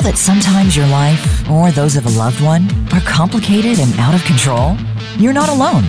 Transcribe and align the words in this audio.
know 0.00 0.10
that 0.10 0.18
sometimes 0.18 0.76
your 0.76 0.86
life, 0.86 1.50
or 1.50 1.70
those 1.70 1.96
of 1.96 2.06
a 2.06 2.10
loved 2.10 2.40
one, 2.40 2.64
are 2.92 3.00
complicated 3.00 3.78
and 3.78 3.92
out 3.98 4.14
of 4.14 4.24
control? 4.24 4.76
You're 5.18 5.32
not 5.32 5.48
alone. 5.48 5.84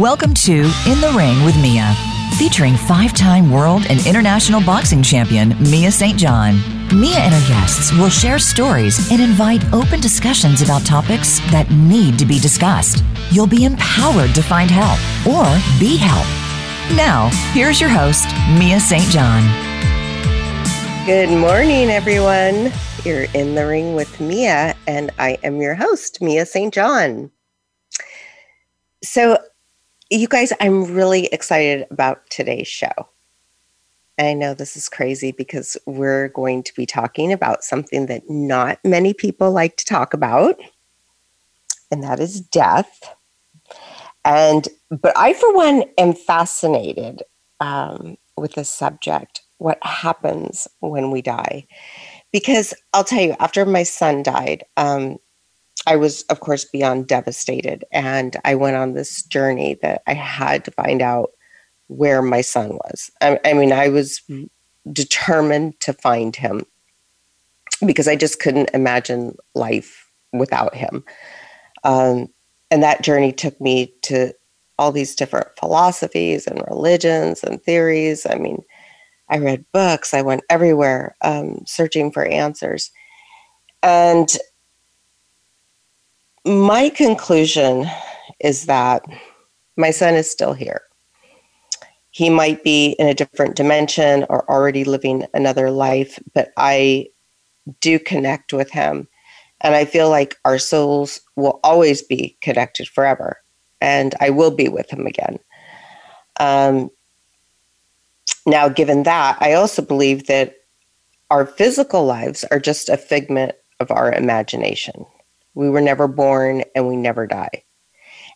Welcome 0.00 0.34
to 0.34 0.52
In 0.86 1.00
the 1.00 1.12
Ring 1.16 1.44
with 1.44 1.56
Mia, 1.60 1.94
featuring 2.36 2.76
five 2.76 3.14
time 3.14 3.50
world 3.50 3.86
and 3.88 4.04
international 4.06 4.60
boxing 4.60 5.02
champion 5.02 5.56
Mia 5.60 5.90
St. 5.90 6.16
John. 6.16 6.56
Mia 6.94 7.18
and 7.18 7.34
her 7.34 7.48
guests 7.48 7.92
will 7.92 8.08
share 8.08 8.38
stories 8.38 9.10
and 9.10 9.20
invite 9.20 9.64
open 9.72 10.00
discussions 10.00 10.62
about 10.62 10.86
topics 10.86 11.40
that 11.50 11.70
need 11.70 12.18
to 12.18 12.26
be 12.26 12.38
discussed. 12.38 13.02
You'll 13.30 13.46
be 13.48 13.64
empowered 13.64 14.34
to 14.34 14.42
find 14.42 14.70
help 14.70 14.98
or 15.26 15.46
be 15.80 15.96
helped. 15.96 16.30
Now, 16.96 17.28
here's 17.52 17.80
your 17.80 17.90
host, 17.90 18.28
Mia 18.58 18.78
St. 18.78 19.10
John. 19.10 19.42
Good 21.06 21.30
morning, 21.30 21.90
everyone. 21.90 22.72
You're 23.04 23.26
in 23.32 23.54
the 23.54 23.64
ring 23.64 23.94
with 23.94 24.20
Mia, 24.20 24.74
and 24.88 25.12
I 25.20 25.38
am 25.44 25.60
your 25.60 25.76
host, 25.76 26.20
Mia 26.20 26.44
St. 26.44 26.74
John. 26.74 27.30
So, 29.04 29.38
you 30.10 30.26
guys, 30.26 30.52
I'm 30.60 30.92
really 30.92 31.26
excited 31.26 31.86
about 31.92 32.28
today's 32.28 32.66
show. 32.66 32.90
I 34.18 34.34
know 34.34 34.52
this 34.52 34.76
is 34.76 34.88
crazy 34.88 35.30
because 35.30 35.76
we're 35.86 36.28
going 36.28 36.64
to 36.64 36.74
be 36.74 36.86
talking 36.86 37.32
about 37.32 37.62
something 37.62 38.06
that 38.06 38.28
not 38.28 38.80
many 38.84 39.14
people 39.14 39.52
like 39.52 39.76
to 39.76 39.84
talk 39.84 40.12
about, 40.12 40.56
and 41.92 42.02
that 42.02 42.18
is 42.18 42.40
death. 42.40 43.14
And, 44.24 44.66
but 44.90 45.16
I, 45.16 45.34
for 45.34 45.54
one, 45.54 45.84
am 45.98 46.14
fascinated 46.14 47.22
um, 47.60 48.18
with 48.36 48.54
this 48.54 48.72
subject 48.72 49.42
what 49.58 49.78
happens 49.82 50.66
when 50.80 51.10
we 51.10 51.20
die. 51.20 51.66
Because 52.32 52.74
I'll 52.92 53.04
tell 53.04 53.22
you, 53.22 53.36
after 53.40 53.64
my 53.64 53.82
son 53.82 54.22
died, 54.22 54.64
um, 54.76 55.18
I 55.86 55.96
was, 55.96 56.22
of 56.24 56.40
course, 56.40 56.64
beyond 56.64 57.06
devastated. 57.06 57.84
And 57.92 58.36
I 58.44 58.54
went 58.54 58.76
on 58.76 58.92
this 58.92 59.22
journey 59.22 59.78
that 59.82 60.02
I 60.06 60.14
had 60.14 60.64
to 60.66 60.70
find 60.72 61.00
out 61.00 61.30
where 61.86 62.20
my 62.20 62.42
son 62.42 62.70
was. 62.70 63.10
I, 63.22 63.40
I 63.44 63.54
mean, 63.54 63.72
I 63.72 63.88
was 63.88 64.20
determined 64.92 65.80
to 65.80 65.92
find 65.92 66.36
him 66.36 66.66
because 67.86 68.08
I 68.08 68.16
just 68.16 68.40
couldn't 68.40 68.70
imagine 68.74 69.36
life 69.54 70.10
without 70.32 70.74
him. 70.74 71.04
Um, 71.84 72.28
and 72.70 72.82
that 72.82 73.02
journey 73.02 73.32
took 73.32 73.58
me 73.60 73.94
to 74.02 74.34
all 74.78 74.92
these 74.92 75.14
different 75.14 75.48
philosophies 75.58 76.46
and 76.46 76.62
religions 76.68 77.42
and 77.42 77.62
theories. 77.62 78.26
I 78.28 78.36
mean, 78.36 78.62
I 79.30 79.38
read 79.38 79.64
books, 79.72 80.14
I 80.14 80.22
went 80.22 80.42
everywhere 80.48 81.16
um, 81.22 81.62
searching 81.66 82.10
for 82.10 82.24
answers. 82.24 82.90
And 83.82 84.28
my 86.44 86.88
conclusion 86.88 87.86
is 88.40 88.66
that 88.66 89.04
my 89.76 89.90
son 89.90 90.14
is 90.14 90.30
still 90.30 90.54
here. 90.54 90.82
He 92.10 92.30
might 92.30 92.64
be 92.64 92.96
in 92.98 93.06
a 93.06 93.14
different 93.14 93.54
dimension 93.54 94.24
or 94.28 94.48
already 94.50 94.84
living 94.84 95.26
another 95.34 95.70
life, 95.70 96.18
but 96.34 96.52
I 96.56 97.08
do 97.80 97.98
connect 97.98 98.52
with 98.52 98.70
him. 98.70 99.08
And 99.60 99.74
I 99.74 99.84
feel 99.84 100.08
like 100.08 100.36
our 100.44 100.58
souls 100.58 101.20
will 101.36 101.60
always 101.62 102.02
be 102.02 102.36
connected 102.40 102.88
forever. 102.88 103.40
And 103.80 104.14
I 104.20 104.30
will 104.30 104.50
be 104.50 104.68
with 104.68 104.90
him 104.90 105.06
again. 105.06 105.38
Um, 106.40 106.90
now, 108.50 108.68
given 108.68 109.04
that, 109.04 109.38
I 109.40 109.52
also 109.54 109.82
believe 109.82 110.26
that 110.26 110.56
our 111.30 111.46
physical 111.46 112.04
lives 112.04 112.44
are 112.50 112.58
just 112.58 112.88
a 112.88 112.96
figment 112.96 113.52
of 113.80 113.90
our 113.90 114.12
imagination. 114.12 115.06
We 115.54 115.70
were 115.70 115.80
never 115.80 116.08
born 116.08 116.64
and 116.74 116.88
we 116.88 116.96
never 116.96 117.26
die. 117.26 117.64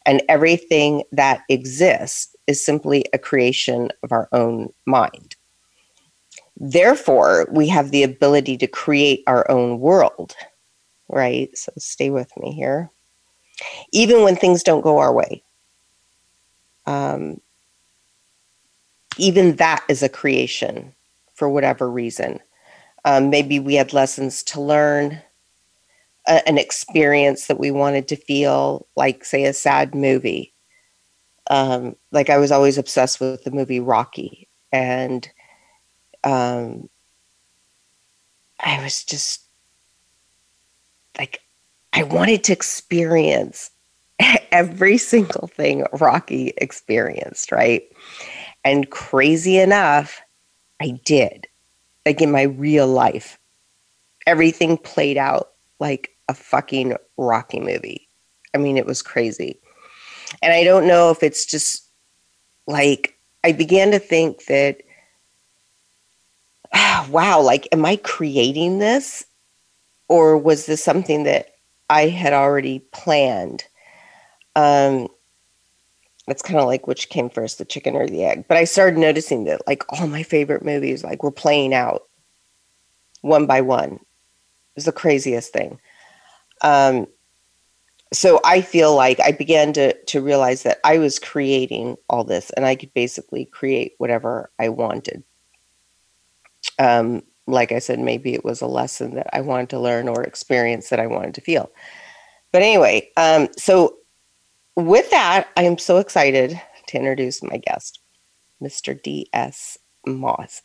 And 0.05 0.23
everything 0.29 1.05
that 1.13 1.43
exists 1.49 2.35
is 2.47 2.65
simply 2.65 3.05
a 3.13 3.19
creation 3.19 3.91
of 4.03 4.13
our 4.13 4.29
own 4.33 4.73
mind. 4.87 5.37
Therefore, 6.57 7.49
we 7.51 7.69
have 7.69 7.91
the 7.91 8.03
ability 8.03 8.57
to 8.59 8.67
create 8.67 9.23
our 9.27 9.49
own 9.51 9.81
world, 9.81 10.35
right? 11.09 11.57
So 11.57 11.73
stay 11.79 12.11
with 12.11 12.31
me 12.37 12.53
here. 12.53 12.91
Even 13.93 14.23
when 14.23 14.37
things 14.37 14.63
don't 14.63 14.83
go 14.83 14.99
our 14.99 15.13
way. 15.13 15.43
Um, 16.87 17.41
even 19.19 19.57
that 19.57 19.85
is 19.89 20.03
a 20.03 20.09
creation 20.09 20.95
for 21.35 21.49
whatever 21.49 21.91
reason. 21.91 22.41
Um, 23.05 23.31
maybe 23.31 23.59
we 23.59 23.75
had 23.75 23.93
lessons 23.93 24.43
to 24.45 24.61
learn, 24.61 25.21
a, 26.27 26.47
an 26.49 26.59
experience 26.59 27.47
that 27.47 27.59
we 27.59 27.71
wanted 27.71 28.09
to 28.09 28.17
feel, 28.17 28.87
like, 28.97 29.25
say, 29.25 29.45
a 29.45 29.53
sad 29.53 29.95
movie. 29.95 30.55
Um, 31.51 31.97
like, 32.13 32.31
I 32.31 32.39
was 32.39 32.53
always 32.53 32.79
obsessed 32.79 33.21
with 33.21 33.43
the 33.45 33.51
movie 33.51 33.81
Rocky. 33.81 34.49
And 34.71 35.29
um, 36.25 36.89
I 38.61 38.83
was 38.83 39.05
just 39.05 39.43
like, 41.19 41.41
I 41.93 42.05
wanted 42.05 42.45
to 42.45 42.53
experience 42.53 43.71
every 44.53 44.97
single 44.99 45.49
thing 45.49 45.85
Rocky 45.93 46.53
experienced, 46.57 47.53
right? 47.53 47.83
And 48.65 48.91
crazy 48.91 49.59
enough, 49.59 50.21
I 50.81 51.01
did. 51.05 51.47
Like 52.07 52.21
in 52.21 52.31
my 52.31 52.43
real 52.43 52.87
life, 52.87 53.39
everything 54.27 54.77
played 54.77 55.17
out 55.17 55.53
like 55.79 56.11
a 56.29 56.35
fucking 56.35 56.97
Rocky 57.17 57.61
movie. 57.61 58.09
I 58.55 58.59
mean, 58.59 58.77
it 58.77 58.87
was 58.87 59.03
crazy. 59.03 59.59
And 60.43 60.53
I 60.53 60.65
don't 60.65 60.87
know 60.87 61.11
if 61.11 61.23
it's 61.23 61.45
just 61.45 61.87
like, 62.67 63.19
I 63.45 63.53
began 63.53 63.91
to 63.91 63.99
think 63.99 64.47
that, 64.47 64.83
wow, 67.11 67.41
like, 67.41 67.69
am 67.73 67.85
I 67.85 67.97
creating 67.97 68.79
this? 68.79 69.25
Or 70.09 70.37
was 70.37 70.67
this 70.67 70.83
something 70.83 71.25
that 71.25 71.55
I 71.91 72.09
had 72.09 72.33
already 72.33 72.81
planned? 72.93 73.65
Um, 74.55 75.09
it's 76.29 76.43
kind 76.43 76.61
of 76.61 76.67
like 76.67 76.87
which 76.87 77.09
came 77.09 77.29
first, 77.29 77.59
the 77.59 77.65
chicken 77.65 77.97
or 77.97 78.07
the 78.07 78.25
egg. 78.25 78.45
But 78.49 78.57
I 78.57 78.65
started 78.65 78.99
noticing 78.99 79.45
that 79.45 79.67
like 79.67 79.85
all 79.93 80.07
my 80.07 80.23
favorite 80.23 80.65
movies 80.65 81.03
like 81.03 81.23
were 81.23 81.33
playing 81.33 81.75
out 81.75 82.03
one 83.23 83.47
by 83.47 83.61
one. 83.61 83.95
It 83.95 84.77
was 84.77 84.85
the 84.85 84.93
craziest 84.93 85.53
thing. 85.53 85.81
Um, 86.63 87.09
so 88.13 88.41
I 88.45 88.61
feel 88.61 88.95
like 88.95 89.19
I 89.21 89.33
began 89.33 89.73
to 89.75 89.95
to 89.95 90.21
realize 90.21 90.63
that 90.63 90.79
I 90.85 90.99
was 90.99 91.19
creating 91.19 91.97
all 92.09 92.25
this, 92.25 92.51
and 92.51 92.67
I 92.67 92.77
could 92.77 92.93
basically 92.95 93.47
create 93.47 93.95
whatever 93.99 94.51
I 94.59 94.69
wanted. 94.69 95.25
Um, 96.79 97.23
like 97.47 97.73
I 97.73 97.81
said, 97.81 97.99
maybe 97.99 98.35
it 98.35 98.45
was 98.45 98.61
a 98.61 98.67
lesson 98.67 99.17
that 99.17 99.29
I 99.33 99.41
wanted 99.41 99.71
to 99.71 99.81
learn 99.81 100.09
or 100.09 100.23
experience 100.23 100.91
that 100.91 101.01
I 101.01 101.07
wanted 101.07 101.35
to 101.35 101.41
feel. 101.41 101.73
But 102.53 102.63
anyway, 102.63 103.11
um, 103.17 103.49
so 103.57 103.97
with 104.77 105.11
that, 105.11 105.49
I 105.57 105.65
am 105.65 105.79
so 105.79 105.99
excited 105.99 106.61
to 106.89 106.99
introduce 106.99 107.43
my 107.43 107.59
guest, 107.59 108.01
Mr. 108.63 109.01
D.S. 109.01 109.79
Moss. 110.07 110.63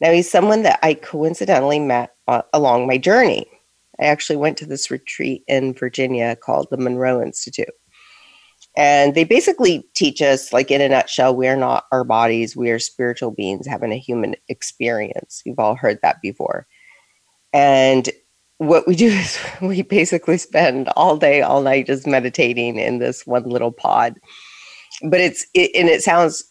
Now, 0.00 0.12
he's 0.12 0.30
someone 0.30 0.62
that 0.64 0.80
I 0.82 0.94
coincidentally 0.94 1.78
met 1.78 2.14
uh, 2.28 2.42
along 2.52 2.86
my 2.86 2.98
journey. 2.98 3.46
I 4.00 4.06
actually 4.06 4.36
went 4.36 4.58
to 4.58 4.66
this 4.66 4.90
retreat 4.90 5.44
in 5.46 5.74
Virginia 5.74 6.34
called 6.36 6.68
the 6.70 6.76
Monroe 6.76 7.22
Institute. 7.22 7.68
And 8.76 9.14
they 9.14 9.24
basically 9.24 9.86
teach 9.94 10.22
us, 10.22 10.52
like 10.52 10.70
in 10.70 10.80
a 10.80 10.88
nutshell, 10.88 11.36
we 11.36 11.46
are 11.46 11.56
not 11.56 11.84
our 11.92 12.04
bodies, 12.04 12.56
we 12.56 12.70
are 12.70 12.78
spiritual 12.78 13.30
beings 13.30 13.66
having 13.66 13.92
a 13.92 13.98
human 13.98 14.34
experience. 14.48 15.42
You've 15.44 15.58
all 15.58 15.74
heard 15.74 15.98
that 16.02 16.22
before. 16.22 16.66
And 17.52 18.08
what 18.62 18.86
we 18.86 18.94
do 18.94 19.08
is 19.08 19.38
we 19.60 19.82
basically 19.82 20.38
spend 20.38 20.88
all 20.96 21.16
day, 21.16 21.42
all 21.42 21.62
night 21.62 21.86
just 21.86 22.06
meditating 22.06 22.78
in 22.78 22.98
this 22.98 23.26
one 23.26 23.44
little 23.44 23.72
pod. 23.72 24.18
But 25.02 25.20
it's 25.20 25.46
it, 25.54 25.70
and 25.74 25.88
it 25.88 26.02
sounds 26.02 26.44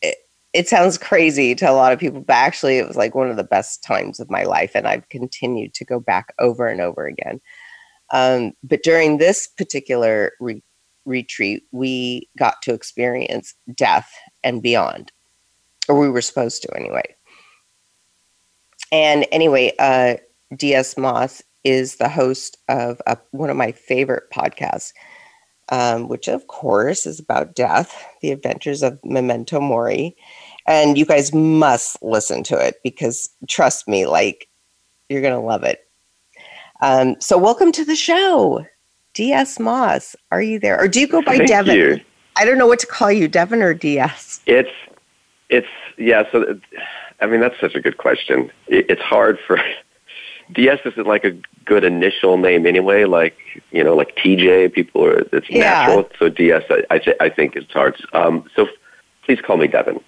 it, 0.00 0.16
it 0.52 0.68
sounds 0.68 0.98
crazy 0.98 1.54
to 1.56 1.70
a 1.70 1.72
lot 1.72 1.92
of 1.92 1.98
people, 1.98 2.20
but 2.20 2.34
actually 2.34 2.78
it 2.78 2.88
was 2.88 2.96
like 2.96 3.14
one 3.14 3.30
of 3.30 3.36
the 3.36 3.44
best 3.44 3.82
times 3.82 4.18
of 4.18 4.30
my 4.30 4.44
life, 4.44 4.72
and 4.74 4.86
I've 4.86 5.08
continued 5.08 5.74
to 5.74 5.84
go 5.84 6.00
back 6.00 6.34
over 6.38 6.66
and 6.66 6.80
over 6.80 7.06
again. 7.06 7.40
Um, 8.12 8.52
but 8.62 8.82
during 8.82 9.18
this 9.18 9.46
particular 9.46 10.32
re- 10.38 10.62
retreat, 11.04 11.64
we 11.72 12.28
got 12.38 12.60
to 12.62 12.74
experience 12.74 13.54
death 13.74 14.10
and 14.44 14.62
beyond, 14.62 15.12
or 15.88 15.98
we 15.98 16.10
were 16.10 16.20
supposed 16.20 16.62
to 16.62 16.76
anyway. 16.76 17.14
And 18.90 19.26
anyway, 19.32 19.72
uh, 19.78 20.16
DS 20.56 20.96
Moss 20.96 21.42
is 21.64 21.96
the 21.96 22.08
host 22.08 22.58
of 22.68 23.00
a, 23.06 23.16
one 23.30 23.50
of 23.50 23.56
my 23.56 23.72
favorite 23.72 24.24
podcasts, 24.32 24.92
um, 25.70 26.08
which 26.08 26.28
of 26.28 26.46
course 26.46 27.06
is 27.06 27.20
about 27.20 27.54
death, 27.54 28.04
the 28.20 28.32
adventures 28.32 28.82
of 28.82 28.98
Memento 29.04 29.60
Mori. 29.60 30.16
And 30.66 30.96
you 30.96 31.04
guys 31.04 31.32
must 31.34 32.02
listen 32.02 32.42
to 32.44 32.56
it 32.56 32.76
because 32.84 33.30
trust 33.48 33.88
me, 33.88 34.06
like, 34.06 34.48
you're 35.08 35.22
going 35.22 35.34
to 35.34 35.40
love 35.40 35.64
it. 35.64 35.80
Um, 36.80 37.16
so, 37.20 37.38
welcome 37.38 37.72
to 37.72 37.84
the 37.84 37.96
show, 37.96 38.64
DS 39.14 39.58
Moss. 39.60 40.16
Are 40.30 40.42
you 40.42 40.58
there, 40.58 40.80
or 40.80 40.88
do 40.88 41.00
you 41.00 41.06
go 41.06 41.22
by 41.22 41.36
Thank 41.38 41.48
Devin? 41.48 41.76
you. 41.76 42.00
I 42.36 42.44
don't 42.44 42.58
know 42.58 42.66
what 42.66 42.78
to 42.80 42.86
call 42.86 43.12
you, 43.12 43.28
Devin 43.28 43.62
or 43.62 43.74
DS. 43.74 44.40
It's 44.46 44.70
it's 45.48 45.68
yeah. 45.96 46.24
So 46.32 46.58
I 47.20 47.26
mean, 47.26 47.40
that's 47.40 47.58
such 47.60 47.74
a 47.74 47.80
good 47.80 47.98
question. 47.98 48.50
It, 48.66 48.86
it's 48.88 49.02
hard 49.02 49.38
for 49.46 49.60
DS 50.52 50.80
isn't 50.84 51.06
like 51.06 51.24
a 51.24 51.32
good 51.64 51.84
initial 51.84 52.36
name 52.36 52.66
anyway. 52.66 53.04
Like 53.04 53.36
you 53.70 53.82
know, 53.82 53.94
like 53.94 54.16
TJ. 54.16 54.72
People 54.72 55.04
are 55.04 55.18
it's 55.32 55.48
Yeah. 55.50 55.60
natural. 55.86 56.10
So 56.18 56.28
DS, 56.28 56.64
I 56.70 56.82
I, 56.90 56.98
th- 56.98 57.16
I 57.20 57.28
think 57.28 57.56
it's 57.56 57.72
hard. 57.72 57.96
Um, 58.12 58.48
so 58.54 58.68
please 59.24 59.40
call 59.40 59.56
me 59.56 59.66
Devin. 59.66 60.00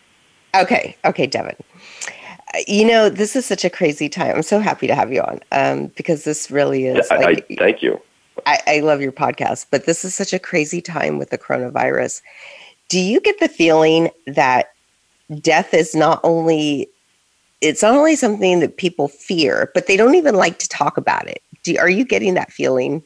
Okay, 0.55 0.97
okay, 1.05 1.27
Devin. 1.27 1.57
You 2.69 2.87
know, 2.87 3.09
this 3.09 3.35
is 3.35 3.45
such 3.45 3.65
a 3.65 3.71
crazy 3.71 4.09
time. 4.09 4.37
I'm 4.37 4.43
so 4.43 4.61
happy 4.61 4.87
to 4.87 4.95
have 4.95 5.13
you 5.13 5.21
on 5.23 5.41
um, 5.51 5.87
because 5.97 6.23
this 6.25 6.51
really 6.51 6.87
is 6.87 7.11
I, 7.11 7.17
like 7.17 7.47
I, 7.51 7.55
thank 7.57 7.83
you. 7.83 8.01
I, 8.47 8.59
I 8.67 8.81
love 8.81 9.01
your 9.01 9.13
podcast, 9.13 9.67
but 9.71 9.87
this 9.87 10.05
is 10.05 10.15
such 10.15 10.33
a 10.33 10.39
crazy 10.39 10.81
time 10.81 11.19
with 11.19 11.31
the 11.31 11.39
coronavirus. 11.39 12.23
Do 12.89 13.01
you 13.01 13.21
get 13.21 13.41
the 13.41 13.49
feeling 13.49 14.11
that 14.27 14.73
death 15.41 15.75
is 15.75 15.95
not 15.95 16.21
only 16.23 16.89
it's 17.65 17.83
only 17.83 18.15
something 18.15 18.61
that 18.61 18.77
people 18.77 19.09
fear, 19.09 19.71
but 19.75 19.87
they 19.87 19.97
don't 19.97 20.15
even 20.15 20.35
like 20.35 20.59
to 20.59 20.69
talk 20.69 20.97
about 20.97 21.27
it? 21.29 21.43
Do, 21.63 21.77
are 21.79 21.89
you 21.89 22.05
getting 22.05 22.35
that 22.35 22.53
feeling? 22.53 23.03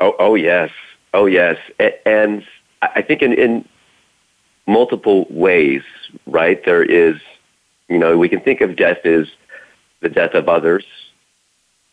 Oh, 0.00 0.14
oh 0.18 0.34
yes, 0.34 0.70
oh 1.14 1.26
yes, 1.26 1.56
and 2.04 2.44
I 2.82 2.88
I 2.96 3.02
think 3.02 3.22
in, 3.22 3.32
in 3.34 3.68
multiple 4.66 5.26
ways, 5.30 5.82
right? 6.26 6.64
There 6.64 6.82
is, 6.82 7.16
you 7.88 7.98
know, 7.98 8.16
we 8.16 8.28
can 8.28 8.40
think 8.40 8.60
of 8.60 8.76
death 8.76 9.04
as 9.04 9.26
the 10.00 10.08
death 10.08 10.34
of 10.34 10.48
others, 10.48 10.84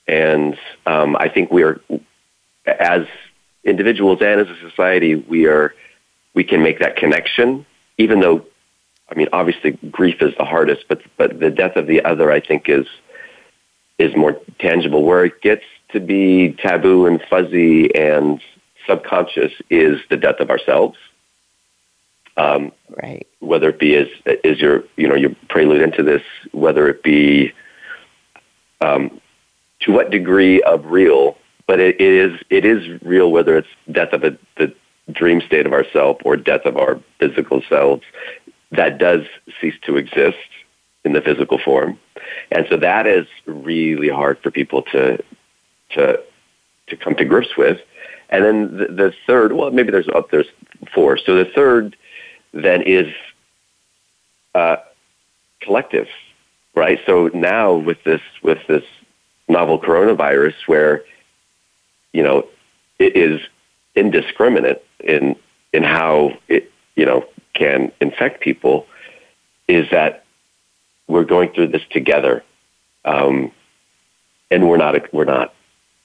and 0.08 0.58
um, 0.86 1.18
I 1.20 1.28
think 1.28 1.52
we 1.52 1.64
are, 1.64 1.82
as 2.66 3.06
individuals 3.64 4.22
and 4.22 4.40
as 4.40 4.48
a 4.48 4.60
society, 4.62 5.16
we 5.16 5.46
are, 5.46 5.76
we 6.34 6.44
can 6.44 6.64
make 6.64 6.80
that 6.80 6.96
connection, 6.96 7.66
even 7.98 8.22
though, 8.22 8.46
I 9.10 9.16
mean, 9.16 9.28
obviously, 9.32 9.72
grief 9.92 10.22
is 10.22 10.36
the 10.38 10.46
hardest, 10.46 10.86
but 10.88 11.02
but 11.18 11.40
the 11.40 11.50
death 11.50 11.76
of 11.76 11.88
the 11.88 12.04
other, 12.04 12.32
I 12.32 12.40
think, 12.40 12.68
is 12.70 12.88
is 13.98 14.16
more 14.16 14.40
tangible. 14.60 15.04
Where 15.04 15.26
it 15.26 15.42
gets 15.42 15.64
to 15.90 16.00
be 16.00 16.54
taboo 16.54 17.06
and 17.06 17.22
fuzzy 17.30 17.94
and 17.96 18.42
subconscious 18.86 19.54
is 19.70 20.02
the 20.10 20.18
death 20.18 20.40
of 20.40 20.50
ourselves. 20.50 20.98
Um, 22.36 22.72
Right. 23.02 23.26
whether 23.40 23.70
it 23.70 23.80
be 23.80 23.96
as 23.96 24.08
is 24.44 24.60
your 24.60 24.84
you 24.96 25.08
know 25.08 25.16
your 25.16 25.32
prelude 25.50 25.82
into 25.82 26.04
this, 26.04 26.24
whether 26.52 26.88
it 26.90 27.02
be 27.02 27.54
um, 28.82 29.22
to 29.82 29.92
what 29.92 30.12
degree 30.12 30.62
of 30.62 30.86
real, 30.86 31.38
but 31.66 31.80
it, 31.80 32.00
it 32.00 32.14
is 32.14 32.40
it 32.50 32.66
is 32.66 33.02
real 33.02 33.32
whether 33.32 33.58
it's 33.58 33.68
death 33.92 34.14
of 34.14 34.24
a, 34.24 34.38
the 34.58 34.74
dream 35.12 35.42
state 35.42 35.66
of 35.66 35.74
ourself 35.74 36.18
or 36.26 36.36
death 36.36 36.66
of 36.66 36.78
our 36.78 37.00
physical 37.20 37.62
selves 37.70 38.04
that 38.72 38.98
does 38.98 39.24
cease 39.62 39.76
to 39.84 39.98
exist 39.98 40.38
in 41.06 41.14
the 41.14 41.22
physical 41.22 41.58
form, 41.58 42.00
and 42.52 42.66
so 42.70 42.78
that 42.78 43.08
is 43.08 43.28
really 43.46 44.10
hard 44.10 44.40
for 44.40 44.52
people 44.52 44.82
to 44.82 45.24
to 45.92 46.22
to 46.88 46.98
come 46.98 47.16
to 47.16 47.26
grips 47.26 47.56
with. 47.58 47.80
And 48.30 48.44
then 48.44 48.78
the, 48.78 48.86
the 48.88 49.14
third, 49.26 49.54
well, 49.54 49.72
maybe 49.72 49.92
there's 49.92 50.10
up 50.10 50.32
there's 50.32 50.48
four. 50.94 51.18
So 51.18 51.36
the 51.36 51.46
third 51.46 51.96
then 52.54 52.82
is 52.82 53.14
uh, 54.54 54.78
collective, 55.62 56.08
right? 56.76 57.00
So 57.06 57.30
now 57.34 57.74
with 57.74 58.04
this 58.04 58.22
with 58.42 58.60
this 58.68 58.84
novel 59.48 59.80
coronavirus, 59.80 60.56
where 60.66 61.04
you 62.12 62.24
know 62.24 62.48
it 63.00 63.16
is 63.16 63.40
indiscriminate 63.96 64.84
in 65.00 65.36
in 65.74 65.84
how 65.84 66.38
it 66.48 66.72
you 66.98 67.06
know 67.06 67.26
can 67.54 67.92
infect 68.02 68.42
people, 68.42 68.86
is 69.70 69.90
that 69.92 70.26
we're 71.08 71.24
going 71.24 71.54
through 71.54 71.68
this 71.68 71.84
together, 71.90 72.44
um, 73.06 73.52
and 74.52 74.68
we're 74.68 74.78
not 74.78 75.14
we're 75.14 75.24
not 75.24 75.54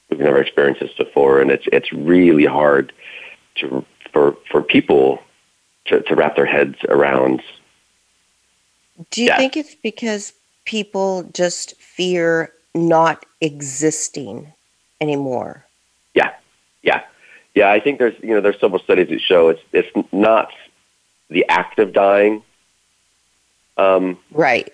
we've 0.09 0.21
never 0.21 0.41
experienced 0.41 0.81
this 0.81 0.93
before, 0.93 1.41
and 1.41 1.51
it's 1.51 1.67
it's 1.73 1.93
really 1.93 2.45
hard 2.45 2.93
to 3.57 3.85
for 4.13 4.37
for 4.51 4.63
people 4.63 5.21
to, 5.87 6.01
to 6.03 6.15
wrap 6.15 6.37
their 6.37 6.47
heads 6.47 6.77
around. 6.89 7.43
Do 9.11 9.23
you 9.23 9.35
think 9.37 9.57
it's 9.57 9.75
because 9.75 10.35
people 10.65 11.25
just 11.33 11.75
fear 11.77 12.53
not 12.75 13.25
existing 13.41 14.53
anymore? 15.01 15.67
Yeah, 16.15 16.33
yeah, 16.83 17.03
yeah. 17.55 17.71
I 17.71 17.81
think 17.81 17.99
there's 17.99 18.15
you 18.23 18.35
know 18.35 18.41
there's 18.41 18.61
several 18.61 18.81
studies 18.81 19.09
that 19.09 19.21
show 19.21 19.49
it's 19.49 19.63
it's 19.73 19.89
not 20.13 20.53
the 21.33 21.45
act 21.49 21.79
of 21.79 21.93
dying. 21.93 22.43
Um, 23.77 24.19
Right. 24.31 24.71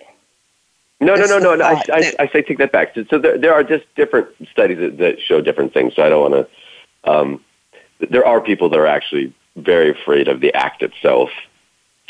no, 1.01 1.15
no, 1.15 1.17
That's 1.27 1.31
no, 1.31 1.39
no, 1.39 1.55
no. 1.55 1.65
I, 1.65 1.83
I, 1.93 2.13
I 2.19 2.29
say 2.29 2.43
take 2.43 2.59
that 2.59 2.73
back. 2.73 2.95
So, 2.95 3.05
so 3.09 3.19
there, 3.19 3.39
there 3.39 3.55
are 3.55 3.63
just 3.65 3.85
different 3.95 4.29
studies 4.51 4.79
that, 4.79 4.99
that 4.99 5.21
show 5.21 5.41
different 5.41 5.73
things. 5.73 5.95
So 5.95 6.03
I 6.03 6.09
don't 6.09 6.31
want 6.31 6.49
to. 7.05 7.11
Um, 7.11 7.45
there 8.11 8.27
are 8.27 8.41
people 8.41 8.69
that 8.71 8.79
are 8.79 8.87
actually 8.87 9.33
very 9.57 9.91
afraid 9.91 10.29
of 10.29 10.41
the 10.41 10.53
act 10.55 10.83
itself, 10.83 11.31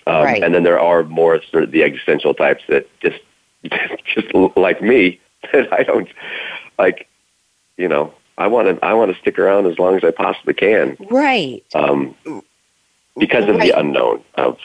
um, 0.07 0.25
Right. 0.25 0.43
and 0.43 0.55
then 0.55 0.63
there 0.63 0.81
are 0.81 1.03
more 1.05 1.41
sort 1.51 1.65
of 1.65 1.71
the 1.71 1.83
existential 1.83 2.35
types 2.35 2.63
that 2.69 2.89
just 3.01 3.21
just 4.15 4.35
like 4.57 4.81
me 4.83 5.21
that 5.53 5.73
I 5.73 5.83
don't 5.83 6.09
like. 6.79 7.07
You 7.77 7.87
know, 7.89 8.13
I 8.37 8.49
want 8.49 8.69
to 8.69 8.85
I 8.85 8.95
want 8.95 9.13
to 9.15 9.21
stick 9.21 9.39
around 9.39 9.67
as 9.67 9.79
long 9.79 9.97
as 9.97 10.03
I 10.03 10.11
possibly 10.11 10.55
can 10.55 10.97
Right. 11.11 11.63
um, 11.75 12.15
because 13.19 13.49
of 13.49 13.57
Right. 13.57 13.73
the 13.73 13.79
unknown 13.79 14.23
of 14.35 14.59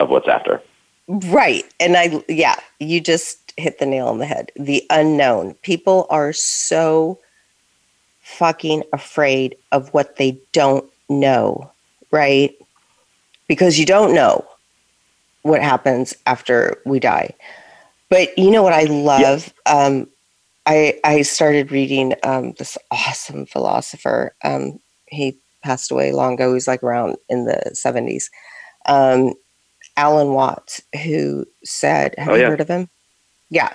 of 0.00 0.08
what's 0.10 0.28
after. 0.28 0.60
Right. 1.06 1.64
And 1.80 1.96
I, 1.96 2.22
yeah, 2.28 2.56
you 2.80 3.00
just 3.00 3.52
hit 3.56 3.78
the 3.78 3.86
nail 3.86 4.08
on 4.08 4.18
the 4.18 4.26
head. 4.26 4.50
The 4.56 4.84
unknown. 4.90 5.54
People 5.62 6.06
are 6.10 6.32
so 6.32 7.20
fucking 8.22 8.82
afraid 8.92 9.56
of 9.70 9.92
what 9.92 10.16
they 10.16 10.38
don't 10.52 10.88
know, 11.08 11.70
right? 12.10 12.54
Because 13.48 13.78
you 13.78 13.84
don't 13.86 14.14
know 14.14 14.44
what 15.42 15.62
happens 15.62 16.14
after 16.26 16.78
we 16.86 16.98
die. 16.98 17.34
But 18.08 18.36
you 18.38 18.50
know 18.50 18.62
what 18.62 18.72
I 18.72 18.84
love? 18.84 19.52
Um, 19.66 20.08
I, 20.66 20.98
I 21.04 21.22
started 21.22 21.70
reading 21.70 22.14
um, 22.22 22.52
this 22.52 22.78
awesome 22.90 23.44
philosopher. 23.44 24.34
Um, 24.42 24.80
he 25.06 25.38
passed 25.64 25.90
away 25.90 26.12
long 26.12 26.34
ago. 26.34 26.48
He 26.48 26.54
was 26.54 26.68
like 26.68 26.82
around 26.82 27.16
in 27.28 27.46
the 27.46 27.72
70s. 27.74 28.24
Um, 28.86 29.34
Alan 29.96 30.32
Watts, 30.32 30.82
who 31.02 31.46
said, 31.64 32.14
Have 32.18 32.28
Oh, 32.28 32.34
you 32.34 32.42
yeah. 32.42 32.48
heard 32.50 32.60
of 32.60 32.68
him? 32.68 32.88
Yeah. 33.50 33.72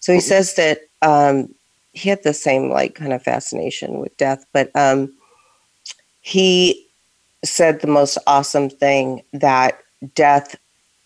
So 0.00 0.12
he 0.12 0.18
Mhm. 0.18 0.22
says 0.22 0.54
that 0.54 0.80
um, 1.02 1.54
he 1.92 2.08
had 2.08 2.22
the 2.22 2.34
same 2.34 2.70
like 2.70 2.94
kind 2.94 3.12
of 3.12 3.22
fascination 3.22 3.98
with 3.98 4.16
death, 4.16 4.44
but 4.52 4.70
um, 4.74 5.12
he 6.20 6.88
said 7.44 7.80
the 7.80 7.86
most 7.88 8.18
awesome 8.26 8.70
thing 8.70 9.22
that 9.32 9.78
death 10.14 10.56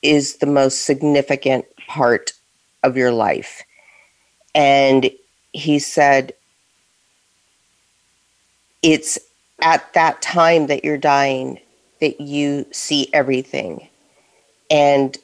is 0.03 0.37
the 0.37 0.47
most 0.47 0.83
significant 0.85 1.65
part 1.89 2.33
of 2.83 2.97
your 2.97 3.11
life. 3.13 3.63
And 4.55 5.11
he 5.53 5.79
said, 5.79 6.33
it's 8.83 9.19
at 9.63 9.93
that 9.95 10.21
time 10.23 10.67
that 10.67 10.85
you're 10.85 10.99
dying 10.99 11.59
that 12.01 12.21
you 12.21 12.67
see 12.73 13.09
everything. 13.13 13.89
And 14.71 15.17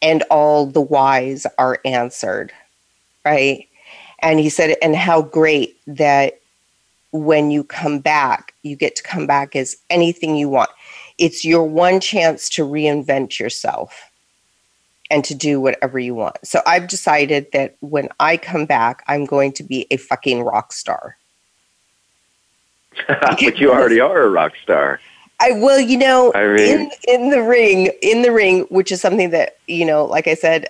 and 0.00 0.22
all 0.30 0.66
the 0.66 0.80
whys 0.80 1.46
are 1.58 1.80
answered 1.84 2.52
right? 3.24 3.68
And 4.20 4.38
he 4.38 4.48
said 4.48 4.76
and 4.80 4.96
how 4.96 5.22
great 5.22 5.76
that 5.86 6.40
when 7.10 7.50
you 7.50 7.64
come 7.64 7.98
back 7.98 8.54
you 8.62 8.76
get 8.76 8.96
to 8.96 9.02
come 9.02 9.26
back 9.26 9.56
as 9.56 9.76
anything 9.90 10.36
you 10.36 10.48
want. 10.48 10.70
It's 11.18 11.44
your 11.44 11.64
one 11.64 12.00
chance 12.00 12.48
to 12.50 12.66
reinvent 12.66 13.38
yourself 13.38 14.10
and 15.10 15.24
to 15.24 15.34
do 15.34 15.60
whatever 15.60 15.98
you 15.98 16.14
want. 16.14 16.36
So 16.44 16.60
i've 16.64 16.88
decided 16.88 17.48
that 17.52 17.76
when 17.80 18.08
i 18.20 18.36
come 18.36 18.66
back 18.66 19.02
i'm 19.08 19.26
going 19.26 19.52
to 19.54 19.62
be 19.62 19.86
a 19.90 19.96
fucking 19.96 20.42
rock 20.42 20.72
star 20.72 21.17
but 23.08 23.58
you 23.58 23.72
already 23.72 24.00
are 24.00 24.22
a 24.22 24.30
rock 24.30 24.52
star. 24.62 25.00
I 25.40 25.52
well, 25.52 25.78
you 25.78 25.96
know, 25.96 26.32
I 26.34 26.46
mean- 26.48 26.58
in 26.58 26.90
in 27.06 27.30
the 27.30 27.42
ring, 27.42 27.92
in 28.02 28.22
the 28.22 28.32
ring, 28.32 28.62
which 28.70 28.90
is 28.90 29.00
something 29.00 29.30
that 29.30 29.58
you 29.66 29.84
know, 29.84 30.04
like 30.04 30.26
I 30.26 30.34
said 30.34 30.68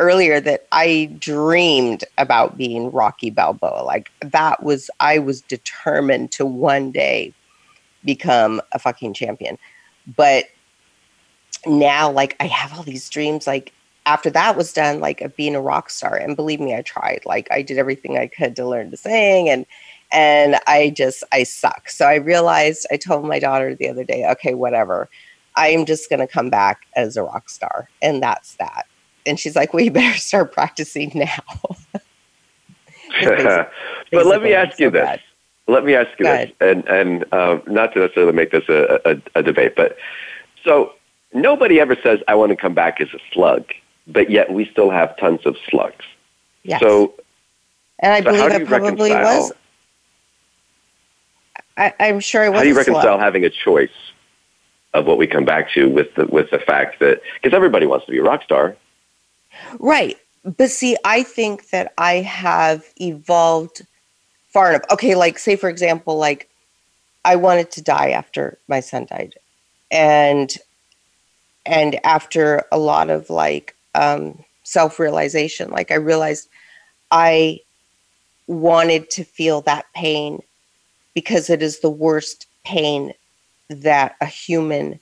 earlier, 0.00 0.40
that 0.40 0.66
I 0.72 1.14
dreamed 1.18 2.04
about 2.18 2.56
being 2.56 2.90
Rocky 2.90 3.30
Balboa. 3.30 3.84
Like 3.84 4.10
that 4.22 4.62
was, 4.62 4.90
I 4.98 5.18
was 5.18 5.42
determined 5.42 6.32
to 6.32 6.46
one 6.46 6.90
day 6.90 7.32
become 8.04 8.60
a 8.72 8.78
fucking 8.78 9.14
champion. 9.14 9.58
But 10.16 10.46
now, 11.66 12.10
like 12.10 12.34
I 12.40 12.46
have 12.46 12.76
all 12.76 12.82
these 12.82 13.08
dreams, 13.08 13.46
like 13.46 13.72
after 14.06 14.30
that 14.30 14.56
was 14.56 14.72
done, 14.72 14.98
like 14.98 15.20
of 15.20 15.36
being 15.36 15.54
a 15.54 15.60
rock 15.60 15.90
star. 15.90 16.16
And 16.16 16.34
believe 16.34 16.60
me, 16.60 16.74
I 16.74 16.82
tried. 16.82 17.20
Like 17.26 17.48
I 17.52 17.62
did 17.62 17.78
everything 17.78 18.18
I 18.18 18.26
could 18.26 18.56
to 18.56 18.66
learn 18.66 18.90
to 18.90 18.96
sing 18.96 19.48
and 19.48 19.66
and 20.12 20.56
I 20.66 20.90
just 20.90 21.24
I 21.32 21.44
suck. 21.44 21.88
So 21.88 22.06
I 22.06 22.16
realized 22.16 22.86
I 22.90 22.96
told 22.96 23.24
my 23.24 23.38
daughter 23.38 23.74
the 23.74 23.88
other 23.88 24.04
day, 24.04 24.28
okay, 24.30 24.54
whatever. 24.54 25.08
I 25.56 25.68
am 25.68 25.84
just 25.84 26.08
gonna 26.08 26.26
come 26.26 26.50
back 26.50 26.82
as 26.96 27.16
a 27.16 27.22
rock 27.22 27.48
star. 27.50 27.88
And 28.02 28.22
that's 28.22 28.54
that. 28.56 28.86
And 29.26 29.38
she's 29.38 29.56
like, 29.56 29.74
Well, 29.74 29.88
better 29.90 30.18
start 30.18 30.52
practicing 30.52 31.12
now. 31.14 31.42
but 34.12 34.26
let 34.26 34.42
me 34.42 34.54
ask 34.54 34.78
so 34.78 34.84
you 34.84 34.90
this. 34.90 35.04
Bad. 35.04 35.20
Let 35.66 35.84
me 35.84 35.94
ask 35.94 36.10
you 36.18 36.24
Go 36.24 36.36
this, 36.36 36.52
ahead. 36.60 36.76
and 36.76 36.88
and 36.88 37.24
uh, 37.32 37.58
not 37.66 37.92
to 37.94 38.00
necessarily 38.00 38.32
make 38.32 38.50
this 38.50 38.68
a, 38.68 39.00
a, 39.04 39.38
a 39.38 39.42
debate, 39.42 39.74
but 39.76 39.96
so 40.64 40.92
nobody 41.32 41.80
ever 41.80 41.96
says 42.02 42.20
I 42.28 42.34
want 42.34 42.50
to 42.50 42.56
come 42.56 42.74
back 42.74 43.00
as 43.00 43.08
a 43.14 43.18
slug 43.32 43.64
but 44.12 44.30
yet 44.30 44.52
we 44.52 44.66
still 44.66 44.90
have 44.90 45.16
tons 45.16 45.40
of 45.46 45.56
slugs. 45.68 46.04
Yes. 46.62 46.80
So, 46.80 47.14
and 48.00 48.12
I 48.12 48.20
so 48.20 48.32
believe 48.32 48.62
it 48.62 48.68
probably 48.68 49.10
was. 49.10 49.52
I, 51.80 51.94
am 52.00 52.20
sure 52.20 52.44
it 52.44 52.50
was. 52.50 52.58
How 52.58 52.62
do 52.62 52.68
you 52.68 52.76
reconcile 52.76 53.02
slug. 53.02 53.20
having 53.20 53.44
a 53.44 53.50
choice 53.50 53.88
of 54.92 55.06
what 55.06 55.18
we 55.18 55.26
come 55.26 55.44
back 55.44 55.72
to 55.72 55.88
with 55.88 56.14
the 56.14 56.26
with 56.26 56.50
the 56.50 56.58
fact 56.58 57.00
that 57.00 57.22
because 57.40 57.56
everybody 57.56 57.86
wants 57.86 58.06
to 58.06 58.12
be 58.12 58.18
a 58.18 58.22
rock 58.22 58.42
star, 58.42 58.76
right? 59.78 60.16
But 60.44 60.70
see, 60.70 60.96
I 61.04 61.22
think 61.22 61.70
that 61.70 61.92
I 61.96 62.16
have 62.16 62.84
evolved 63.00 63.86
far 64.48 64.70
enough. 64.70 64.82
Okay, 64.90 65.14
like 65.14 65.38
say 65.38 65.56
for 65.56 65.70
example, 65.70 66.18
like 66.18 66.50
I 67.24 67.36
wanted 67.36 67.70
to 67.72 67.82
die 67.82 68.10
after 68.10 68.58
my 68.68 68.80
son 68.80 69.06
died, 69.08 69.34
and 69.90 70.54
and 71.64 72.04
after 72.04 72.64
a 72.70 72.78
lot 72.78 73.08
of 73.08 73.30
like 73.30 73.74
um, 73.94 74.44
self 74.64 74.98
realization. 74.98 75.70
Like 75.70 75.90
I 75.90 75.96
realized 75.96 76.48
I 77.10 77.60
wanted 78.46 79.08
to 79.10 79.24
feel 79.24 79.62
that 79.62 79.86
pain 79.94 80.42
because 81.14 81.50
it 81.50 81.62
is 81.62 81.80
the 81.80 81.90
worst 81.90 82.46
pain 82.64 83.12
that 83.68 84.16
a 84.20 84.26
human 84.26 84.98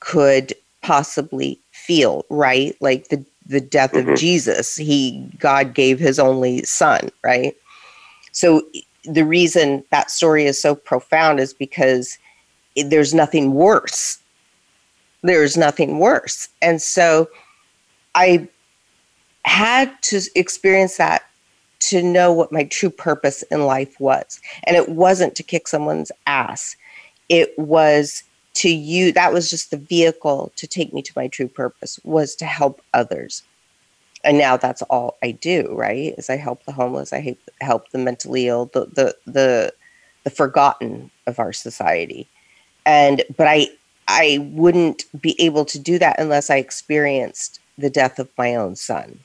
could 0.00 0.54
possibly 0.82 1.58
feel, 1.72 2.24
right? 2.30 2.76
Like 2.80 3.08
the 3.08 3.24
the 3.46 3.60
death 3.60 3.92
mm-hmm. 3.92 4.10
of 4.10 4.18
Jesus. 4.18 4.76
He 4.76 5.26
God 5.38 5.74
gave 5.74 5.98
his 5.98 6.18
only 6.18 6.62
son, 6.64 7.10
right? 7.22 7.54
So 8.32 8.62
the 9.04 9.24
reason 9.24 9.84
that 9.90 10.10
story 10.10 10.44
is 10.44 10.60
so 10.60 10.74
profound 10.74 11.40
is 11.40 11.52
because 11.52 12.18
there's 12.76 13.14
nothing 13.14 13.54
worse. 13.54 14.18
There's 15.22 15.56
nothing 15.56 15.98
worse. 15.98 16.48
And 16.60 16.80
so 16.80 17.28
I 18.14 18.48
had 19.44 19.90
to 20.02 20.20
experience 20.34 20.96
that 20.96 21.23
to 21.88 22.02
know 22.02 22.32
what 22.32 22.52
my 22.52 22.64
true 22.64 22.90
purpose 22.90 23.42
in 23.50 23.66
life 23.66 23.98
was. 24.00 24.40
And 24.64 24.76
it 24.76 24.88
wasn't 24.88 25.34
to 25.36 25.42
kick 25.42 25.68
someone's 25.68 26.10
ass. 26.26 26.76
It 27.28 27.58
was 27.58 28.22
to 28.54 28.70
you 28.70 29.12
that 29.12 29.32
was 29.32 29.50
just 29.50 29.70
the 29.70 29.76
vehicle 29.76 30.52
to 30.56 30.66
take 30.66 30.92
me 30.92 31.02
to 31.02 31.12
my 31.16 31.28
true 31.28 31.48
purpose 31.48 31.98
was 32.04 32.36
to 32.36 32.44
help 32.44 32.80
others. 32.94 33.42
And 34.22 34.38
now 34.38 34.56
that's 34.56 34.82
all 34.82 35.18
I 35.22 35.32
do, 35.32 35.74
right? 35.74 36.14
Is 36.16 36.30
I 36.30 36.36
help 36.36 36.64
the 36.64 36.72
homeless, 36.72 37.12
I 37.12 37.36
help 37.60 37.90
the 37.90 37.98
mentally 37.98 38.48
ill, 38.48 38.70
the 38.72 38.86
the 38.86 39.16
the 39.26 39.74
the 40.22 40.30
forgotten 40.30 41.10
of 41.26 41.38
our 41.38 41.52
society. 41.52 42.28
And 42.86 43.22
but 43.36 43.46
I 43.46 43.68
I 44.08 44.48
wouldn't 44.52 45.04
be 45.20 45.34
able 45.40 45.64
to 45.66 45.78
do 45.78 45.98
that 45.98 46.20
unless 46.20 46.48
I 46.48 46.56
experienced 46.56 47.60
the 47.76 47.90
death 47.90 48.18
of 48.18 48.28
my 48.38 48.54
own 48.54 48.76
son, 48.76 49.18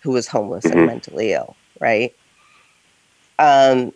who 0.00 0.12
was 0.12 0.26
homeless 0.26 0.64
mm-hmm. 0.64 0.78
and 0.78 0.86
mentally 0.86 1.32
ill, 1.34 1.56
right? 1.82 2.14
Um, 3.38 3.92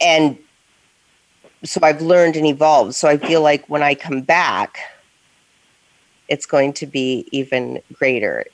and 0.00 0.36
so 1.64 1.80
I've 1.82 2.02
learned 2.02 2.36
and 2.36 2.44
evolved. 2.44 2.96
So 2.96 3.08
I 3.08 3.16
feel 3.16 3.40
like 3.40 3.66
when 3.68 3.82
I 3.82 3.94
come 3.94 4.20
back, 4.20 4.78
it's 6.28 6.44
going 6.44 6.72
to 6.74 6.86
be 6.86 7.26
even 7.30 7.80
greater. 7.92 8.44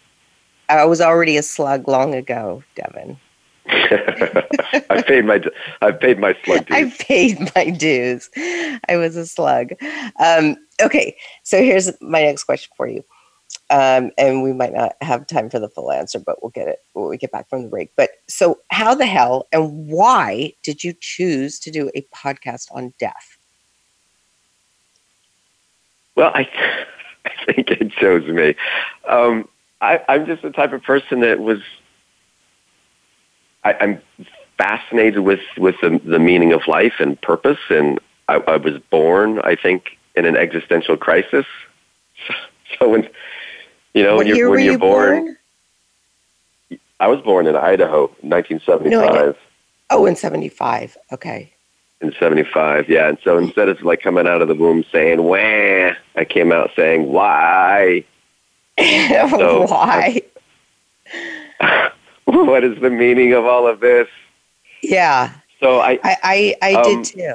I 0.68 0.84
was 0.84 1.00
already 1.00 1.38
a 1.38 1.42
slug 1.42 1.88
long 1.88 2.14
ago, 2.14 2.62
Devin. 2.74 3.18
I 3.70 5.02
paid 5.06 5.24
my 5.24 5.42
I 5.80 5.90
paid 5.92 6.18
my 6.18 6.34
slug 6.44 6.66
dues. 6.66 6.76
I 6.76 6.92
paid 6.98 7.38
my 7.54 7.70
dues. 7.70 8.28
I 8.36 8.96
was 8.96 9.16
a 9.16 9.26
slug. 9.26 9.72
Um, 10.20 10.56
okay, 10.82 11.16
so 11.42 11.62
here's 11.62 11.90
my 12.02 12.22
next 12.22 12.44
question 12.44 12.70
for 12.76 12.86
you 12.86 13.04
um, 13.70 14.10
and 14.16 14.42
we 14.42 14.52
might 14.52 14.72
not 14.72 14.96
have 15.02 15.26
time 15.26 15.50
for 15.50 15.58
the 15.58 15.68
full 15.68 15.92
answer, 15.92 16.18
but 16.18 16.42
we'll 16.42 16.50
get 16.50 16.68
it 16.68 16.78
when 16.94 17.08
we 17.08 17.18
get 17.18 17.32
back 17.32 17.48
from 17.50 17.62
the 17.62 17.68
break. 17.68 17.90
But 17.96 18.10
so, 18.26 18.60
how 18.70 18.94
the 18.94 19.06
hell 19.06 19.46
and 19.52 19.86
why 19.86 20.54
did 20.62 20.82
you 20.82 20.94
choose 20.98 21.58
to 21.60 21.70
do 21.70 21.90
a 21.94 22.02
podcast 22.14 22.68
on 22.70 22.94
death? 22.98 23.36
Well, 26.14 26.32
I, 26.34 26.48
I 27.24 27.52
think 27.52 27.70
it 27.70 27.92
chose 27.92 28.26
me. 28.26 28.54
Um, 29.06 29.48
I, 29.80 30.00
I'm 30.08 30.26
just 30.26 30.42
the 30.42 30.50
type 30.50 30.72
of 30.72 30.82
person 30.82 31.20
that 31.20 31.40
was. 31.40 31.60
I, 33.64 33.74
I'm 33.80 34.00
fascinated 34.56 35.20
with 35.20 35.40
with 35.58 35.76
the, 35.82 36.00
the 36.04 36.18
meaning 36.18 36.52
of 36.52 36.66
life 36.66 36.94
and 37.00 37.20
purpose, 37.20 37.58
and 37.68 38.00
I, 38.28 38.36
I 38.36 38.56
was 38.56 38.78
born, 38.90 39.40
I 39.40 39.56
think, 39.56 39.98
in 40.14 40.24
an 40.24 40.36
existential 40.36 40.96
crisis. 40.96 41.46
So 42.78 42.90
when 42.90 43.08
you 43.98 44.04
know, 44.04 44.14
what 44.14 44.26
when 44.26 44.36
you're 44.36 44.50
when 44.50 44.60
you're 44.60 44.74
you 44.74 44.78
born, 44.78 45.36
born, 46.70 46.80
I 47.00 47.08
was 47.08 47.20
born 47.20 47.48
in 47.48 47.56
Idaho, 47.56 48.02
1975. 48.20 48.90
No, 48.90 49.34
oh, 49.90 50.06
in 50.06 50.14
75. 50.14 50.96
Okay. 51.12 51.52
In 52.00 52.14
75, 52.18 52.88
yeah. 52.88 53.08
And 53.08 53.18
so 53.24 53.38
instead 53.38 53.68
of 53.68 53.82
like 53.82 54.00
coming 54.00 54.28
out 54.28 54.40
of 54.40 54.46
the 54.46 54.54
womb 54.54 54.84
saying 54.92 55.20
"wah," 55.20 55.94
I 56.14 56.24
came 56.28 56.52
out 56.52 56.70
saying 56.76 57.10
"why." 57.10 58.04
so, 58.78 59.66
why? 59.66 60.22
what 62.24 62.62
is 62.62 62.80
the 62.80 62.90
meaning 62.90 63.32
of 63.32 63.46
all 63.46 63.66
of 63.66 63.80
this? 63.80 64.06
Yeah. 64.80 65.32
So 65.58 65.80
I 65.80 65.98
I 66.04 66.16
I, 66.22 66.54
I 66.62 66.74
um, 66.74 67.02
did 67.02 67.04
too. 67.04 67.34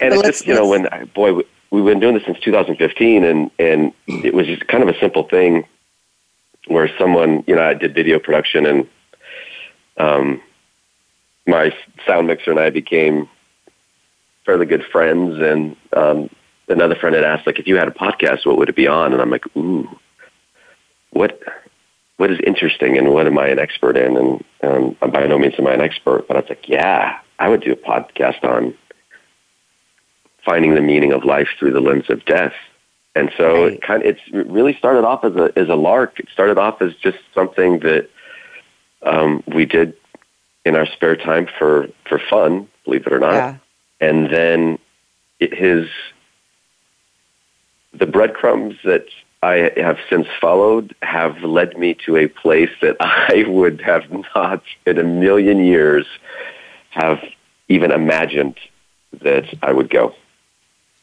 And 0.00 0.14
it's 0.14 0.22
just 0.22 0.46
you 0.46 0.54
know 0.54 0.66
when 0.66 0.88
boy 1.14 1.42
we've 1.70 1.84
been 1.84 2.00
doing 2.00 2.14
this 2.14 2.24
since 2.24 2.38
2015, 2.40 3.24
and 3.24 3.50
and 3.58 3.92
it 4.06 4.34
was 4.34 4.46
just 4.46 4.66
kind 4.66 4.82
of 4.82 4.88
a 4.88 4.98
simple 4.98 5.24
thing 5.24 5.66
where 6.66 6.90
someone, 6.98 7.44
you 7.46 7.54
know, 7.54 7.62
I 7.62 7.74
did 7.74 7.94
video 7.94 8.18
production, 8.18 8.66
and 8.66 8.88
um, 9.96 10.42
my 11.46 11.74
sound 12.06 12.26
mixer 12.26 12.50
and 12.50 12.60
I 12.60 12.70
became 12.70 13.28
fairly 14.44 14.66
good 14.66 14.84
friends, 14.84 15.38
and 15.40 15.76
um, 15.94 16.30
another 16.68 16.94
friend 16.94 17.14
had 17.14 17.24
asked, 17.24 17.46
like, 17.46 17.58
if 17.58 17.66
you 17.66 17.76
had 17.76 17.88
a 17.88 17.92
podcast, 17.92 18.46
what 18.46 18.58
would 18.58 18.68
it 18.68 18.76
be 18.76 18.86
on? 18.86 19.12
And 19.12 19.22
I'm 19.22 19.30
like, 19.30 19.44
ooh, 19.56 19.88
what 21.10 21.40
what 22.18 22.32
is 22.32 22.40
interesting 22.44 22.98
and 22.98 23.14
what 23.14 23.28
am 23.28 23.38
I 23.38 23.46
an 23.46 23.60
expert 23.60 23.96
in? 23.96 24.16
And 24.16 24.44
um, 24.64 24.96
I'm 25.00 25.10
by 25.10 25.24
no 25.26 25.38
means 25.38 25.54
am 25.58 25.68
I 25.68 25.74
an 25.74 25.80
expert, 25.80 26.26
but 26.26 26.36
I 26.36 26.40
was 26.40 26.48
like, 26.48 26.68
yeah, 26.68 27.20
I 27.38 27.48
would 27.48 27.62
do 27.62 27.72
a 27.72 27.76
podcast 27.76 28.42
on 28.42 28.74
finding 30.48 30.74
the 30.74 30.80
meaning 30.80 31.12
of 31.12 31.24
life 31.24 31.48
through 31.58 31.72
the 31.72 31.80
lens 31.80 32.08
of 32.08 32.24
death. 32.24 32.54
And 33.14 33.30
so 33.36 33.64
right. 33.64 33.74
it 33.74 33.82
kind 33.82 34.02
of, 34.02 34.08
it's 34.08 34.50
really 34.50 34.74
started 34.74 35.04
off 35.04 35.22
as 35.22 35.36
a 35.36 35.52
as 35.56 35.68
a 35.68 35.74
lark. 35.74 36.18
It 36.18 36.28
started 36.32 36.56
off 36.56 36.80
as 36.80 36.94
just 36.94 37.18
something 37.34 37.80
that 37.80 38.08
um, 39.02 39.42
we 39.46 39.66
did 39.66 39.94
in 40.64 40.74
our 40.74 40.86
spare 40.86 41.16
time 41.16 41.48
for 41.58 41.88
for 42.08 42.18
fun, 42.30 42.68
believe 42.84 43.06
it 43.06 43.12
or 43.12 43.18
not. 43.18 43.34
Yeah. 43.34 43.56
And 44.00 44.30
then 44.30 44.78
it, 45.38 45.52
his 45.52 45.88
the 47.92 48.06
breadcrumbs 48.06 48.76
that 48.84 49.06
I 49.42 49.72
have 49.76 49.98
since 50.08 50.28
followed 50.40 50.94
have 51.02 51.42
led 51.42 51.76
me 51.76 51.94
to 52.06 52.16
a 52.16 52.26
place 52.26 52.70
that 52.80 52.96
I 53.00 53.44
would 53.46 53.82
have 53.82 54.04
not 54.34 54.62
in 54.86 54.98
a 54.98 55.04
million 55.04 55.62
years 55.62 56.06
have 56.90 57.18
even 57.68 57.90
imagined 57.90 58.56
that 59.20 59.44
I 59.62 59.72
would 59.72 59.90
go. 59.90 60.14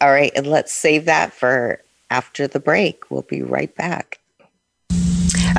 All 0.02 0.12
right, 0.12 0.32
and 0.36 0.48
let's 0.48 0.74
save 0.74 1.06
that 1.06 1.34
for 1.34 1.82
after 2.10 2.48
the 2.48 2.60
break. 2.60 3.10
We'll 3.10 3.22
be 3.24 3.42
right 3.42 3.74
back. 3.76 4.20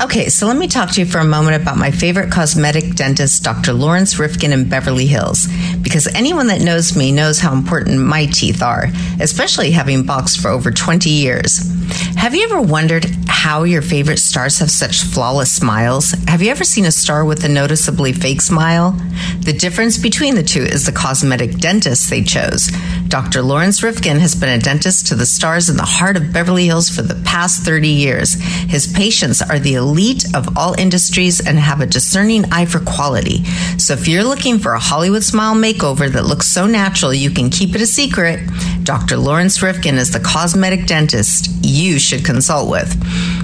Okay, 0.02 0.28
so 0.28 0.46
let 0.46 0.58
me 0.58 0.68
talk 0.68 0.90
to 0.90 1.00
you 1.00 1.06
for 1.06 1.18
a 1.20 1.24
moment 1.24 1.60
about 1.60 1.78
my 1.78 1.90
favorite 1.90 2.30
cosmetic 2.30 2.96
dentist, 2.96 3.42
Dr. 3.42 3.72
Laurence 3.72 4.18
Rifkin 4.18 4.52
in 4.52 4.68
Beverly 4.68 5.06
Hills, 5.06 5.48
because 5.80 6.06
anyone 6.08 6.48
that 6.48 6.60
knows 6.60 6.94
me 6.94 7.12
knows 7.12 7.38
how 7.38 7.54
important 7.54 8.04
my 8.04 8.26
teeth 8.26 8.62
are, 8.62 8.88
especially 9.20 9.70
having 9.70 10.04
boxed 10.04 10.40
for 10.40 10.48
over 10.48 10.70
20 10.70 11.08
years. 11.08 11.75
Have 12.16 12.34
you 12.34 12.44
ever 12.44 12.60
wondered 12.60 13.06
how 13.28 13.62
your 13.62 13.82
favorite 13.82 14.18
stars 14.18 14.58
have 14.58 14.70
such 14.70 15.02
flawless 15.02 15.52
smiles? 15.52 16.12
Have 16.26 16.42
you 16.42 16.50
ever 16.50 16.64
seen 16.64 16.84
a 16.84 16.90
star 16.90 17.24
with 17.24 17.44
a 17.44 17.48
noticeably 17.48 18.12
fake 18.12 18.40
smile? 18.40 18.92
The 19.40 19.52
difference 19.52 19.96
between 19.96 20.34
the 20.34 20.42
two 20.42 20.62
is 20.62 20.86
the 20.86 20.92
cosmetic 20.92 21.58
dentist 21.58 22.10
they 22.10 22.22
chose. 22.24 22.70
Dr. 23.06 23.42
Laurence 23.42 23.82
Rifkin 23.84 24.18
has 24.18 24.34
been 24.34 24.48
a 24.48 24.60
dentist 24.60 25.06
to 25.06 25.14
the 25.14 25.26
stars 25.26 25.70
in 25.70 25.76
the 25.76 25.84
heart 25.84 26.16
of 26.16 26.32
Beverly 26.32 26.66
Hills 26.66 26.90
for 26.90 27.02
the 27.02 27.22
past 27.24 27.62
30 27.62 27.88
years. 27.88 28.34
His 28.68 28.92
patients 28.92 29.40
are 29.40 29.60
the 29.60 29.74
elite 29.74 30.24
of 30.34 30.58
all 30.58 30.74
industries 30.74 31.46
and 31.46 31.58
have 31.58 31.80
a 31.80 31.86
discerning 31.86 32.44
eye 32.50 32.66
for 32.66 32.80
quality. 32.80 33.44
So 33.78 33.92
if 33.92 34.08
you're 34.08 34.24
looking 34.24 34.58
for 34.58 34.72
a 34.72 34.80
Hollywood 34.80 35.22
smile 35.22 35.54
makeover 35.54 36.10
that 36.10 36.24
looks 36.26 36.46
so 36.46 36.66
natural 36.66 37.14
you 37.14 37.30
can 37.30 37.50
keep 37.50 37.76
it 37.76 37.80
a 37.80 37.86
secret, 37.86 38.40
Dr. 38.82 39.16
Laurence 39.16 39.62
Rifkin 39.62 39.96
is 39.96 40.10
the 40.10 40.20
cosmetic 40.20 40.86
dentist 40.86 41.48
you 41.76 41.98
should 41.98 42.24
consult 42.24 42.70
with. 42.70 42.90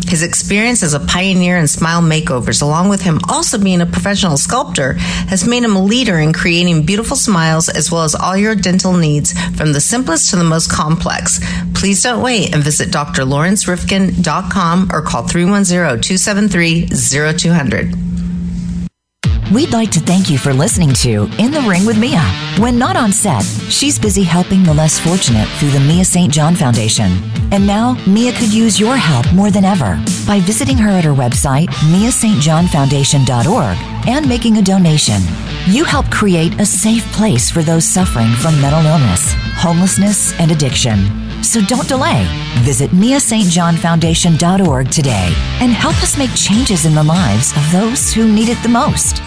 His 0.08 0.22
experience 0.22 0.82
as 0.82 0.94
a 0.94 1.00
pioneer 1.00 1.58
in 1.58 1.66
smile 1.66 2.00
makeovers, 2.02 2.62
along 2.62 2.88
with 2.88 3.02
him 3.02 3.20
also 3.28 3.58
being 3.58 3.80
a 3.80 3.86
professional 3.86 4.36
sculptor, 4.36 4.94
has 5.28 5.44
made 5.46 5.62
him 5.64 5.76
a 5.76 5.82
leader 5.82 6.18
in 6.18 6.32
creating 6.32 6.84
beautiful 6.84 7.16
smiles 7.16 7.68
as 7.68 7.90
well 7.90 8.04
as 8.04 8.14
all 8.14 8.36
your 8.36 8.54
dental 8.54 8.92
needs 8.92 9.32
from 9.56 9.72
the 9.72 9.80
simplest 9.80 10.30
to 10.30 10.36
the 10.36 10.44
most 10.44 10.70
complex. 10.70 11.40
Please 11.74 12.00
don't 12.02 12.22
wait 12.22 12.54
and 12.54 12.62
visit 12.62 12.90
drlawrencerifkin.com 12.90 14.90
or 14.92 15.02
call 15.02 15.24
310-273-0200. 15.24 18.11
We'd 19.50 19.72
like 19.72 19.90
to 19.92 20.00
thank 20.00 20.28
you 20.30 20.38
for 20.38 20.54
listening 20.54 20.94
to 20.94 21.28
In 21.38 21.50
the 21.50 21.60
Ring 21.68 21.84
with 21.84 21.98
Mia. 21.98 22.22
When 22.58 22.78
not 22.78 22.96
on 22.96 23.12
set, 23.12 23.42
she's 23.42 23.98
busy 23.98 24.22
helping 24.22 24.62
the 24.62 24.72
less 24.72 24.98
fortunate 24.98 25.46
through 25.58 25.68
the 25.70 25.80
Mia 25.80 26.06
St. 26.06 26.32
John 26.32 26.54
Foundation. 26.54 27.12
And 27.50 27.66
now, 27.66 27.98
Mia 28.06 28.32
could 28.32 28.50
use 28.52 28.80
your 28.80 28.96
help 28.96 29.30
more 29.34 29.50
than 29.50 29.66
ever 29.66 30.02
by 30.26 30.40
visiting 30.40 30.78
her 30.78 30.88
at 30.88 31.04
her 31.04 31.12
website, 31.12 31.68
miastjohnfoundation.org, 31.92 34.08
and 34.08 34.26
making 34.26 34.56
a 34.56 34.62
donation. 34.62 35.20
You 35.66 35.84
help 35.84 36.10
create 36.10 36.58
a 36.58 36.64
safe 36.64 37.04
place 37.12 37.50
for 37.50 37.62
those 37.62 37.84
suffering 37.84 38.32
from 38.32 38.58
mental 38.60 38.86
illness, 38.86 39.34
homelessness, 39.56 40.32
and 40.40 40.50
addiction. 40.50 40.98
So 41.42 41.60
don't 41.60 41.88
delay. 41.88 42.26
Visit 42.60 42.90
miastjohnfoundation.org 42.92 44.90
today 44.90 45.34
and 45.60 45.72
help 45.72 46.02
us 46.02 46.16
make 46.16 46.34
changes 46.34 46.86
in 46.86 46.94
the 46.94 47.02
lives 47.02 47.54
of 47.54 47.70
those 47.70 48.14
who 48.14 48.32
need 48.32 48.48
it 48.48 48.62
the 48.62 48.70
most. 48.70 49.20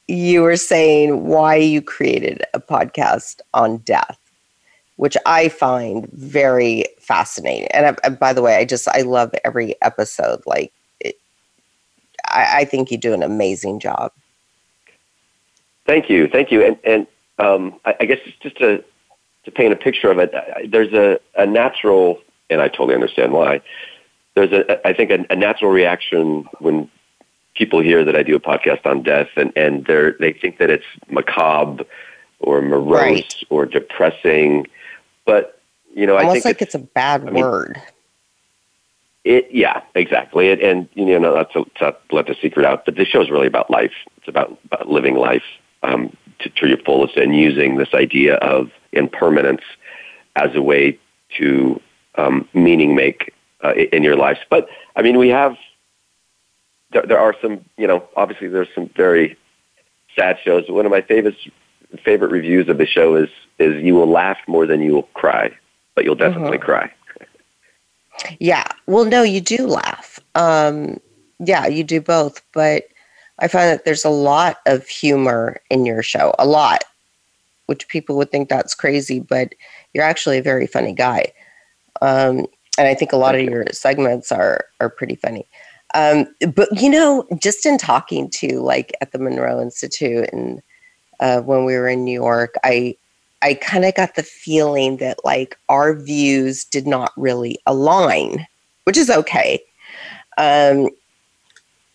you 0.08 0.40
were 0.42 0.56
saying 0.56 1.26
why 1.26 1.56
you 1.56 1.82
created 1.82 2.42
a 2.54 2.60
podcast 2.60 3.40
on 3.52 3.78
death, 3.78 4.18
which 4.96 5.16
I 5.26 5.50
find 5.50 6.10
very 6.12 6.86
fascinating. 7.00 7.68
And 7.68 7.98
I, 8.02 8.08
by 8.08 8.32
the 8.32 8.40
way, 8.40 8.56
I 8.56 8.64
just, 8.64 8.88
I 8.88 9.02
love 9.02 9.34
every 9.44 9.74
episode. 9.82 10.42
Like, 10.46 10.72
it, 11.00 11.18
I, 12.28 12.60
I, 12.60 12.64
think 12.64 12.90
you 12.90 12.96
do 12.96 13.12
an 13.12 13.22
amazing 13.22 13.78
job. 13.78 14.10
Thank 15.84 16.08
you. 16.08 16.28
Thank 16.28 16.50
you. 16.50 16.64
And, 16.64 16.78
and 16.84 17.06
um, 17.38 17.78
I, 17.84 17.94
I, 18.00 18.04
guess 18.06 18.20
just 18.40 18.56
to, 18.58 18.82
to 19.44 19.50
paint 19.50 19.74
a 19.74 19.76
picture 19.76 20.10
of 20.10 20.18
it, 20.18 20.32
there's 20.70 20.94
a, 20.94 21.20
a 21.36 21.44
natural, 21.44 22.20
and 22.48 22.62
I 22.62 22.68
totally 22.68 22.94
understand 22.94 23.32
why 23.32 23.60
there's 24.34 24.52
a 24.52 24.86
I 24.86 24.92
think 24.92 25.10
a, 25.10 25.24
a 25.30 25.36
natural 25.36 25.70
reaction 25.70 26.46
when 26.58 26.90
people 27.54 27.80
hear 27.80 28.04
that 28.04 28.16
I 28.16 28.22
do 28.22 28.36
a 28.36 28.40
podcast 28.40 28.86
on 28.86 29.02
death 29.02 29.28
and 29.36 29.52
and 29.56 29.84
they 29.86 30.10
they 30.18 30.32
think 30.32 30.58
that 30.58 30.70
it's 30.70 30.84
macabre 31.10 31.84
or 32.40 32.60
morose 32.60 32.92
right. 32.92 33.34
or 33.50 33.66
depressing, 33.66 34.66
but 35.24 35.60
you 35.94 36.06
know 36.06 36.16
almost 36.16 36.30
I 36.30 36.32
think 36.34 36.44
like 36.44 36.62
it's, 36.62 36.74
it's 36.74 36.82
a 36.82 36.86
bad 36.86 37.26
I 37.26 37.30
mean, 37.30 37.44
word. 37.44 37.82
It 39.24 39.48
yeah 39.52 39.82
exactly 39.94 40.50
and, 40.50 40.60
and 40.60 40.88
you 40.94 41.18
know 41.18 41.34
not 41.34 41.52
to, 41.52 41.64
to 41.76 41.96
let 42.10 42.26
the 42.26 42.36
secret 42.40 42.66
out, 42.66 42.84
but 42.84 42.96
this 42.96 43.08
show 43.08 43.20
is 43.20 43.30
really 43.30 43.46
about 43.46 43.70
life. 43.70 43.92
It's 44.18 44.28
about, 44.28 44.58
about 44.64 44.88
living 44.88 45.16
life 45.16 45.44
um, 45.82 46.16
to, 46.40 46.48
to 46.48 46.68
your 46.68 46.78
fullest 46.78 47.16
and 47.16 47.36
using 47.36 47.76
this 47.76 47.92
idea 47.94 48.36
of 48.36 48.70
impermanence 48.92 49.62
as 50.36 50.54
a 50.54 50.62
way 50.62 50.98
to 51.38 51.80
um, 52.16 52.48
meaning 52.54 52.94
make 52.94 53.32
uh, 53.62 53.74
in 53.74 54.02
your 54.02 54.16
lives. 54.16 54.40
But 54.50 54.68
I 54.96 55.02
mean, 55.02 55.18
we 55.18 55.28
have 55.28 55.56
there, 56.92 57.02
there 57.02 57.18
are 57.18 57.34
some, 57.40 57.64
you 57.76 57.86
know, 57.86 58.06
obviously 58.16 58.48
there's 58.48 58.68
some 58.74 58.88
very 58.96 59.36
sad 60.14 60.38
shows. 60.42 60.68
One 60.68 60.86
of 60.86 60.92
my 60.92 61.00
favorite 61.00 61.36
favorite 62.04 62.30
reviews 62.30 62.68
of 62.68 62.78
the 62.78 62.86
show 62.86 63.16
is 63.16 63.28
is 63.58 63.82
you 63.82 63.94
will 63.94 64.10
laugh 64.10 64.38
more 64.46 64.66
than 64.66 64.80
you 64.80 64.92
will 64.92 65.08
cry, 65.14 65.50
but 65.94 66.04
you'll 66.04 66.14
definitely 66.14 66.58
uh-huh. 66.58 66.66
cry. 66.66 66.92
Yeah. 68.38 68.66
Well, 68.86 69.04
no, 69.04 69.22
you 69.22 69.40
do 69.40 69.66
laugh. 69.66 70.20
Um, 70.34 71.00
yeah, 71.38 71.66
you 71.66 71.82
do 71.84 72.00
both, 72.00 72.42
but 72.52 72.84
I 73.38 73.48
find 73.48 73.70
that 73.70 73.84
there's 73.84 74.04
a 74.04 74.10
lot 74.10 74.58
of 74.66 74.86
humor 74.86 75.60
in 75.70 75.84
your 75.84 76.02
show, 76.02 76.34
a 76.38 76.46
lot, 76.46 76.84
which 77.66 77.88
people 77.88 78.16
would 78.16 78.30
think 78.30 78.48
that's 78.48 78.74
crazy, 78.74 79.18
but 79.18 79.54
you're 79.92 80.04
actually 80.04 80.38
a 80.38 80.42
very 80.42 80.66
funny 80.66 80.92
guy. 80.92 81.32
Um, 82.00 82.46
and 82.78 82.88
I 82.88 82.94
think 82.94 83.12
a 83.12 83.16
lot 83.16 83.34
of 83.34 83.42
your 83.42 83.66
segments 83.72 84.32
are 84.32 84.66
are 84.80 84.90
pretty 84.90 85.16
funny. 85.16 85.46
Um, 85.94 86.26
but 86.54 86.68
you 86.80 86.88
know, 86.88 87.26
just 87.38 87.66
in 87.66 87.78
talking 87.78 88.30
to 88.30 88.60
like 88.60 88.94
at 89.00 89.12
the 89.12 89.18
Monroe 89.18 89.60
Institute 89.60 90.28
and 90.32 90.62
uh, 91.20 91.40
when 91.40 91.64
we 91.64 91.74
were 91.74 91.88
in 91.88 92.04
New 92.04 92.20
York, 92.20 92.54
I 92.64 92.96
I 93.42 93.54
kind 93.54 93.84
of 93.84 93.94
got 93.94 94.14
the 94.14 94.22
feeling 94.22 94.96
that 94.98 95.18
like 95.24 95.58
our 95.68 95.94
views 95.94 96.64
did 96.64 96.86
not 96.86 97.12
really 97.16 97.58
align, 97.66 98.46
which 98.84 98.96
is 98.96 99.10
okay. 99.10 99.60
Um, 100.38 100.88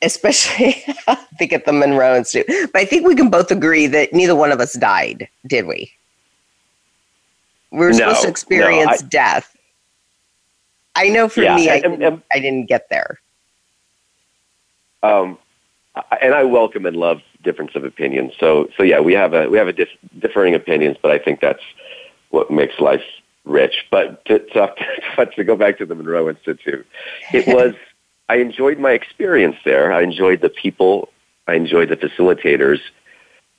especially 0.01 0.83
I 1.07 1.15
think 1.37 1.53
at 1.53 1.65
the 1.65 1.73
Monroe 1.73 2.15
Institute. 2.15 2.69
But 2.71 2.81
I 2.81 2.85
think 2.85 3.07
we 3.07 3.15
can 3.15 3.29
both 3.29 3.51
agree 3.51 3.87
that 3.87 4.13
neither 4.13 4.35
one 4.35 4.51
of 4.51 4.59
us 4.59 4.73
died, 4.73 5.27
did 5.47 5.65
we? 5.65 5.91
We 7.71 7.79
were 7.79 7.89
no, 7.89 7.97
supposed 7.97 8.21
to 8.21 8.29
experience 8.29 9.01
no, 9.01 9.07
I, 9.07 9.09
death. 9.09 9.56
I 10.97 11.09
know 11.09 11.29
for 11.29 11.43
yeah, 11.43 11.55
me, 11.55 11.69
and, 11.69 11.71
I, 11.71 11.79
didn't, 11.81 12.03
and, 12.03 12.21
I 12.31 12.39
didn't 12.39 12.65
get 12.65 12.89
there. 12.89 13.19
Um, 15.03 15.37
and 16.21 16.33
I 16.33 16.43
welcome 16.43 16.85
and 16.85 16.97
love 16.97 17.21
difference 17.43 17.75
of 17.75 17.83
opinion. 17.83 18.31
So, 18.39 18.69
so 18.75 18.83
yeah, 18.83 18.99
we 18.99 19.13
have 19.13 19.33
a 19.33 19.47
we 19.47 19.57
have 19.57 19.67
a 19.67 19.73
dif- 19.73 19.97
differing 20.19 20.55
opinions, 20.55 20.97
but 21.01 21.11
I 21.11 21.19
think 21.19 21.39
that's 21.39 21.61
what 22.29 22.49
makes 22.49 22.79
life 22.79 23.03
rich. 23.45 23.85
But 23.91 24.25
to, 24.25 24.39
to, 24.39 25.25
to 25.35 25.43
go 25.43 25.55
back 25.55 25.77
to 25.77 25.85
the 25.85 25.95
Monroe 25.95 26.29
Institute, 26.29 26.85
it 27.31 27.47
was 27.55 27.75
I 28.27 28.37
enjoyed 28.37 28.79
my 28.79 28.91
experience 28.91 29.57
there. 29.63 29.93
I 29.93 30.01
enjoyed 30.01 30.41
the 30.41 30.49
people. 30.49 31.09
I 31.47 31.53
enjoyed 31.53 31.89
the 31.89 31.95
facilitators. 31.95 32.79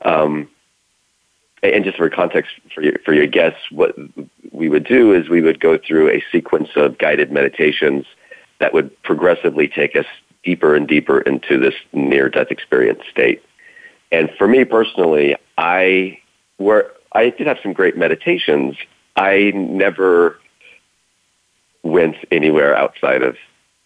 Um, 0.02 0.48
and 1.62 1.84
just 1.84 1.96
for 1.96 2.08
context 2.08 2.52
for 2.74 2.82
your, 2.82 2.94
for 3.04 3.12
your 3.12 3.26
guests, 3.26 3.60
what 3.70 3.96
we 4.52 4.68
would 4.68 4.84
do 4.84 5.12
is 5.12 5.28
we 5.28 5.42
would 5.42 5.60
go 5.60 5.78
through 5.78 6.10
a 6.10 6.22
sequence 6.30 6.68
of 6.76 6.98
guided 6.98 7.32
meditations 7.32 8.06
that 8.60 8.72
would 8.72 8.90
progressively 9.02 9.68
take 9.68 9.96
us 9.96 10.06
deeper 10.44 10.74
and 10.74 10.86
deeper 10.86 11.20
into 11.20 11.58
this 11.58 11.74
near 11.92 12.28
death 12.28 12.48
experience 12.50 13.02
state. 13.10 13.42
And 14.12 14.30
for 14.38 14.48
me 14.48 14.64
personally, 14.64 15.36
I 15.56 16.20
were 16.58 16.92
I 17.12 17.30
did 17.30 17.46
have 17.46 17.58
some 17.62 17.72
great 17.72 17.96
meditations. 17.96 18.76
I 19.16 19.52
never 19.54 20.38
went 21.82 22.16
anywhere 22.30 22.76
outside 22.76 23.22
of 23.22 23.36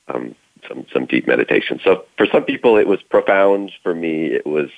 um, 0.09 0.35
some 0.69 0.87
some 0.93 1.07
deep 1.07 1.27
meditation. 1.27 1.81
So 1.83 2.05
for 2.17 2.27
some 2.27 2.45
people, 2.45 2.77
it 2.77 2.87
was 2.87 3.03
profound. 3.03 3.73
For 3.83 3.95
me, 3.95 4.27
it 4.27 4.47
was 4.47 4.71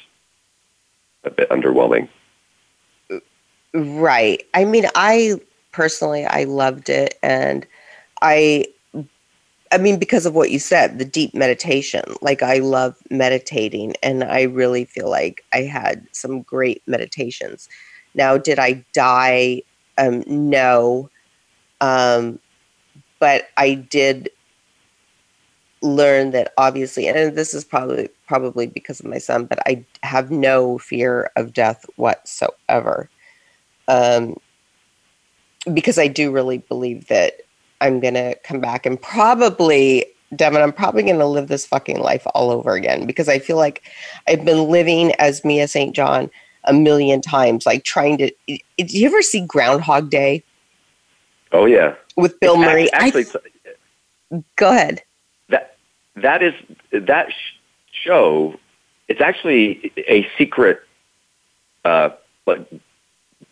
a 1.25 1.31
bit 1.31 1.49
underwhelming. 1.51 2.09
Right. 3.75 4.45
I 4.55 4.65
mean, 4.65 4.87
I 4.95 5.41
personally 5.73 6.25
I 6.25 6.45
loved 6.45 6.89
it, 6.89 7.19
and 7.23 7.67
I 8.23 8.67
I 9.73 9.79
mean, 9.79 9.99
because 9.99 10.27
of 10.27 10.35
what 10.35 10.51
you 10.51 10.59
said, 10.59 10.99
the 10.99 11.05
deep 11.05 11.35
meditation. 11.35 12.05
Like, 12.23 12.43
I 12.43 12.59
love 12.59 12.97
meditating, 13.11 13.95
and 14.03 14.23
I 14.23 14.43
really 14.43 14.85
feel 14.85 15.11
like 15.11 15.45
I 15.53 15.63
had 15.63 16.07
some 16.13 16.43
great 16.43 16.83
meditations. 16.87 17.69
Now, 18.15 18.37
did 18.39 18.59
I 18.59 18.85
die? 18.93 19.63
Um, 19.99 20.23
no. 20.27 21.11
Um, 21.81 22.41
but 23.21 23.49
I 23.57 23.75
did 23.75 24.31
learn 25.83 26.31
that 26.31 26.53
obviously, 26.57 27.09
and 27.09 27.37
this 27.37 27.53
is 27.53 27.65
probably 27.65 28.09
probably 28.27 28.67
because 28.67 29.01
of 29.01 29.07
my 29.07 29.19
son, 29.19 29.45
but 29.45 29.59
I 29.67 29.85
have 30.03 30.31
no 30.31 30.79
fear 30.79 31.31
of 31.37 31.53
death 31.53 31.85
whatsoever. 31.97 33.11
Um, 33.89 34.37
because 35.73 35.99
I 35.99 36.09
do 36.09 36.31
really 36.31 36.59
believe 36.59 37.09
that 37.09 37.35
I'm 37.81 38.01
going 38.01 38.15
to 38.15 38.35
come 38.45 38.61
back 38.61 38.87
and 38.87 39.01
probably, 39.01 40.07
Devin, 40.37 40.63
I'm 40.63 40.73
probably 40.73 41.03
going 41.03 41.19
to 41.19 41.27
live 41.27 41.49
this 41.49 41.67
fucking 41.67 41.99
life 41.99 42.27
all 42.35 42.51
over 42.51 42.73
again 42.73 43.07
because 43.07 43.29
I 43.29 43.39
feel 43.39 43.57
like 43.57 43.83
I've 44.29 44.45
been 44.45 44.69
living 44.69 45.13
as 45.19 45.45
Mia 45.45 45.69
St. 45.69 45.95
John 45.95 46.31
a 46.65 46.73
million 46.73 47.21
times, 47.21 47.67
like 47.67 47.85
trying 47.85 48.19
to. 48.19 48.33
Did 48.47 48.93
you 48.93 49.07
ever 49.07 49.23
see 49.23 49.45
Groundhog 49.47 50.11
Day? 50.11 50.43
Oh, 51.53 51.67
yeah. 51.67 51.95
With 52.17 52.39
Bill 52.41 52.55
It's 52.55 52.61
Murray. 52.61 52.93
Actually, 52.93 53.27
I, 54.33 54.45
go 54.57 54.71
ahead. 54.71 55.03
that 55.49 55.77
that 56.17 56.43
is 56.43 56.55
that 56.93 57.31
sh- 57.31 57.59
show. 57.93 58.59
It's 59.09 59.21
actually 59.21 59.93
a 60.09 60.27
secret, 60.39 60.81
uh, 61.85 62.11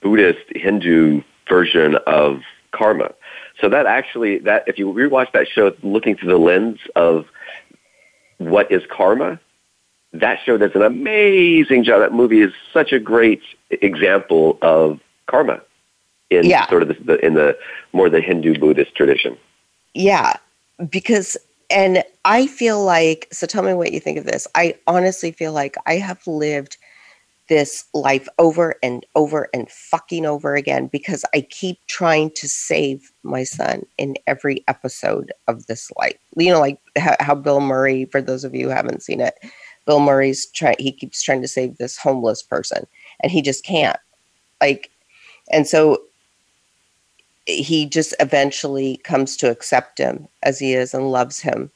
Buddhist 0.03 0.45
Hindu 0.55 1.23
version 1.49 1.97
of 2.07 2.43
karma. 2.73 3.13
So 3.61 3.69
that 3.69 3.87
actually 3.87 4.39
that 4.41 4.65
if 4.67 4.79
you 4.79 4.93
rewatch 4.93 5.33
that 5.33 5.47
show, 5.49 5.75
looking 5.83 6.17
through 6.17 6.31
the 6.31 6.39
lens 6.39 6.79
of 6.97 7.27
what 8.39 8.71
is 8.73 8.83
karma, 8.91 9.39
that 10.13 10.41
show 10.45 10.59
does 10.59 10.73
an 10.75 10.83
amazing 10.83 11.85
job. 11.85 12.01
That 12.01 12.13
movie 12.13 12.41
is 12.41 12.53
such 12.73 12.93
a 12.93 12.99
great 12.99 13.43
example 13.71 14.59
of 14.63 15.01
karma 15.27 15.63
in 16.31 16.45
Yeah. 16.47 16.69
sort 16.69 16.83
of 16.83 16.89
the, 16.89 16.95
the 16.95 17.25
in 17.25 17.35
the 17.35 17.57
more 17.93 18.09
the 18.11 18.21
Hindu 18.21 18.59
Buddhist 18.59 18.95
tradition. 18.95 19.37
Yeah, 19.95 20.35
because 20.89 21.37
and 21.71 22.03
I 22.25 22.47
feel 22.47 22.85
like 22.85 23.29
so 23.33 23.47
tell 23.47 23.63
me 23.63 23.75
what 23.75 23.93
you 23.93 24.01
think 24.01 24.19
of 24.19 24.25
this. 24.25 24.47
I 24.55 24.75
honestly 24.87 25.33
feel 25.33 25.53
like 25.53 25.77
I 25.87 25.95
have 25.97 26.27
lived 26.27 26.77
this 27.49 27.85
life 27.93 28.29
over 28.39 28.77
and 28.83 29.05
over 29.15 29.49
and 29.53 29.71
fucking 29.71 30.25
over 30.25 30.55
again 30.55 30.87
because 30.87 31.25
I 31.35 31.43
keep 31.43 31.79
trying 31.87 32.31
to 32.37 32.49
save 32.49 33.13
my 33.23 33.45
son 33.45 33.85
in 33.99 34.17
every 34.27 34.65
episode 34.69 35.33
of 35.49 35.67
this 35.67 35.91
life. 35.99 36.17
You 36.37 36.53
know, 36.53 36.61
like 36.61 36.79
how, 36.97 37.35
Bill 37.35 37.61
Murray, 37.61 38.05
for 38.07 38.23
those 38.23 38.45
of 38.45 38.55
you 38.55 38.69
who 38.69 38.75
haven't 38.75 39.03
seen 39.03 39.21
it, 39.21 39.35
Bill 39.87 40.01
Murray's 40.01 40.47
trying, 40.47 40.77
he 40.79 40.93
keeps 40.93 41.23
trying 41.23 41.43
to 41.43 41.49
save 41.49 41.77
this 41.77 41.99
homeless 41.99 42.43
person 42.43 42.87
and 43.21 43.33
he 43.33 43.43
just 43.43 43.65
can't. 43.65 43.99
Like, 44.61 44.91
and 45.51 45.67
so 45.67 46.01
he 47.47 47.87
just 47.87 48.15
eventually 48.21 48.99
comes 48.99 49.37
to 49.37 49.51
accept 49.51 49.99
him 49.99 50.29
as 50.43 50.59
he 50.59 50.75
is 50.75 50.95
and 50.95 51.11
loves 51.11 51.41
him 51.41 51.71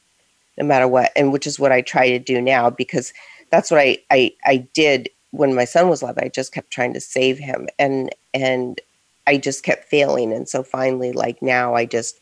no 0.57 0.65
matter 0.65 0.87
what 0.87 1.11
and 1.15 1.33
which 1.33 1.45
is 1.45 1.59
what 1.59 1.73
i 1.73 1.81
try 1.81 2.09
to 2.09 2.19
do 2.19 2.41
now 2.41 2.69
because 2.69 3.13
that's 3.51 3.69
what 3.69 3.81
i 3.81 3.97
i, 4.09 4.31
I 4.45 4.57
did 4.73 5.09
when 5.31 5.55
my 5.55 5.65
son 5.65 5.89
was 5.89 6.01
alive 6.01 6.17
i 6.21 6.27
just 6.27 6.53
kept 6.53 6.71
trying 6.71 6.93
to 6.93 7.01
save 7.01 7.37
him 7.37 7.67
and 7.79 8.09
and 8.33 8.81
i 9.27 9.37
just 9.37 9.63
kept 9.63 9.85
failing 9.85 10.31
and 10.31 10.47
so 10.47 10.63
finally 10.63 11.11
like 11.11 11.41
now 11.41 11.75
i 11.75 11.85
just 11.85 12.19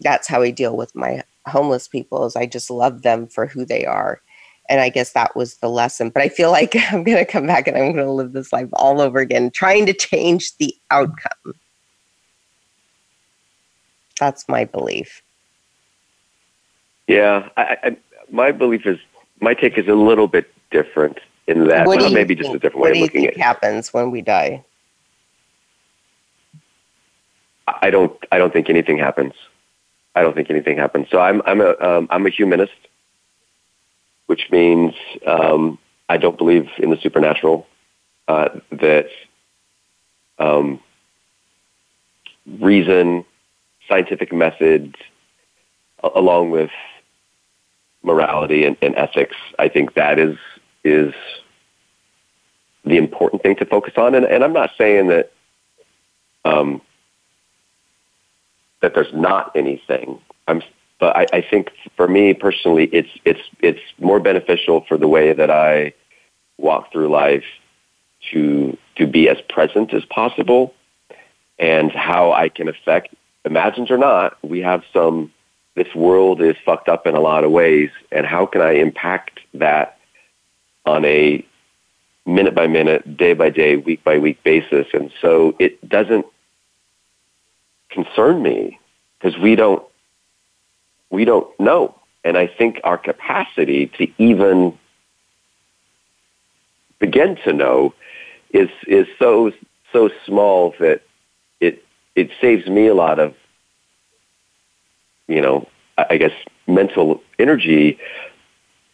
that's 0.00 0.28
how 0.28 0.42
i 0.42 0.50
deal 0.50 0.76
with 0.76 0.94
my 0.94 1.22
homeless 1.46 1.88
people 1.88 2.24
is 2.26 2.36
i 2.36 2.46
just 2.46 2.70
love 2.70 3.02
them 3.02 3.26
for 3.26 3.46
who 3.46 3.64
they 3.64 3.84
are 3.84 4.20
and 4.68 4.80
i 4.80 4.88
guess 4.88 5.12
that 5.12 5.34
was 5.34 5.56
the 5.56 5.68
lesson 5.68 6.10
but 6.10 6.22
i 6.22 6.28
feel 6.28 6.50
like 6.50 6.76
i'm 6.92 7.04
going 7.04 7.18
to 7.18 7.24
come 7.24 7.46
back 7.46 7.66
and 7.66 7.76
i'm 7.76 7.92
going 7.92 8.04
to 8.04 8.10
live 8.10 8.32
this 8.32 8.52
life 8.52 8.68
all 8.74 9.00
over 9.00 9.18
again 9.18 9.50
trying 9.50 9.86
to 9.86 9.92
change 9.92 10.56
the 10.58 10.74
outcome 10.90 11.54
that's 14.20 14.46
my 14.48 14.66
belief. 14.66 15.22
Yeah, 17.08 17.48
I, 17.56 17.76
I, 17.82 17.96
my 18.30 18.52
belief 18.52 18.86
is 18.86 18.98
my 19.40 19.54
take 19.54 19.78
is 19.78 19.88
a 19.88 19.94
little 19.94 20.28
bit 20.28 20.52
different 20.70 21.18
in 21.50 21.66
that 21.68 21.86
What 21.86 21.96
do 21.98 22.04
well, 22.04 22.10
you 22.10 22.14
maybe 22.14 22.34
just 22.34 22.48
a 22.48 22.52
think- 22.52 22.62
different 22.62 22.82
way 22.84 22.90
of 22.92 22.96
looking 22.98 23.26
at 23.26 23.34
it. 23.34 23.40
happens 23.40 23.92
when 23.92 24.10
we 24.10 24.22
die? 24.22 24.64
I 27.66 27.90
don't 27.90 28.12
I 28.32 28.38
don't 28.38 28.52
think 28.52 28.68
anything 28.68 28.98
happens. 28.98 29.34
I 30.14 30.22
don't 30.22 30.34
think 30.34 30.50
anything 30.50 30.76
happens. 30.78 31.08
So 31.10 31.20
I'm 31.20 31.40
I'm 31.46 31.60
a 31.60 31.76
um, 31.80 32.08
I'm 32.10 32.26
a 32.26 32.30
humanist, 32.30 32.72
which 34.26 34.50
means 34.50 34.94
um, 35.26 35.78
I 36.08 36.16
don't 36.16 36.36
believe 36.38 36.68
in 36.78 36.90
the 36.90 36.96
supernatural. 36.96 37.66
Uh, 38.28 38.48
that 38.70 39.08
um, 40.38 40.78
reason, 42.60 43.24
scientific 43.88 44.32
methods, 44.32 44.94
along 46.14 46.50
with 46.50 46.70
morality 48.04 48.64
and, 48.64 48.76
and 48.82 48.94
ethics, 48.94 49.36
I 49.58 49.68
think 49.68 49.94
that 49.94 50.18
is 50.20 50.36
is 50.84 51.14
the 52.84 52.96
important 52.96 53.42
thing 53.42 53.56
to 53.56 53.66
focus 53.66 53.94
on. 53.96 54.14
And, 54.14 54.24
and 54.24 54.42
I'm 54.42 54.52
not 54.52 54.70
saying 54.78 55.08
that 55.08 55.32
um, 56.44 56.80
that 58.80 58.94
there's 58.94 59.12
not 59.12 59.54
anything. 59.54 60.20
I'm, 60.48 60.62
but 60.98 61.16
I, 61.16 61.26
I 61.32 61.40
think 61.42 61.70
for 61.96 62.08
me 62.08 62.34
personally, 62.34 62.84
it's 62.92 63.10
it's 63.24 63.40
it's 63.60 63.80
more 63.98 64.20
beneficial 64.20 64.84
for 64.88 64.96
the 64.96 65.08
way 65.08 65.32
that 65.32 65.50
I 65.50 65.92
walk 66.58 66.92
through 66.92 67.10
life 67.10 67.44
to 68.32 68.76
to 68.96 69.06
be 69.06 69.28
as 69.28 69.38
present 69.48 69.94
as 69.94 70.04
possible, 70.06 70.74
and 71.58 71.92
how 71.92 72.32
I 72.32 72.48
can 72.48 72.68
affect. 72.68 73.14
Imagined 73.44 73.90
or 73.90 73.98
not, 73.98 74.36
we 74.42 74.60
have 74.60 74.82
some. 74.92 75.32
This 75.76 75.94
world 75.94 76.42
is 76.42 76.56
fucked 76.64 76.88
up 76.88 77.06
in 77.06 77.14
a 77.14 77.20
lot 77.20 77.44
of 77.44 77.50
ways, 77.50 77.90
and 78.10 78.26
how 78.26 78.44
can 78.44 78.60
I 78.60 78.72
impact 78.72 79.40
that 79.54 79.99
on 80.86 81.04
a 81.04 81.44
minute 82.26 82.54
by 82.54 82.66
minute, 82.66 83.16
day 83.16 83.34
by 83.34 83.50
day, 83.50 83.76
week 83.76 84.02
by 84.04 84.18
week 84.18 84.42
basis? 84.42 84.86
And 84.92 85.12
so 85.20 85.54
it 85.58 85.86
doesn't 85.88 86.26
concern 87.90 88.42
me 88.42 88.78
because 89.18 89.38
we 89.38 89.56
don't 89.56 89.82
we 91.10 91.24
don't 91.24 91.48
know. 91.58 91.94
And 92.22 92.36
i 92.36 92.46
think 92.46 92.80
our 92.84 92.98
capacity 92.98 93.86
to 93.98 94.06
even 94.18 94.78
begin 96.98 97.36
to 97.44 97.52
know 97.52 97.94
is 98.50 98.68
is 98.86 99.06
so 99.18 99.52
so 99.92 100.10
small 100.26 100.74
that 100.78 101.02
it 101.60 101.82
it 102.14 102.30
saves 102.40 102.66
me 102.66 102.86
a 102.86 102.94
lot 102.94 103.18
of 103.18 103.34
you 105.28 105.40
know 105.40 105.66
i 105.98 106.06
I 106.10 106.16
guess 106.16 106.32
mental 106.66 107.22
energy. 107.38 107.98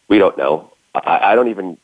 We 0.09 0.17
don't 0.17 0.37
know 0.37 0.71
i, 1.05 1.31
I 1.31 1.35
don't 1.35 1.47
even 1.47 1.77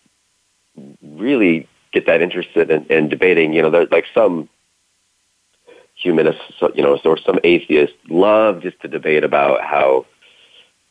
really 1.01 1.67
get 1.91 2.07
that 2.07 2.21
interested 2.21 2.71
in, 2.71 2.85
in 2.85 3.09
debating 3.09 3.53
you 3.53 3.61
know 3.61 3.69
there's 3.69 3.91
like 3.91 4.05
some 4.13 4.49
humanists, 5.95 6.41
you 6.75 6.83
know, 6.83 6.99
or 7.05 7.17
some 7.17 7.39
atheists 7.43 7.95
love 8.09 8.61
just 8.61 8.79
to 8.81 8.87
debate 8.87 9.23
about 9.23 9.61
how 9.61 10.05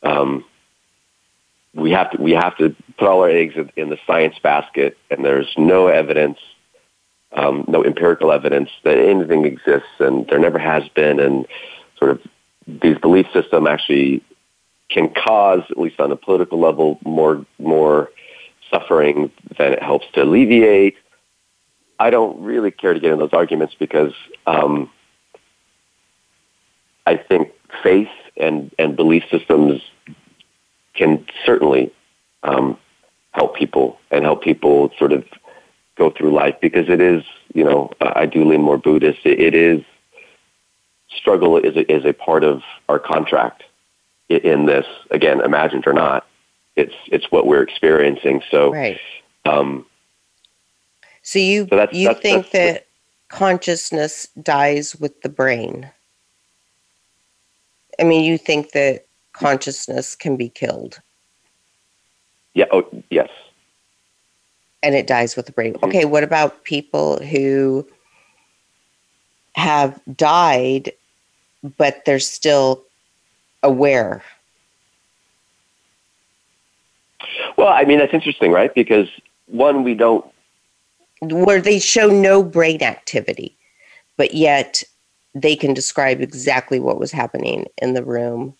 um, 0.01 0.43
we 1.73 1.91
have 1.91 2.11
to 2.11 2.21
we 2.21 2.31
have 2.31 2.57
to 2.57 2.75
put 2.97 3.07
all 3.07 3.21
our 3.21 3.29
eggs 3.29 3.55
in, 3.55 3.71
in 3.75 3.89
the 3.89 3.97
science 4.05 4.35
basket, 4.41 4.97
and 5.09 5.23
there's 5.23 5.51
no 5.57 5.87
evidence, 5.87 6.39
um, 7.33 7.65
no 7.67 7.83
empirical 7.83 8.31
evidence 8.31 8.69
that 8.83 8.97
anything 8.97 9.45
exists, 9.45 9.99
and 9.99 10.27
there 10.27 10.39
never 10.39 10.59
has 10.59 10.87
been, 10.89 11.19
and 11.19 11.45
sort 11.97 12.11
of 12.11 12.21
these 12.67 12.97
belief 12.97 13.27
system 13.33 13.67
actually 13.67 14.23
can 14.89 15.09
cause, 15.13 15.61
at 15.69 15.77
least 15.77 15.99
on 15.99 16.11
a 16.11 16.15
political 16.15 16.59
level, 16.59 16.99
more 17.03 17.45
more 17.59 18.09
suffering 18.69 19.31
than 19.57 19.73
it 19.73 19.83
helps 19.83 20.05
to 20.13 20.23
alleviate. 20.23 20.95
I 21.99 22.09
don't 22.09 22.41
really 22.41 22.71
care 22.71 22.93
to 22.93 22.99
get 22.99 23.11
in 23.11 23.19
those 23.19 23.33
arguments 23.33 23.75
because 23.77 24.13
um, 24.47 24.89
I 27.05 27.17
think 27.17 27.51
faith 27.81 28.09
and, 28.37 28.71
and 28.79 28.95
belief 28.95 29.23
systems 29.29 29.81
can 30.95 31.25
certainly 31.45 31.93
um, 32.43 32.77
help 33.31 33.55
people 33.55 33.99
and 34.11 34.23
help 34.23 34.43
people 34.43 34.91
sort 34.97 35.13
of 35.13 35.23
go 35.95 36.09
through 36.09 36.33
life 36.33 36.55
because 36.61 36.89
it 36.89 36.99
is, 36.99 37.23
you 37.53 37.63
know, 37.63 37.91
I 38.01 38.25
do 38.25 38.43
lean 38.43 38.61
more 38.61 38.77
Buddhist. 38.77 39.19
it, 39.23 39.39
it 39.39 39.55
is 39.55 39.83
struggle 41.15 41.57
is 41.57 41.75
a, 41.75 41.91
is 41.91 42.05
a 42.05 42.13
part 42.13 42.43
of 42.43 42.63
our 42.89 42.97
contract 42.97 43.63
in 44.29 44.65
this. 44.65 44.85
Again, 45.11 45.41
imagined 45.41 45.85
or 45.87 45.93
not, 45.93 46.25
it's 46.75 46.95
it's 47.07 47.31
what 47.31 47.45
we're 47.45 47.63
experiencing. 47.63 48.41
So, 48.49 48.71
right. 48.71 48.99
Um, 49.45 49.85
so 51.21 51.39
you 51.39 51.67
so 51.69 51.75
that's, 51.75 51.93
you 51.93 52.07
that's, 52.07 52.19
think 52.21 52.51
that's, 52.51 52.79
that 52.79 52.87
consciousness 53.29 54.27
dies 54.41 54.95
with 54.95 55.21
the 55.21 55.29
brain? 55.29 55.89
I 57.99 58.03
mean, 58.03 58.23
you 58.23 58.37
think 58.37 58.71
that 58.71 59.05
consciousness 59.33 60.15
can 60.15 60.35
be 60.35 60.49
killed? 60.49 60.99
Yeah. 62.53 62.65
Oh, 62.71 62.87
yes. 63.09 63.29
And 64.81 64.95
it 64.95 65.07
dies 65.07 65.35
with 65.35 65.45
the 65.45 65.51
brain. 65.51 65.73
Mm-hmm. 65.73 65.85
Okay. 65.85 66.05
What 66.05 66.23
about 66.23 66.63
people 66.63 67.23
who 67.23 67.87
have 69.55 69.99
died, 70.15 70.91
but 71.77 72.05
they're 72.05 72.19
still 72.19 72.83
aware? 73.63 74.21
Well, 77.57 77.67
I 77.67 77.85
mean, 77.85 77.99
that's 77.99 78.13
interesting, 78.13 78.51
right? 78.51 78.73
Because 78.73 79.07
one, 79.47 79.83
we 79.83 79.93
don't. 79.93 80.25
Where 81.21 81.61
they 81.61 81.79
show 81.79 82.07
no 82.07 82.43
brain 82.43 82.83
activity, 82.83 83.55
but 84.17 84.33
yet 84.33 84.83
they 85.33 85.55
can 85.55 85.73
describe 85.73 86.21
exactly 86.21 86.79
what 86.79 86.99
was 86.99 87.11
happening 87.11 87.65
in 87.81 87.93
the 87.93 88.03
room 88.03 88.53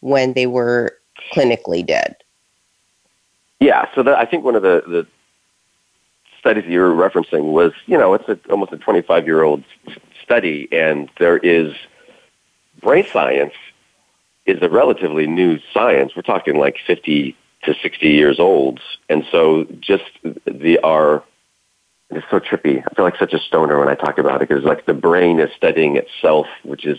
when 0.00 0.32
they 0.32 0.46
were 0.46 0.96
clinically 1.32 1.84
dead. 1.84 2.16
Yeah, 3.60 3.86
so 3.94 4.14
I 4.14 4.24
think 4.26 4.44
one 4.44 4.54
of 4.54 4.62
the, 4.62 4.82
the 4.86 5.06
studies 6.38 6.64
you 6.66 6.80
were 6.80 6.90
referencing 6.90 7.52
was, 7.52 7.72
you 7.86 7.96
know, 7.96 8.14
it's 8.14 8.28
a, 8.28 8.38
almost 8.50 8.72
a 8.72 8.78
25 8.78 9.26
year 9.26 9.42
old 9.42 9.64
study, 10.22 10.68
and 10.70 11.08
there 11.18 11.38
is 11.38 11.74
brain 12.80 13.06
science 13.10 13.54
is 14.46 14.62
a 14.62 14.68
relatively 14.68 15.26
new 15.26 15.58
science. 15.72 16.12
We're 16.14 16.22
talking 16.22 16.58
like 16.58 16.76
50 16.86 17.36
to 17.64 17.74
60 17.82 18.08
years 18.08 18.38
old, 18.38 18.80
and 19.08 19.24
so 19.30 19.66
just 19.80 20.04
the 20.46 20.78
our 20.82 21.22
it's 22.10 22.26
so 22.30 22.38
trippy. 22.38 22.82
I 22.88 22.94
feel 22.94 23.04
like 23.04 23.16
such 23.18 23.32
a 23.32 23.38
stoner 23.38 23.78
when 23.78 23.88
I 23.88 23.94
talk 23.94 24.18
about 24.18 24.40
it 24.40 24.48
because 24.48 24.64
like 24.64 24.86
the 24.86 24.94
brain 24.94 25.40
is 25.40 25.50
studying 25.56 25.96
itself, 25.96 26.46
which 26.62 26.86
is 26.86 26.98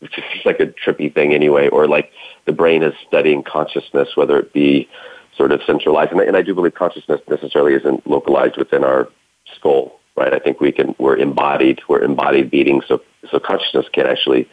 which 0.00 0.18
is 0.18 0.24
like 0.44 0.60
a 0.60 0.66
trippy 0.66 1.12
thing 1.12 1.32
anyway, 1.32 1.68
or 1.68 1.86
like 1.86 2.10
the 2.44 2.52
brain 2.52 2.82
is 2.82 2.94
studying 3.06 3.42
consciousness, 3.42 4.08
whether 4.16 4.38
it 4.38 4.52
be 4.52 4.88
sort 5.36 5.52
of 5.52 5.60
centralized. 5.64 6.10
And, 6.10 6.20
I, 6.20 6.24
and 6.24 6.36
I 6.36 6.42
do 6.42 6.54
believe 6.54 6.74
consciousness 6.74 7.20
necessarily 7.28 7.74
isn't 7.74 8.06
localized 8.06 8.56
within 8.56 8.82
our 8.82 9.08
skull, 9.54 10.00
right? 10.16 10.34
I 10.34 10.38
think 10.38 10.60
we 10.60 10.72
can 10.72 10.94
we're 10.98 11.16
embodied, 11.16 11.80
we're 11.88 12.02
embodied 12.02 12.50
beings, 12.50 12.84
so 12.88 13.00
so 13.30 13.38
consciousness 13.38 13.86
can 13.92 14.06
actually, 14.06 14.48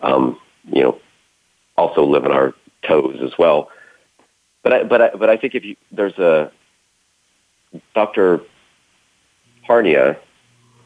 um, 0.00 0.38
you 0.72 0.82
know, 0.82 0.98
also 1.80 2.04
live 2.04 2.24
in 2.24 2.32
our 2.32 2.54
toes 2.82 3.18
as 3.22 3.36
well. 3.38 3.70
But 4.62 4.72
I, 4.72 4.82
but 4.84 5.02
I, 5.02 5.10
but 5.10 5.30
I 5.30 5.36
think 5.36 5.54
if 5.54 5.64
you 5.64 5.76
there's 5.90 6.18
a 6.18 6.52
Dr. 7.94 8.40
Parnia, 9.66 10.18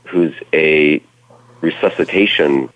who's 0.05 0.35
a 0.53 1.03
resuscitation 1.61 2.71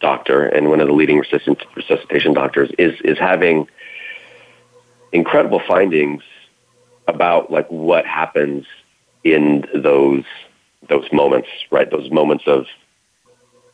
doctor 0.00 0.44
and 0.44 0.68
one 0.68 0.80
of 0.80 0.86
the 0.86 0.92
leading 0.92 1.18
resuscitation 1.18 2.34
doctors, 2.34 2.70
is 2.78 3.00
is 3.00 3.18
having 3.18 3.68
incredible 5.12 5.60
findings 5.66 6.22
about 7.08 7.50
like 7.50 7.68
what 7.68 8.06
happens 8.06 8.66
in 9.24 9.66
those 9.74 10.24
those 10.88 11.10
moments, 11.12 11.48
right? 11.70 11.90
Those 11.90 12.10
moments 12.10 12.44
of 12.46 12.66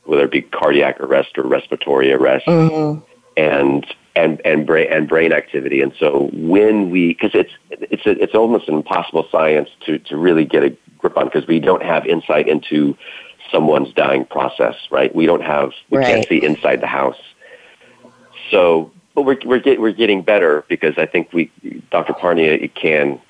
whether 0.04 0.24
it 0.24 0.30
be 0.30 0.42
cardiac 0.42 1.00
arrest 1.00 1.36
or 1.36 1.44
respiratory 1.44 2.12
arrest, 2.12 2.46
mm-hmm. 2.46 3.04
And 3.40 3.86
and 4.16 4.40
and 4.44 4.66
brain 4.66 4.88
and 4.90 5.08
brain 5.08 5.32
activity. 5.32 5.80
And 5.80 5.92
so 5.98 6.30
when 6.32 6.90
we, 6.90 7.08
because 7.08 7.34
it's 7.34 7.52
it's 7.70 8.06
a, 8.06 8.22
it's 8.22 8.34
almost 8.34 8.68
an 8.68 8.74
impossible 8.74 9.26
science 9.32 9.70
to 9.86 9.98
to 9.98 10.16
really 10.16 10.44
get 10.44 10.62
a 10.62 10.76
grip 10.98 11.16
on 11.16 11.24
because 11.24 11.46
we 11.46 11.58
don't 11.58 11.82
have 11.82 12.06
insight 12.06 12.48
into 12.48 12.96
someone's 13.50 13.92
dying 13.94 14.26
process, 14.26 14.76
right? 14.90 15.14
We 15.14 15.26
don't 15.26 15.42
have 15.42 15.72
we 15.88 15.98
right. 15.98 16.06
can't 16.06 16.28
see 16.28 16.44
inside 16.44 16.80
the 16.82 16.86
house. 16.86 17.20
So, 18.50 18.92
but 19.14 19.22
we're 19.22 19.38
we're 19.44 19.60
get, 19.60 19.80
we're 19.80 19.92
getting 19.92 20.22
better 20.22 20.64
because 20.68 20.98
I 20.98 21.06
think 21.06 21.32
we 21.32 21.50
Dr. 21.90 22.12
Parnia 22.12 22.72
can, 22.74 23.20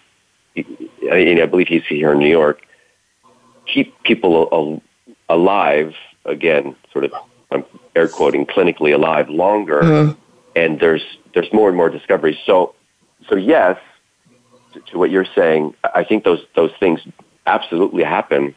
I, 0.57 0.65
mean, 1.11 1.41
I 1.41 1.47
believe 1.47 1.69
he's 1.69 1.85
here 1.85 2.13
in 2.13 2.19
New 2.19 2.29
York, 2.29 2.63
keep 3.67 4.03
people 4.03 4.83
alive 5.29 5.95
again, 6.25 6.75
sort 6.93 7.05
of 7.05 7.13
I'm 7.51 7.65
air 7.95 8.09
quoting 8.09 8.47
clinically 8.47 8.95
alive 8.95 9.29
longer, 9.29 9.81
mm-hmm. 9.81 10.21
and 10.57 10.81
there's 10.81 11.03
there's 11.35 11.53
more 11.53 11.69
and 11.69 11.77
more 11.77 11.91
discoveries. 11.91 12.39
So 12.47 12.75
so 13.29 13.37
yes, 13.37 13.79
to, 14.73 14.81
to 14.81 14.99
what 14.99 15.11
you're 15.11 15.27
saying, 15.35 15.75
I 15.95 16.05
think 16.05 16.25
those 16.25 16.45
those 16.55 16.73
things 16.79 17.01
absolutely 17.47 18.05
happen. 18.05 18.55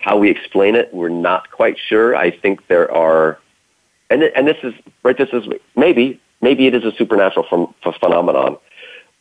How 0.00 0.16
we 0.16 0.30
explain 0.30 0.76
it, 0.76 0.92
we're 0.92 1.08
not 1.08 1.50
quite 1.50 1.78
sure. 1.78 2.14
I 2.14 2.30
think 2.30 2.66
there 2.68 2.90
are, 2.92 3.38
and 4.10 4.22
and 4.22 4.46
this 4.46 4.58
is 4.62 4.74
right. 5.02 5.16
This 5.16 5.30
is 5.32 5.46
maybe 5.74 6.20
maybe 6.40 6.66
it 6.66 6.74
is 6.74 6.84
a 6.84 6.92
supernatural 6.96 7.46
from, 7.48 7.74
phenomenon, 7.98 8.58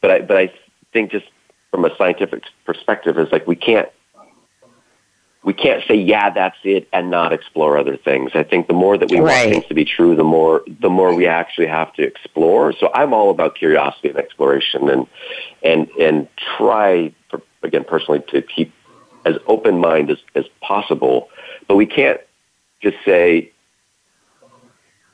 but 0.02 0.12
I 0.12 0.20
but 0.22 0.38
I 0.38 0.54
think 0.94 1.12
just 1.12 1.26
from 1.72 1.86
a 1.86 1.96
scientific 1.98 2.44
perspective 2.66 3.18
is 3.18 3.32
like 3.32 3.48
we 3.48 3.56
can't 3.56 3.90
we 5.46 5.54
can't 5.54 5.84
say 5.88 5.96
yeah 5.96 6.32
that's 6.32 6.58
it 6.64 6.90
and 6.92 7.10
not 7.10 7.32
explore 7.32 7.78
other 7.78 7.96
things. 7.96 8.32
I 8.34 8.44
think 8.44 8.68
the 8.68 8.74
more 8.74 8.98
that 8.98 9.10
we 9.10 9.20
right. 9.20 9.46
want 9.46 9.52
things 9.52 9.66
to 9.68 9.74
be 9.74 9.86
true, 9.86 10.16
the 10.16 10.24
more 10.24 10.64
the 10.82 10.90
more 10.90 11.16
we 11.16 11.28
actually 11.28 11.68
have 11.68 11.94
to 11.94 12.04
explore. 12.04 12.74
So 12.74 12.92
I'm 12.94 13.14
all 13.14 13.30
about 13.30 13.56
curiosity 13.56 14.10
and 14.10 14.18
exploration 14.18 14.90
and 14.90 15.08
and 15.64 15.88
and 16.00 16.28
try 16.58 17.14
for 17.30 17.42
again, 17.66 17.84
personally, 17.84 18.24
to 18.30 18.42
keep 18.42 18.74
as 19.26 19.36
open 19.48 19.80
mind 19.80 20.10
as, 20.12 20.20
as 20.36 20.46
possible. 20.62 21.30
But 21.68 21.76
we 21.76 21.86
can't 21.86 22.22
just 22.82 22.98
say, 23.04 23.52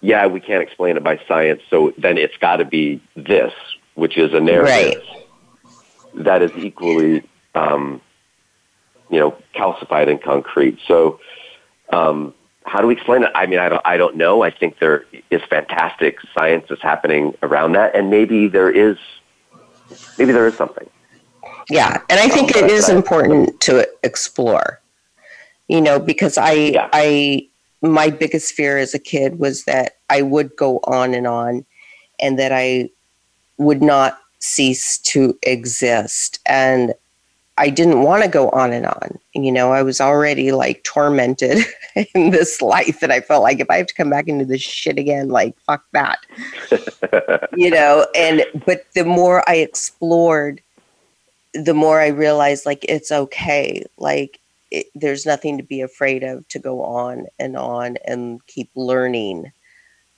yeah, 0.02 0.28
we 0.28 0.40
can't 0.40 0.62
explain 0.62 0.98
it 0.98 1.04
by 1.04 1.20
science, 1.28 1.62
so 1.70 1.94
then 1.98 2.18
it's 2.18 2.38
got 2.38 2.58
to 2.58 2.66
be 2.66 3.02
this, 3.16 3.54
which 3.96 4.18
is 4.18 4.34
a 4.34 4.40
narrative 4.40 5.02
right. 5.64 6.26
that 6.26 6.42
is 6.42 6.52
equally, 6.58 7.24
um, 7.56 8.02
you 9.12 9.20
know, 9.20 9.36
calcified 9.54 10.10
and 10.10 10.22
concrete. 10.22 10.80
So, 10.88 11.20
um, 11.90 12.34
how 12.66 12.80
do 12.80 12.88
we 12.88 12.94
explain 12.94 13.24
it? 13.24 13.32
I 13.36 13.46
mean, 13.46 13.60
I 13.60 13.70
don't, 13.70 13.82
I 13.86 13.98
don't 13.98 14.16
know. 14.16 14.44
I 14.44 14.52
think 14.52 14.80
there 14.80 15.06
is 15.30 15.42
fantastic 15.50 16.18
science 16.34 16.66
that's 16.70 16.82
happening 16.82 17.36
around 17.44 17.74
that, 17.74 17.96
and 17.96 18.10
maybe 18.10 18.48
there 18.48 18.70
is, 18.70 18.98
maybe 20.18 20.32
there 20.32 20.48
is 20.48 20.56
something. 20.56 20.90
Yeah, 21.70 22.02
and 22.10 22.20
I 22.20 22.28
think 22.28 22.56
it 22.56 22.70
is 22.70 22.90
important 22.90 23.60
to 23.62 23.88
explore. 24.04 24.80
You 25.68 25.82
know, 25.82 26.00
because 26.00 26.38
I 26.38 26.52
yeah. 26.52 26.90
I 26.92 27.48
my 27.82 28.10
biggest 28.10 28.54
fear 28.54 28.78
as 28.78 28.94
a 28.94 29.00
kid 29.00 29.40
was 29.40 29.64
that 29.66 29.98
I 30.10 30.22
would 30.22 30.56
go 30.56 30.80
on 30.84 31.14
and 31.14 31.26
on 31.26 31.66
and 32.20 32.38
that 32.38 32.52
I 32.52 32.90
would 33.58 33.82
not 33.82 34.20
cease 34.40 34.98
to 35.00 35.38
exist 35.44 36.40
and 36.46 36.94
I 37.58 37.70
didn't 37.70 38.02
want 38.02 38.24
to 38.24 38.30
go 38.30 38.50
on 38.50 38.74
and 38.74 38.86
on. 38.86 39.20
You 39.34 39.52
know, 39.52 39.72
I 39.72 39.84
was 39.84 40.02
already 40.02 40.52
like 40.52 40.84
tormented 40.84 41.60
in 42.16 42.32
this 42.32 42.62
life 42.62 43.04
and 43.04 43.12
I 43.12 43.20
felt 43.20 43.44
like 43.44 43.60
if 43.60 43.70
I 43.70 43.78
have 43.78 43.88
to 43.88 43.94
come 43.94 44.10
back 44.10 44.28
into 44.28 44.46
this 44.46 44.62
shit 44.62 44.98
again, 44.98 45.30
like 45.30 45.56
fuck 45.60 45.84
that. 45.92 46.20
you 47.56 47.70
know, 47.70 48.08
and 48.16 48.46
but 48.66 48.86
the 48.94 49.06
more 49.06 49.48
I 49.50 49.56
explored 49.58 50.62
the 51.54 51.74
more 51.74 52.00
I 52.00 52.08
realized 52.08 52.66
like 52.66 52.86
it's 52.88 53.12
okay. 53.12 53.84
Like 53.98 54.40
it, 54.72 54.88
there's 54.96 55.26
nothing 55.26 55.58
to 55.58 55.64
be 55.64 55.82
afraid 55.82 56.24
of 56.24 56.48
to 56.50 56.60
go 56.60 56.84
on 56.84 57.28
and 57.40 57.58
on 57.58 57.98
and 58.06 58.46
keep 58.48 58.70
learning. 58.76 59.52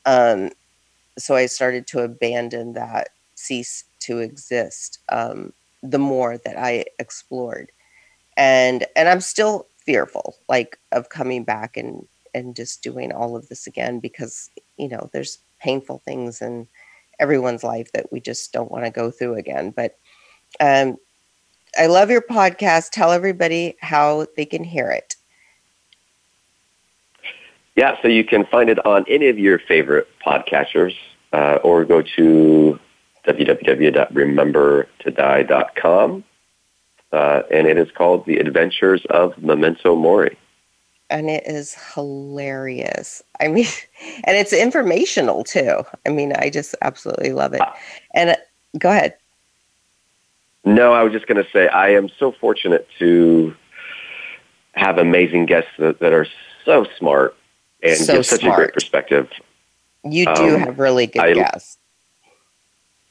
Um, 0.06 0.52
so 1.18 1.36
I 1.36 1.48
started 1.48 1.88
to 1.88 2.00
abandon 2.00 2.74
that, 2.74 3.10
cease 3.36 3.84
to 4.02 4.20
exist. 4.20 5.00
Um, 5.10 5.54
the 5.84 6.00
more 6.00 6.38
that 6.40 6.58
I 6.58 6.86
explored, 6.98 7.72
and 8.36 8.86
and 8.96 9.08
I'm 9.08 9.22
still 9.22 9.68
fearful, 9.86 10.36
like 10.50 10.80
of 10.92 11.10
coming 11.10 11.44
back 11.44 11.78
and 11.78 12.08
and 12.34 12.56
just 12.56 12.82
doing 12.82 13.12
all 13.12 13.36
of 13.36 13.48
this 13.50 13.68
again 13.68 14.00
because 14.00 14.50
you 14.78 14.88
know 14.88 15.10
there's 15.14 15.38
painful 15.62 16.02
things 16.06 16.42
in 16.42 16.68
everyone's 17.20 17.64
life 17.64 17.92
that 17.94 18.12
we 18.12 18.20
just 18.20 18.52
don't 18.52 18.72
want 18.72 18.86
to 18.86 18.92
go 18.92 19.12
through 19.12 19.36
again. 19.36 19.72
But 19.72 19.98
um, 20.60 20.98
I 21.78 21.88
love 21.88 22.10
your 22.10 22.22
podcast. 22.22 22.90
Tell 22.92 23.12
everybody 23.12 23.76
how 23.82 24.28
they 24.36 24.46
can 24.46 24.64
hear 24.64 24.90
it. 24.92 25.16
Yeah, 27.76 28.00
so 28.02 28.08
you 28.08 28.24
can 28.24 28.46
find 28.46 28.70
it 28.70 28.84
on 28.86 29.04
any 29.08 29.30
of 29.30 29.40
your 29.40 29.58
favorite 29.58 30.08
podcasters 30.26 30.96
uh, 31.32 31.58
or 31.64 31.86
go 31.86 32.04
to 32.16 32.80
www.remembertodie.com. 33.26 36.24
Uh, 37.12 37.42
and 37.52 37.68
it 37.68 37.78
is 37.78 37.92
called 37.92 38.26
The 38.26 38.40
Adventures 38.40 39.06
of 39.10 39.38
Memento 39.38 39.96
Mori. 39.96 40.38
And 41.10 41.30
it 41.30 41.44
is 41.46 41.76
hilarious. 41.94 43.22
I 43.40 43.50
mean, 43.50 43.68
and 44.24 44.36
it's 44.36 44.52
informational 44.52 45.44
too. 45.44 45.84
I 46.06 46.10
mean, 46.10 46.34
I 46.34 46.50
just 46.50 46.74
absolutely 46.82 47.34
love 47.34 47.54
it. 47.54 47.62
Uh, 47.62 47.72
and 48.16 48.32
uh, 48.32 48.36
go 48.80 48.90
ahead. 48.90 49.16
No, 50.66 50.94
I 50.94 51.04
was 51.04 51.14
just 51.14 51.28
going 51.28 51.44
to 51.44 51.48
say 51.52 51.68
I 51.68 51.90
am 51.90 52.10
so 52.18 52.32
fortunate 52.32 52.88
to 53.00 53.54
have 54.74 54.98
amazing 54.98 55.46
guests 55.46 55.70
that, 55.78 56.00
that 56.00 56.14
are 56.14 56.26
so 56.66 56.88
smart 56.98 57.36
and 57.84 57.98
so 57.98 58.16
give 58.16 58.26
such 58.26 58.42
smart. 58.42 58.60
a 58.60 58.64
great 58.64 58.74
perspective. 58.74 59.30
You 60.04 60.26
do 60.36 60.56
um, 60.56 60.60
have 60.62 60.80
really 60.80 61.08
good 61.08 61.22
I, 61.22 61.34
guests. 61.34 61.78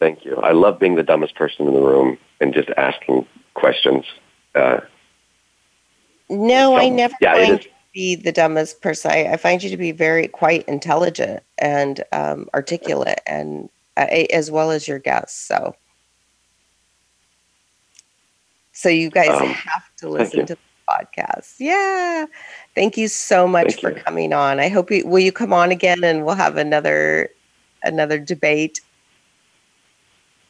Thank 0.03 0.25
you. 0.25 0.35
I 0.39 0.51
love 0.51 0.81
being 0.81 0.97
the 0.97 1.05
dumbest 1.05 1.37
person 1.37 1.69
in 1.69 1.75
the 1.75 1.81
room 1.81 2.19
and 2.41 2.53
just 2.53 2.71
asking 2.77 3.25
questions. 3.55 4.05
Uh, 4.53 4.81
no, 6.29 6.73
so, 6.73 6.77
I 6.77 6.89
never 6.89 7.15
yeah, 7.21 7.35
find 7.35 7.49
you 7.51 7.59
to 7.59 7.69
be 7.95 8.17
the 8.17 8.33
dumbest 8.33 8.83
person. 8.83 9.13
I, 9.13 9.35
I, 9.35 9.37
find 9.37 9.63
you 9.63 9.71
to 9.71 9.77
be 9.77 9.93
very 9.93 10.27
quite 10.27 10.67
intelligent 10.67 11.45
and 11.59 12.03
um, 12.11 12.49
articulate, 12.53 13.21
and 13.29 13.71
uh, 13.97 14.09
as 14.33 14.51
well 14.51 14.73
as 14.73 14.89
your 14.89 14.99
guests. 14.99 15.39
So, 15.39 15.77
so 18.73 18.89
you 18.89 19.09
guys 19.09 19.29
um, 19.29 19.51
have 19.51 19.85
to 19.99 20.09
listen 20.09 20.47
to 20.47 20.57
the 20.57 20.61
podcast. 20.91 21.55
Yeah, 21.61 22.27
thank 22.75 22.97
you 22.97 23.07
so 23.07 23.47
much 23.47 23.81
for 23.81 23.97
you. 23.97 24.03
coming 24.03 24.33
on. 24.33 24.59
I 24.59 24.69
hope 24.69 24.91
you 24.91 25.07
will 25.07 25.21
you 25.21 25.31
come 25.31 25.53
on 25.53 25.71
again, 25.71 26.03
and 26.03 26.27
we'll 26.27 26.35
have 26.35 26.57
another 26.57 27.31
another 27.85 28.19
debate. 28.19 28.81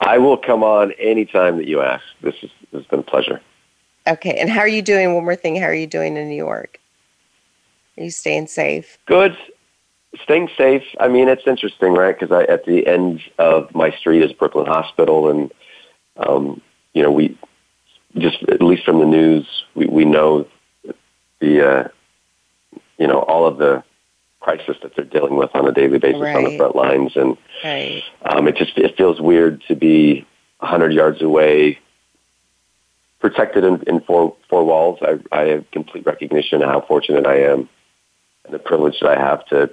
I 0.02 0.18
will 0.18 0.36
come 0.36 0.64
on 0.64 0.92
anytime 0.92 1.56
that 1.58 1.68
you 1.68 1.80
ask. 1.80 2.04
This, 2.22 2.34
is, 2.42 2.50
this 2.72 2.80
has 2.80 2.86
been 2.86 3.00
a 3.00 3.04
pleasure. 3.04 3.40
Okay. 4.06 4.36
And 4.36 4.50
how 4.50 4.60
are 4.60 4.68
you 4.68 4.82
doing? 4.82 5.14
One 5.14 5.24
more 5.24 5.36
thing. 5.36 5.56
How 5.56 5.66
are 5.66 5.74
you 5.74 5.86
doing 5.86 6.16
in 6.16 6.28
New 6.28 6.36
York? 6.36 6.80
Are 7.96 8.02
you 8.02 8.10
staying 8.10 8.48
safe? 8.48 8.98
Good. 9.06 9.36
Staying 10.24 10.48
safe. 10.58 10.82
I 10.98 11.08
mean, 11.08 11.28
it's 11.28 11.46
interesting, 11.46 11.94
right? 11.94 12.18
Because 12.18 12.46
at 12.48 12.64
the 12.64 12.86
end 12.86 13.22
of 13.38 13.72
my 13.74 13.90
street 13.92 14.22
is 14.22 14.32
Brooklyn 14.32 14.66
Hospital, 14.66 15.30
and 15.30 15.52
um, 16.16 16.60
you 16.92 17.02
know, 17.02 17.10
we 17.10 17.38
just 18.18 18.42
at 18.44 18.60
least 18.60 18.84
from 18.84 18.98
the 18.98 19.06
news, 19.06 19.64
we, 19.74 19.86
we 19.86 20.04
know 20.04 20.46
the 21.40 21.66
uh, 21.66 21.88
you 22.98 23.06
know 23.06 23.20
all 23.20 23.46
of 23.46 23.56
the 23.56 23.82
crisis 24.42 24.76
that 24.82 24.94
they're 24.96 25.04
dealing 25.04 25.36
with 25.36 25.54
on 25.54 25.66
a 25.66 25.72
daily 25.72 25.98
basis 25.98 26.20
right. 26.20 26.36
on 26.36 26.44
the 26.44 26.56
front 26.56 26.74
lines, 26.74 27.16
and 27.16 27.36
right. 27.64 28.02
um, 28.26 28.48
it 28.48 28.56
just 28.56 28.76
it 28.76 28.96
feels 28.96 29.20
weird 29.20 29.62
to 29.68 29.76
be 29.76 30.26
hundred 30.60 30.92
yards 30.92 31.22
away, 31.22 31.78
protected 33.20 33.64
in, 33.64 33.82
in 33.86 34.00
four 34.00 34.36
four 34.50 34.64
walls. 34.64 34.98
I, 35.00 35.18
I 35.30 35.42
have 35.48 35.70
complete 35.70 36.04
recognition 36.04 36.62
of 36.62 36.68
how 36.68 36.80
fortunate 36.82 37.26
I 37.26 37.42
am, 37.42 37.68
and 38.44 38.52
the 38.52 38.58
privilege 38.58 39.00
that 39.00 39.16
I 39.16 39.20
have 39.20 39.46
to 39.46 39.70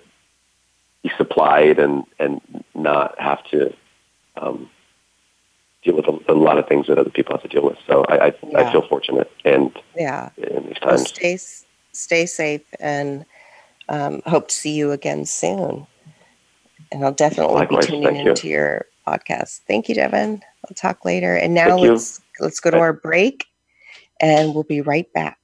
be 1.03 1.11
supplied 1.17 1.79
and 1.79 2.03
and 2.19 2.39
not 2.75 3.19
have 3.19 3.43
to 3.45 3.73
um, 4.37 4.69
deal 5.83 5.95
with 5.95 6.05
a, 6.07 6.31
a, 6.31 6.35
lot 6.35 6.57
of 6.57 6.67
things 6.67 6.87
that 6.87 6.97
other 6.97 7.09
people 7.09 7.33
have 7.33 7.41
to 7.41 7.47
deal 7.47 7.63
with. 7.63 7.77
So 7.87 8.05
I 8.05 8.27
I, 8.27 8.33
yeah. 8.43 8.59
I 8.59 8.71
feel 8.71 8.87
fortunate, 8.87 9.31
and 9.43 9.71
yeah, 9.95 10.29
in 10.37 10.67
these 10.67 10.79
times, 10.79 11.01
well, 11.01 11.05
stay 11.05 11.37
stay 11.91 12.25
safe 12.25 12.63
and 12.79 13.25
um, 13.89 14.21
hope 14.25 14.47
to 14.47 14.55
see 14.55 14.73
you 14.73 14.91
again 14.91 15.25
soon. 15.25 15.85
And 16.91 17.03
I'll 17.03 17.13
definitely 17.13 17.55
Likewise, 17.55 17.87
be 17.87 17.91
tuning 17.91 18.15
into 18.15 18.47
you. 18.47 18.53
your 18.53 18.85
podcast. 19.07 19.61
Thank 19.67 19.89
you, 19.89 19.95
Devin. 19.95 20.41
I'll 20.65 20.75
talk 20.75 21.03
later. 21.05 21.35
And 21.35 21.53
now 21.53 21.69
thank 21.69 21.81
let's 21.81 22.19
you. 22.19 22.45
let's 22.45 22.59
go 22.59 22.71
to 22.71 22.77
our 22.77 22.93
break, 22.93 23.45
and 24.21 24.53
we'll 24.53 24.63
be 24.63 24.81
right 24.81 25.11
back. 25.13 25.38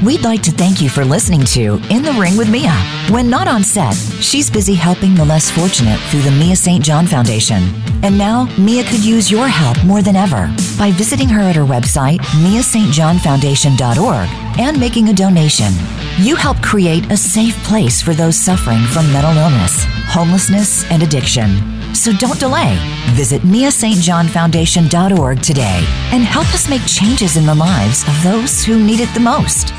We'd 0.03 0.23
like 0.23 0.41
to 0.43 0.51
thank 0.51 0.81
you 0.81 0.87
for 0.87 1.03
listening 1.03 1.43
to 1.47 1.77
In 1.89 2.03
the 2.03 2.13
Ring 2.13 2.37
with 2.37 2.49
Mia. 2.49 2.71
When 3.09 3.29
not 3.29 3.49
on 3.49 3.65
set, 3.65 3.93
she's 4.21 4.49
busy 4.49 4.73
helping 4.73 5.13
the 5.13 5.25
less 5.25 5.51
fortunate 5.51 5.99
through 6.09 6.21
the 6.21 6.31
Mia 6.31 6.55
St. 6.55 6.81
John 6.81 7.05
Foundation. 7.05 7.63
And 8.01 8.17
now, 8.17 8.45
Mia 8.57 8.85
could 8.85 9.03
use 9.03 9.29
your 9.29 9.49
help 9.49 9.75
more 9.83 10.01
than 10.01 10.15
ever 10.15 10.49
by 10.77 10.91
visiting 10.91 11.27
her 11.27 11.41
at 11.41 11.57
her 11.57 11.65
website, 11.65 12.19
miastjohnfoundation.org, 12.19 14.29
and 14.57 14.79
making 14.79 15.09
a 15.09 15.13
donation. 15.13 15.73
You 16.17 16.37
help 16.37 16.61
create 16.61 17.11
a 17.11 17.17
safe 17.17 17.61
place 17.65 18.01
for 18.01 18.13
those 18.13 18.37
suffering 18.37 18.85
from 18.93 19.11
mental 19.11 19.35
illness, 19.35 19.83
homelessness, 20.07 20.89
and 20.89 21.03
addiction. 21.03 21.93
So 21.93 22.13
don't 22.13 22.39
delay. 22.39 22.77
Visit 23.15 23.41
miastjohnfoundation.org 23.41 25.41
today 25.41 25.83
and 26.13 26.23
help 26.23 26.47
us 26.53 26.69
make 26.69 26.85
changes 26.85 27.35
in 27.35 27.45
the 27.45 27.53
lives 27.53 28.07
of 28.07 28.23
those 28.23 28.63
who 28.63 28.81
need 28.81 29.01
it 29.01 29.13
the 29.13 29.19
most. 29.19 29.73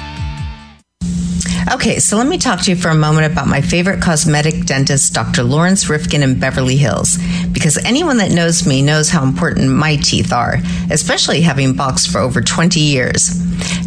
Okay, 1.72 2.00
so 2.00 2.16
let 2.16 2.26
me 2.26 2.36
talk 2.36 2.60
to 2.62 2.70
you 2.72 2.76
for 2.76 2.88
a 2.88 2.96
moment 2.96 3.30
about 3.30 3.46
my 3.46 3.60
favorite 3.60 4.02
cosmetic 4.02 4.66
dentist, 4.66 5.14
Dr. 5.14 5.44
Laurence 5.44 5.88
Rifkin 5.88 6.20
in 6.24 6.36
Beverly 6.36 6.76
Hills, 6.76 7.16
because 7.52 7.78
anyone 7.84 8.16
that 8.16 8.32
knows 8.32 8.66
me 8.66 8.82
knows 8.82 9.08
how 9.08 9.22
important 9.22 9.70
my 9.70 9.94
teeth 9.94 10.32
are, 10.32 10.56
especially 10.90 11.42
having 11.42 11.74
boxed 11.74 12.10
for 12.10 12.18
over 12.18 12.40
20 12.40 12.80
years. 12.80 13.40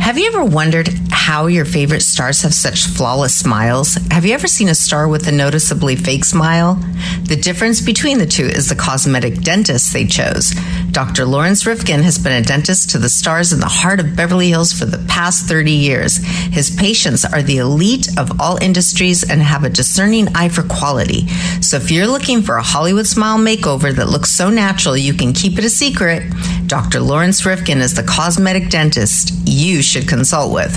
Have 0.03 0.17
you 0.17 0.27
ever 0.27 0.43
wondered 0.43 0.89
how 1.11 1.47
your 1.47 1.63
favorite 1.63 2.01
stars 2.01 2.41
have 2.41 2.53
such 2.53 2.87
flawless 2.87 3.33
smiles? 3.33 3.95
Have 4.11 4.25
you 4.25 4.33
ever 4.33 4.47
seen 4.47 4.67
a 4.67 4.75
star 4.75 5.07
with 5.07 5.29
a 5.29 5.31
noticeably 5.31 5.95
fake 5.95 6.25
smile? 6.25 6.75
The 7.23 7.37
difference 7.37 7.79
between 7.79 8.17
the 8.17 8.25
two 8.25 8.43
is 8.43 8.67
the 8.67 8.75
cosmetic 8.75 9.35
dentist 9.35 9.93
they 9.93 10.05
chose. 10.05 10.53
Dr. 10.91 11.23
Laurence 11.23 11.65
Rifkin 11.65 12.03
has 12.03 12.19
been 12.19 12.33
a 12.33 12.45
dentist 12.45 12.89
to 12.89 12.97
the 12.97 13.07
stars 13.07 13.53
in 13.53 13.61
the 13.61 13.65
heart 13.65 14.01
of 14.01 14.13
Beverly 14.13 14.49
Hills 14.49 14.73
for 14.73 14.83
the 14.83 15.03
past 15.07 15.45
30 15.45 15.71
years. 15.71 16.17
His 16.17 16.69
patients 16.69 17.23
are 17.23 17.41
the 17.41 17.59
elite 17.59 18.09
of 18.19 18.41
all 18.41 18.61
industries 18.61 19.23
and 19.27 19.41
have 19.41 19.63
a 19.63 19.69
discerning 19.69 20.27
eye 20.35 20.49
for 20.49 20.63
quality. 20.63 21.29
So 21.61 21.77
if 21.77 21.91
you're 21.91 22.07
looking 22.07 22.41
for 22.41 22.57
a 22.57 22.61
Hollywood 22.61 23.07
smile 23.07 23.37
makeover 23.37 23.95
that 23.95 24.09
looks 24.09 24.31
so 24.31 24.49
natural 24.49 24.97
you 24.97 25.13
can 25.13 25.31
keep 25.31 25.57
it 25.57 25.63
a 25.63 25.69
secret, 25.69 26.23
Dr. 26.67 26.99
Laurence 26.99 27.45
Rifkin 27.45 27.79
is 27.79 27.93
the 27.93 28.03
cosmetic 28.03 28.69
dentist 28.69 29.33
you 29.45 29.81
should 29.81 30.07
consult 30.07 30.53
with. 30.53 30.73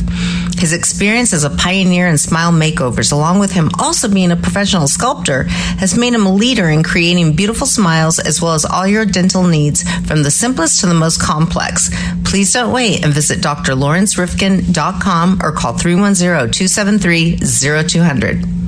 His 0.59 0.72
experience 0.72 1.33
as 1.33 1.44
a 1.44 1.50
pioneer 1.50 2.08
in 2.08 2.19
smile 2.19 2.52
makeovers, 2.52 3.13
along 3.13 3.38
with 3.38 3.52
him 3.52 3.71
also 3.79 4.08
being 4.08 4.33
a 4.33 4.37
professional 4.37 4.88
sculptor, 4.88 5.44
has 5.44 5.96
made 5.96 6.15
him 6.15 6.27
a 6.27 6.35
leader 6.35 6.69
in 6.69 6.83
creating 6.83 7.37
beautiful 7.37 7.67
smiles 7.67 8.19
as 8.19 8.42
well 8.42 8.54
as 8.54 8.65
all 8.65 8.87
your 8.87 9.04
dental 9.04 9.46
needs 9.46 9.83
from 10.06 10.23
the 10.23 10.31
simplest 10.31 10.81
to 10.81 10.87
the 10.87 10.94
most 10.94 11.21
complex. 11.21 11.90
Please 12.25 12.52
don't 12.52 12.73
wait 12.73 13.04
and 13.04 13.13
visit 13.13 13.40
drlawrencerifkin.com 13.40 15.40
or 15.42 15.52
call 15.52 15.77
310 15.77 16.50
273 16.50 17.38
0200. 17.38 18.65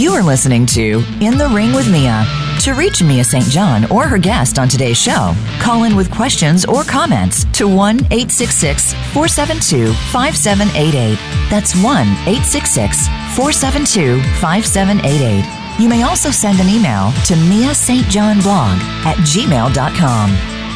You 0.00 0.12
are 0.12 0.22
listening 0.22 0.64
to 0.68 1.04
In 1.20 1.36
the 1.36 1.46
Ring 1.54 1.74
with 1.74 1.92
Mia. 1.92 2.24
To 2.60 2.72
reach 2.72 3.02
Mia 3.02 3.22
St. 3.22 3.44
John 3.44 3.84
or 3.92 4.06
her 4.06 4.16
guest 4.16 4.58
on 4.58 4.66
today's 4.66 4.96
show, 4.96 5.34
call 5.60 5.84
in 5.84 5.94
with 5.94 6.10
questions 6.10 6.64
or 6.64 6.84
comments 6.84 7.44
to 7.58 7.68
1 7.68 8.06
866 8.06 8.94
472 9.12 9.92
5788. 9.92 11.18
That's 11.50 11.74
1 11.74 11.84
866 11.84 13.08
472 13.36 14.22
5788 14.40 15.78
You 15.78 15.90
may 15.90 16.02
also 16.02 16.30
send 16.30 16.60
an 16.60 16.70
email 16.70 17.12
to 17.26 17.36
Mia 17.36 17.74
St. 17.74 18.06
John 18.06 18.40
blog 18.40 18.80
at 19.04 19.18
gmail.com. 19.18 20.30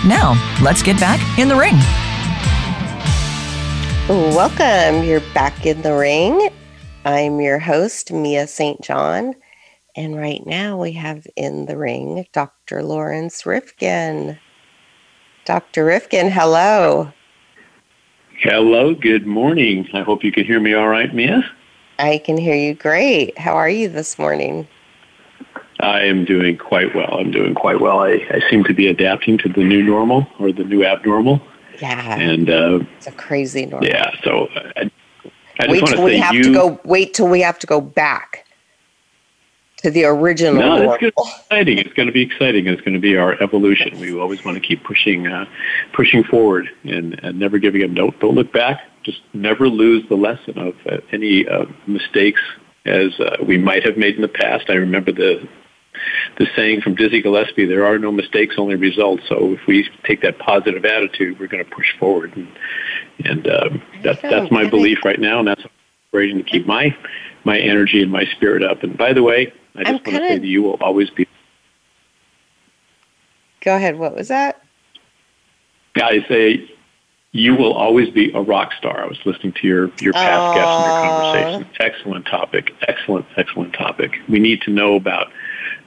Now, 0.06 0.58
let's 0.62 0.82
get 0.82 1.00
back 1.00 1.38
in 1.38 1.48
the 1.48 1.56
ring. 1.56 1.78
Welcome. 4.06 5.02
You're 5.02 5.24
back 5.32 5.64
in 5.64 5.80
the 5.80 5.94
ring. 5.94 6.50
I'm 7.06 7.38
your 7.40 7.58
host, 7.58 8.12
Mia 8.12 8.46
St. 8.46 8.80
John. 8.80 9.34
And 9.94 10.16
right 10.16 10.44
now 10.46 10.78
we 10.78 10.92
have 10.92 11.26
in 11.36 11.66
the 11.66 11.76
ring 11.76 12.26
Dr. 12.32 12.82
Laurence 12.82 13.44
Rifkin. 13.44 14.38
Dr. 15.44 15.84
Rifkin, 15.84 16.30
hello. 16.30 17.12
Hello, 18.38 18.94
good 18.94 19.26
morning. 19.26 19.86
I 19.92 20.00
hope 20.00 20.24
you 20.24 20.32
can 20.32 20.44
hear 20.44 20.58
me 20.58 20.72
all 20.72 20.88
right, 20.88 21.14
Mia. 21.14 21.44
I 21.98 22.18
can 22.24 22.38
hear 22.38 22.56
you 22.56 22.74
great. 22.74 23.38
How 23.38 23.54
are 23.54 23.68
you 23.68 23.90
this 23.90 24.18
morning? 24.18 24.66
I 25.80 26.00
am 26.00 26.24
doing 26.24 26.56
quite 26.56 26.94
well. 26.94 27.18
I'm 27.18 27.30
doing 27.30 27.54
quite 27.54 27.80
well. 27.80 28.00
I, 28.00 28.26
I 28.30 28.40
seem 28.48 28.64
to 28.64 28.72
be 28.72 28.88
adapting 28.88 29.36
to 29.38 29.50
the 29.50 29.62
new 29.62 29.82
normal 29.82 30.26
or 30.38 30.52
the 30.52 30.64
new 30.64 30.84
abnormal. 30.84 31.42
Yeah. 31.80 32.18
And 32.18 32.48
uh, 32.48 32.80
it's 32.96 33.06
a 33.06 33.12
crazy 33.12 33.66
normal. 33.66 33.88
Yeah. 33.88 34.10
So 34.22 34.48
I, 34.76 34.90
I 35.58 35.66
wait 35.68 35.86
till 35.86 36.02
we 36.02 36.18
have 36.18 36.34
you, 36.34 36.44
to 36.44 36.52
go. 36.52 36.80
Wait 36.84 37.14
till 37.14 37.28
we 37.28 37.40
have 37.40 37.58
to 37.60 37.66
go 37.66 37.80
back 37.80 38.44
to 39.78 39.90
the 39.90 40.04
original. 40.04 40.54
No, 40.54 40.92
it's 40.92 41.00
going 41.00 41.12
to 41.12 41.22
be 41.22 41.32
exciting. 41.40 41.78
It's 41.78 41.92
going 41.92 42.06
to 42.06 42.12
be 42.12 42.22
exciting. 42.22 42.66
It's 42.66 42.80
going 42.80 42.94
to 42.94 43.00
be 43.00 43.16
our 43.16 43.40
evolution. 43.42 44.00
We 44.00 44.18
always 44.18 44.44
want 44.44 44.56
to 44.56 44.66
keep 44.66 44.82
pushing, 44.82 45.26
uh, 45.26 45.44
pushing 45.92 46.24
forward, 46.24 46.68
and, 46.84 47.20
and 47.22 47.38
never 47.38 47.58
giving 47.58 47.84
up. 47.84 47.94
Don't 47.94 48.18
don't 48.20 48.34
look 48.34 48.52
back. 48.52 48.80
Just 49.02 49.20
never 49.32 49.68
lose 49.68 50.08
the 50.08 50.16
lesson 50.16 50.58
of 50.58 50.74
uh, 50.86 50.98
any 51.12 51.46
uh, 51.46 51.66
mistakes 51.86 52.40
as 52.86 53.18
uh, 53.20 53.36
we 53.46 53.58
might 53.58 53.84
have 53.84 53.96
made 53.96 54.16
in 54.16 54.22
the 54.22 54.28
past. 54.28 54.70
I 54.70 54.74
remember 54.74 55.12
the 55.12 55.46
the 56.38 56.46
saying 56.56 56.80
from 56.80 56.94
Dizzy 56.94 57.22
Gillespie: 57.22 57.66
"There 57.66 57.86
are 57.86 57.98
no 57.98 58.12
mistakes, 58.12 58.56
only 58.58 58.76
results." 58.76 59.22
So 59.28 59.52
if 59.52 59.66
we 59.66 59.88
take 60.04 60.22
that 60.22 60.38
positive 60.38 60.84
attitude, 60.84 61.38
we're 61.38 61.48
going 61.48 61.64
to 61.64 61.70
push 61.70 61.96
forward, 61.98 62.36
and, 62.36 62.48
and 63.24 63.46
um, 63.48 63.82
that's 64.02 64.20
that's 64.22 64.50
my 64.50 64.68
belief 64.68 65.04
right 65.04 65.20
now, 65.20 65.38
and 65.38 65.48
that's 65.48 65.64
inspiration 66.14 66.38
to 66.38 66.44
keep 66.44 66.66
my 66.66 66.96
my 67.44 67.58
energy 67.58 68.02
and 68.02 68.10
my 68.10 68.24
spirit 68.36 68.62
up. 68.62 68.82
And 68.82 68.96
by 68.96 69.12
the 69.12 69.22
way, 69.22 69.52
I 69.74 69.84
just 69.84 69.88
I'm 69.88 69.94
want 69.94 70.04
to 70.06 70.28
say 70.28 70.38
that 70.38 70.46
you 70.46 70.62
will 70.62 70.78
always 70.80 71.10
be. 71.10 71.26
Go 73.60 73.76
ahead. 73.76 73.98
What 73.98 74.14
was 74.14 74.28
that? 74.28 74.60
I 75.96 76.24
say 76.28 76.70
you 77.32 77.56
will 77.56 77.72
always 77.72 78.10
be 78.10 78.30
a 78.32 78.40
rock 78.40 78.72
star. 78.78 79.02
I 79.02 79.06
was 79.06 79.18
listening 79.24 79.52
to 79.54 79.66
your 79.66 79.90
your 80.00 80.12
past 80.12 80.54
guests 80.54 80.74
and 80.76 80.84
your 80.84 81.00
conversation. 81.00 81.76
Excellent 81.80 82.26
topic. 82.26 82.72
Excellent, 82.86 83.26
excellent 83.36 83.72
topic. 83.74 84.12
We 84.28 84.38
need 84.38 84.62
to 84.62 84.70
know 84.70 84.94
about 84.94 85.32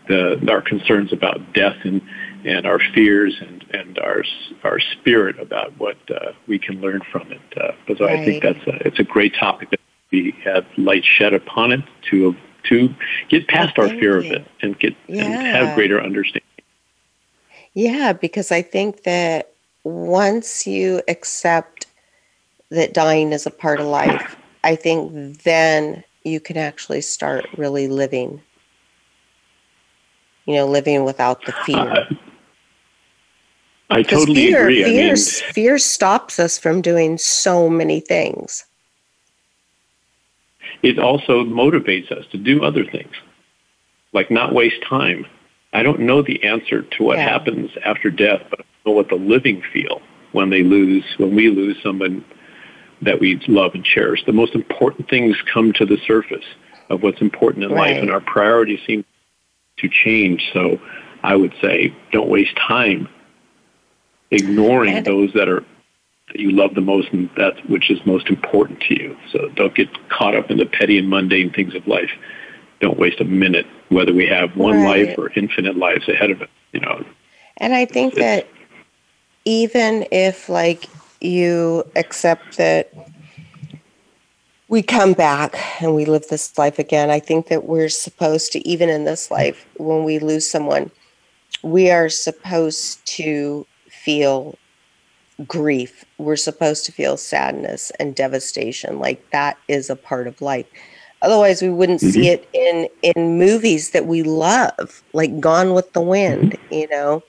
the 0.08 0.40
our 0.50 0.62
concerns 0.62 1.14
about 1.14 1.54
death 1.54 1.78
and 1.84 2.02
and 2.46 2.66
our 2.66 2.80
fears 2.94 3.36
and 3.40 3.66
and 3.74 4.00
our 4.00 4.24
our 4.64 4.80
spirit 4.80 5.40
about 5.40 5.78
what 5.78 5.98
uh, 6.10 6.32
we 6.48 6.60
can 6.60 6.82
learn 6.82 7.02
from 7.12 7.32
it. 7.32 7.42
Uh, 7.56 7.72
so 7.98 8.06
right. 8.06 8.20
I 8.20 8.26
think 8.26 8.44
that's 8.44 8.68
a, 8.68 8.88
it's 8.88 9.00
a 9.00 9.04
great 9.04 9.36
topic 9.36 9.72
that 9.72 9.80
we 10.12 10.36
have 10.44 10.66
light 10.78 11.04
shed 11.04 11.34
upon 11.34 11.72
it 11.72 11.84
to 12.10 12.36
to 12.70 12.94
get 13.30 13.48
past 13.48 13.78
our 13.80 13.88
fear 13.88 14.22
you. 14.22 14.32
of 14.34 14.42
it 14.42 14.48
and 14.62 14.78
get 14.80 14.96
yeah. 15.08 15.26
and 15.26 15.34
have 15.34 15.76
greater 15.76 16.02
understanding. 16.02 16.44
Yeah, 17.74 18.14
because 18.14 18.52
I 18.52 18.62
think 18.62 19.04
that 19.04 19.54
once 19.84 20.66
you 20.66 21.02
accept 21.08 21.86
that 22.70 22.94
dying 22.94 23.32
is 23.32 23.46
a 23.46 23.52
part 23.52 23.80
of 23.80 23.86
life, 23.86 24.36
I 24.64 24.76
think 24.76 25.44
then 25.44 26.04
you 26.24 26.40
can 26.40 26.58
actually 26.58 27.02
start 27.02 27.46
really 27.56 27.88
living. 27.88 28.42
You 30.48 30.56
know, 30.56 30.66
living 30.66 31.04
without 31.04 31.46
the 31.46 31.52
fear. 31.52 31.78
Uh, 31.78 32.06
I 33.90 34.02
totally 34.02 34.48
fear, 34.48 34.64
agree. 34.64 34.84
Fear, 34.84 35.12
I 35.12 35.14
mean, 35.14 35.16
fear 35.54 35.78
stops 35.78 36.40
us 36.40 36.58
from 36.58 36.82
doing 36.82 37.18
so 37.18 37.70
many 37.70 38.00
things 38.00 38.66
it 40.84 41.00
also 41.00 41.44
motivates 41.44 42.12
us 42.12 42.26
to 42.32 42.38
do 42.38 42.64
other 42.64 42.86
things, 42.86 43.14
like 44.14 44.30
not 44.32 44.54
waste 44.54 44.82
time. 44.88 45.26
I 45.74 45.84
don't 45.84 46.02
know 46.02 46.22
the 46.22 46.44
answer 46.44 46.82
to 46.82 47.04
what 47.04 47.18
yeah. 47.18 47.30
happens 47.30 47.72
after 47.84 48.10
death, 48.10 48.42
but 48.50 48.62
I 48.62 48.64
know 48.86 48.94
what 48.94 49.10
the 49.10 49.16
living 49.16 49.62
feel 49.74 50.02
when 50.32 50.50
they 50.50 50.64
lose, 50.64 51.04
when 51.18 51.36
we 51.36 51.50
lose 51.50 51.78
someone 51.84 52.24
that 53.02 53.20
we 53.20 53.36
love 53.48 53.76
and 53.76 53.84
cherish. 53.84 54.24
The 54.26 54.34
most 54.34 54.56
important 54.56 55.10
things 55.10 55.36
come 55.54 55.74
to 55.74 55.86
the 55.86 55.98
surface 56.08 56.46
of 56.90 57.04
what's 57.04 57.22
important 57.22 57.66
in 57.66 57.72
right. 57.72 57.94
life, 57.94 58.02
and 58.02 58.12
our 58.12 58.22
priorities 58.22 58.80
seem 58.88 59.04
to 59.04 59.10
change. 59.78 60.50
So 60.54 60.80
I 61.24 61.36
would 61.36 61.54
say 61.62 61.94
don't 62.12 62.30
waste 62.30 62.56
time 62.56 63.08
ignoring 64.32 64.98
and 64.98 65.06
those 65.06 65.32
that 65.34 65.48
are 65.48 65.64
that 66.28 66.40
you 66.40 66.52
love 66.52 66.76
the 66.76 66.82
most 66.82 67.10
and 67.14 67.30
that 67.38 67.54
which 67.70 67.90
is 67.90 68.00
most 68.06 68.28
important 68.28 68.82
to 68.82 69.00
you. 69.00 69.18
So 69.32 69.50
don't 69.50 69.74
get 69.74 69.88
caught 70.10 70.36
up 70.36 70.52
in 70.52 70.58
the 70.58 70.66
petty 70.66 70.98
and 70.98 71.10
mundane 71.10 71.52
things 71.54 71.74
of 71.76 71.88
life. 71.88 72.12
Don't 72.80 73.00
waste 73.00 73.22
a 73.22 73.26
minute, 73.26 73.66
whether 73.90 74.14
we 74.14 74.28
have 74.28 74.56
one 74.56 74.82
right. 74.82 75.08
life 75.08 75.18
or 75.18 75.32
infinite 75.36 75.78
lives 75.78 76.08
ahead 76.10 76.32
of 76.32 76.42
us. 76.42 76.50
You 76.74 76.82
know. 76.82 77.06
And 77.58 77.74
I 77.74 77.86
think 77.86 78.16
that 78.16 78.48
even 79.46 80.06
if 80.12 80.50
like 80.50 80.90
you 81.22 81.90
accept 81.96 82.58
that 82.58 82.92
we 84.70 84.82
come 84.82 85.14
back 85.14 85.56
and 85.82 85.96
we 85.96 86.06
live 86.06 86.28
this 86.28 86.58
life 86.58 86.78
again, 86.80 87.10
I 87.10 87.20
think 87.20 87.48
that 87.48 87.66
we're 87.66 87.90
supposed 87.90 88.52
to, 88.52 88.68
even 88.68 88.90
in 88.90 89.06
this 89.06 89.32
life, 89.32 89.66
when 89.78 90.04
we 90.04 90.20
lose 90.20 90.50
someone, 90.50 90.92
we 91.64 91.90
are 91.90 92.10
supposed 92.10 93.06
to 93.06 93.66
feel 93.90 94.58
grief. 95.46 96.04
We're 96.18 96.36
supposed 96.36 96.86
to 96.86 96.92
feel 96.92 97.16
sadness 97.18 97.92
and 98.00 98.16
devastation. 98.16 99.00
Like 99.00 99.30
that 99.32 99.58
is 99.68 99.90
a 99.90 99.96
part 99.96 100.28
of 100.28 100.42
life. 100.42 100.66
Otherwise, 101.22 101.62
we 101.62 101.70
wouldn't 101.70 102.02
mm-hmm. 102.02 102.12
see 102.12 102.30
it 102.30 102.48
in 102.54 102.88
in 103.02 103.40
movies 103.40 103.92
that 103.92 104.06
we 104.06 104.22
love, 104.22 105.04
like 105.14 105.40
Gone 105.40 105.74
with 105.74 105.94
the 105.94 106.02
Wind. 106.02 106.52
Mm-hmm. 106.52 106.74
You 106.74 106.88
know, 106.90 107.24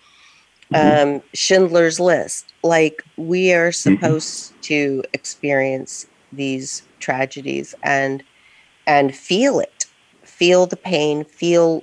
mm-hmm. 0.73 1.17
um, 1.17 1.23
Schindler's 1.33 1.99
List. 1.99 2.53
Like 2.63 3.03
we 3.17 3.53
are 3.53 3.71
mm-hmm. 3.71 3.95
supposed 3.95 4.61
to 4.63 5.05
experience 5.15 6.07
these 6.33 6.83
tragedies 7.01 7.75
and 7.83 8.23
and 8.87 9.15
feel 9.15 9.61
it, 9.61 9.87
feel 10.23 10.67
the 10.67 10.77
pain, 10.77 11.25
feel 11.25 11.83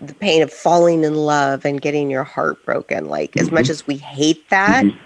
the 0.00 0.14
pain 0.14 0.42
of 0.42 0.52
falling 0.52 1.04
in 1.04 1.14
love 1.14 1.64
and 1.64 1.80
getting 1.80 2.10
your 2.10 2.24
heart 2.24 2.64
broken. 2.64 3.06
Like 3.06 3.36
as 3.36 3.50
much 3.50 3.64
mm-hmm. 3.64 3.72
as 3.72 3.86
we 3.86 3.96
hate 3.96 4.48
that 4.50 4.84
mm-hmm. 4.84 4.98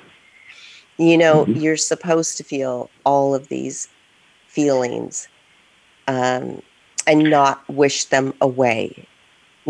You 1.01 1.17
know, 1.17 1.47
mm-hmm. 1.47 1.59
you're 1.59 1.79
supposed 1.79 2.37
to 2.37 2.45
feel 2.45 2.91
all 3.07 3.35
of 3.35 3.49
these 3.49 3.89
feelings 4.49 5.29
um, 6.09 6.61
and 7.07 7.31
not 7.31 7.67
wish 7.71 8.05
them 8.05 8.35
away. 8.43 9.09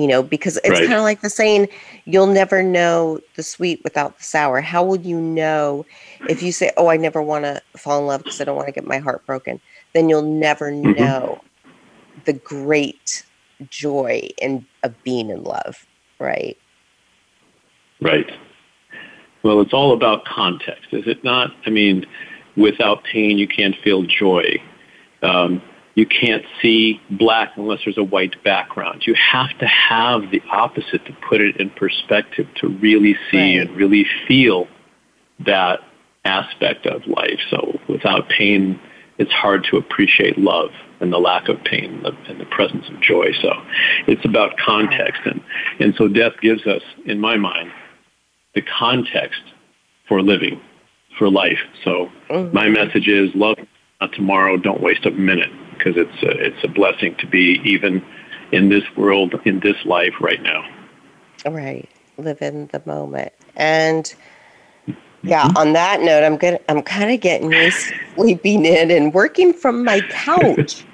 You 0.01 0.07
know, 0.07 0.23
because 0.23 0.57
it's 0.59 0.71
right. 0.71 0.87
kind 0.87 0.95
of 0.95 1.03
like 1.03 1.21
the 1.21 1.29
saying, 1.29 1.69
you'll 2.07 2.27
never 2.27 2.63
know 2.63 3.21
the 3.37 3.43
sweet 3.43 3.83
without 3.85 4.17
the 4.17 4.25
sour. 4.25 4.63
How 4.63 4.83
will 4.83 5.01
you 5.01 5.21
know 5.21 5.85
if 6.27 6.43
you 6.43 6.53
say, 6.53 6.71
Oh, 6.79 6.89
I 6.89 6.97
never 6.97 7.21
want 7.21 7.45
to 7.45 7.61
fall 7.77 7.99
in 7.99 8.07
love 8.07 8.23
because 8.23 8.41
I 8.41 8.45
don't 8.45 8.57
want 8.57 8.69
to 8.69 8.73
get 8.73 8.87
my 8.87 8.97
heart 8.97 9.27
broken? 9.27 9.61
Then 9.93 10.09
you'll 10.09 10.23
never 10.23 10.71
mm-hmm. 10.71 10.93
know 10.93 11.43
the 12.25 12.33
great 12.33 13.25
joy 13.69 14.29
in 14.41 14.65
of 14.83 14.95
being 15.03 15.29
in 15.29 15.45
love, 15.45 15.85
right? 16.19 16.57
Right. 18.01 18.31
Well, 19.43 19.61
it's 19.61 19.75
all 19.75 19.93
about 19.93 20.25
context, 20.25 20.93
is 20.93 21.07
it 21.07 21.23
not? 21.25 21.53
I 21.67 21.71
mean, 21.71 22.07
without 22.57 23.05
pain, 23.05 23.37
you 23.37 23.49
can't 23.49 23.77
feel 23.83 24.03
joy. 24.05 24.63
Um, 25.23 25.63
you 25.95 26.07
can't 26.07 26.45
see 26.63 27.01
black 27.11 27.53
unless 27.57 27.81
there's 27.85 27.99
a 27.99 28.05
white 28.05 28.43
background. 28.45 29.03
You 29.07 29.15
have 29.15 29.57
to 29.59 29.67
have 29.67 30.31
the 30.31 30.41
opposite 30.51 31.05
to 31.07 31.17
put 31.29 31.41
it 31.41 31.57
in 31.57 31.71
perspective 31.71 32.47
to 32.57 32.69
really 32.69 33.17
see 33.31 33.59
right. 33.59 33.69
and 33.69 33.77
really 33.77 34.07
feel 34.29 34.69
that 35.41 35.81
aspect 36.25 36.87
of 36.87 37.07
life. 37.07 37.41
So 37.51 37.79
without 37.89 38.29
pain, 38.29 38.79
it's 39.19 39.33
hard 39.33 39.67
to 39.71 39.77
appreciate 39.77 40.39
love 40.39 40.71
and 41.01 41.13
the 41.13 41.19
lack 41.19 41.49
of 41.49 41.63
pain 41.65 42.05
and 42.29 42.41
the 42.41 42.47
presence 42.47 42.89
of 42.89 43.01
joy. 43.01 43.33
So 43.41 43.53
it's 44.07 44.25
about 44.25 44.57
context. 44.59 45.23
And, 45.25 45.41
and 45.81 45.95
so 45.97 46.09
death 46.09 46.35
gives 46.41 46.67
us, 46.67 46.83
in 47.07 47.21
my 47.21 47.37
mind, 47.37 47.73
the 48.55 48.63
context 48.63 49.43
for 50.07 50.23
living, 50.23 50.61
for 51.19 51.31
life. 51.31 51.59
So 51.85 52.11
mm-hmm. 52.29 52.55
my 52.55 52.69
message 52.69 53.09
is 53.09 53.31
love 53.35 53.57
not 54.01 54.13
tomorrow. 54.13 54.57
Don't 54.57 54.81
waste 54.81 55.05
a 55.05 55.11
minute 55.11 55.51
because 55.83 55.97
it's 55.97 56.23
a, 56.23 56.31
it's 56.31 56.65
a 56.65 56.69
blessing 56.69 57.15
to 57.17 57.27
be 57.27 57.61
even 57.65 58.05
in 58.53 58.69
this 58.69 58.85
world, 58.97 59.35
in 59.45 59.61
this 59.61 59.77
life 59.85 60.15
right 60.21 60.43
now. 60.43 60.69
Right. 61.47 61.89
Live 62.19 62.43
in 62.43 62.67
the 62.69 62.83
moment. 62.85 63.33
And 63.57 64.13
yeah, 65.23 65.45
mm-hmm. 65.45 65.57
on 65.57 65.73
that 65.73 66.01
note, 66.01 66.25
I'm 66.25 66.37
good. 66.37 66.59
I'm 66.69 66.83
kind 66.83 67.11
of 67.11 67.21
getting 67.21 67.53
used 67.53 67.93
sleeping 68.15 68.65
in 68.65 68.91
and 68.91 69.15
working 69.15 69.53
from 69.53 69.85
my 69.85 70.01
couch. 70.11 70.85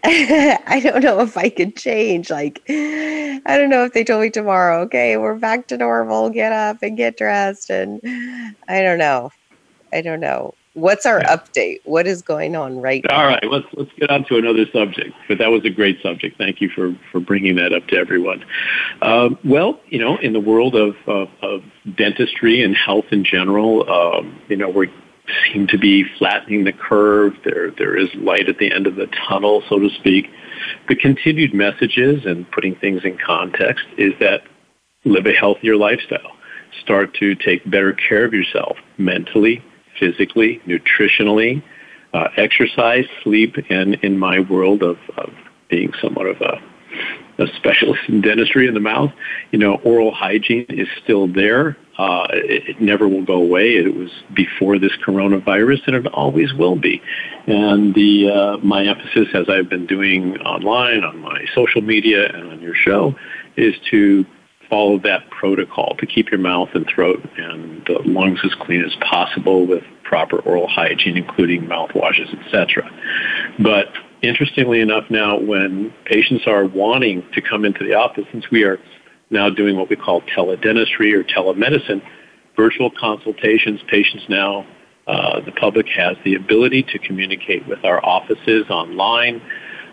I 0.04 0.80
don't 0.82 1.02
know 1.02 1.20
if 1.20 1.36
I 1.36 1.48
could 1.48 1.76
change. 1.76 2.30
Like, 2.30 2.62
I 2.68 3.42
don't 3.46 3.68
know 3.68 3.84
if 3.84 3.92
they 3.94 4.04
told 4.04 4.22
me 4.22 4.30
tomorrow, 4.30 4.82
okay, 4.82 5.16
we're 5.16 5.34
back 5.34 5.66
to 5.68 5.76
normal, 5.76 6.30
get 6.30 6.52
up 6.52 6.82
and 6.82 6.96
get 6.96 7.16
dressed. 7.16 7.68
And 7.68 8.00
I 8.68 8.80
don't 8.82 8.98
know. 8.98 9.32
I 9.92 10.00
don't 10.00 10.20
know. 10.20 10.54
What's 10.78 11.06
our 11.06 11.20
yeah. 11.20 11.36
update? 11.36 11.80
What 11.84 12.06
is 12.06 12.22
going 12.22 12.54
on 12.56 12.80
right 12.80 13.04
All 13.10 13.16
now? 13.16 13.22
All 13.22 13.28
right, 13.28 13.44
let's 13.44 13.66
let's 13.72 13.90
get 13.98 14.10
on 14.10 14.24
to 14.26 14.36
another 14.36 14.66
subject. 14.72 15.14
But 15.28 15.38
that 15.38 15.48
was 15.48 15.64
a 15.64 15.70
great 15.70 16.00
subject. 16.02 16.38
Thank 16.38 16.60
you 16.60 16.68
for 16.68 16.96
for 17.10 17.20
bringing 17.20 17.56
that 17.56 17.72
up 17.72 17.86
to 17.88 17.96
everyone. 17.96 18.44
Um, 19.02 19.38
well, 19.44 19.80
you 19.88 19.98
know, 19.98 20.16
in 20.18 20.32
the 20.32 20.40
world 20.40 20.74
of, 20.74 20.96
of, 21.06 21.28
of 21.42 21.62
dentistry 21.96 22.62
and 22.62 22.76
health 22.76 23.06
in 23.10 23.24
general, 23.24 23.88
um, 23.90 24.40
you 24.48 24.56
know, 24.56 24.68
we're 24.68 24.88
seem 25.52 25.66
to 25.66 25.78
be 25.78 26.04
flattening 26.18 26.64
the 26.64 26.72
curve. 26.72 27.34
There, 27.44 27.70
there 27.72 27.96
is 27.96 28.08
light 28.14 28.48
at 28.48 28.58
the 28.58 28.72
end 28.72 28.86
of 28.86 28.96
the 28.96 29.06
tunnel, 29.28 29.62
so 29.68 29.78
to 29.78 29.90
speak. 29.90 30.30
The 30.88 30.96
continued 30.96 31.54
messages 31.54 32.24
and 32.24 32.50
putting 32.50 32.74
things 32.76 33.02
in 33.04 33.18
context 33.18 33.84
is 33.96 34.12
that 34.20 34.42
live 35.04 35.26
a 35.26 35.32
healthier 35.32 35.76
lifestyle. 35.76 36.32
Start 36.80 37.14
to 37.14 37.34
take 37.34 37.68
better 37.70 37.92
care 37.92 38.24
of 38.24 38.32
yourself 38.32 38.76
mentally, 38.98 39.62
physically, 39.98 40.60
nutritionally, 40.66 41.62
uh, 42.14 42.28
exercise, 42.36 43.04
sleep, 43.22 43.56
and 43.70 43.94
in 43.96 44.18
my 44.18 44.40
world 44.40 44.82
of, 44.82 44.98
of 45.16 45.30
being 45.68 45.92
somewhat 46.00 46.26
of 46.26 46.40
a 46.40 46.60
a 47.38 47.46
specialist 47.56 48.02
in 48.08 48.20
dentistry 48.20 48.66
in 48.66 48.74
the 48.74 48.80
mouth. 48.80 49.12
You 49.52 49.58
know, 49.58 49.76
oral 49.84 50.12
hygiene 50.12 50.66
is 50.68 50.88
still 51.02 51.28
there. 51.28 51.76
Uh, 51.96 52.26
it, 52.30 52.68
it 52.68 52.80
never 52.80 53.08
will 53.08 53.24
go 53.24 53.34
away. 53.34 53.70
It 53.70 53.94
was 53.94 54.10
before 54.34 54.78
this 54.78 54.92
coronavirus, 55.04 55.86
and 55.86 55.96
it 55.96 56.06
always 56.08 56.52
will 56.52 56.76
be. 56.76 57.02
And 57.46 57.94
the 57.94 58.30
uh, 58.30 58.56
my 58.58 58.84
emphasis, 58.86 59.28
as 59.34 59.48
I've 59.48 59.68
been 59.68 59.86
doing 59.86 60.38
online, 60.38 61.04
on 61.04 61.18
my 61.18 61.44
social 61.54 61.80
media, 61.80 62.28
and 62.32 62.50
on 62.50 62.60
your 62.60 62.74
show, 62.74 63.14
is 63.56 63.74
to 63.90 64.24
follow 64.68 64.98
that 65.00 65.28
protocol 65.30 65.96
to 65.98 66.06
keep 66.06 66.30
your 66.30 66.40
mouth 66.40 66.68
and 66.74 66.86
throat 66.86 67.20
and 67.36 67.84
the 67.86 68.00
lungs 68.04 68.40
as 68.44 68.54
clean 68.60 68.84
as 68.84 68.94
possible 69.08 69.66
with 69.66 69.82
proper 70.04 70.38
oral 70.40 70.68
hygiene, 70.68 71.16
including 71.16 71.62
mouthwashes, 71.62 72.32
etc. 72.44 72.90
But 73.58 73.86
interestingly 74.22 74.80
enough, 74.80 75.04
now 75.10 75.38
when 75.38 75.92
patients 76.04 76.44
are 76.46 76.64
wanting 76.64 77.24
to 77.34 77.40
come 77.40 77.64
into 77.64 77.84
the 77.84 77.94
office, 77.94 78.24
since 78.32 78.50
we 78.50 78.64
are 78.64 78.78
now 79.30 79.50
doing 79.50 79.76
what 79.76 79.90
we 79.90 79.96
call 79.96 80.22
teledentistry 80.22 81.12
or 81.12 81.24
telemedicine, 81.24 82.02
virtual 82.56 82.90
consultations, 82.90 83.80
patients 83.88 84.24
now, 84.28 84.66
uh, 85.06 85.40
the 85.40 85.52
public 85.52 85.86
has 85.88 86.16
the 86.24 86.34
ability 86.34 86.82
to 86.82 86.98
communicate 86.98 87.66
with 87.66 87.84
our 87.84 88.04
offices 88.04 88.66
online. 88.68 89.40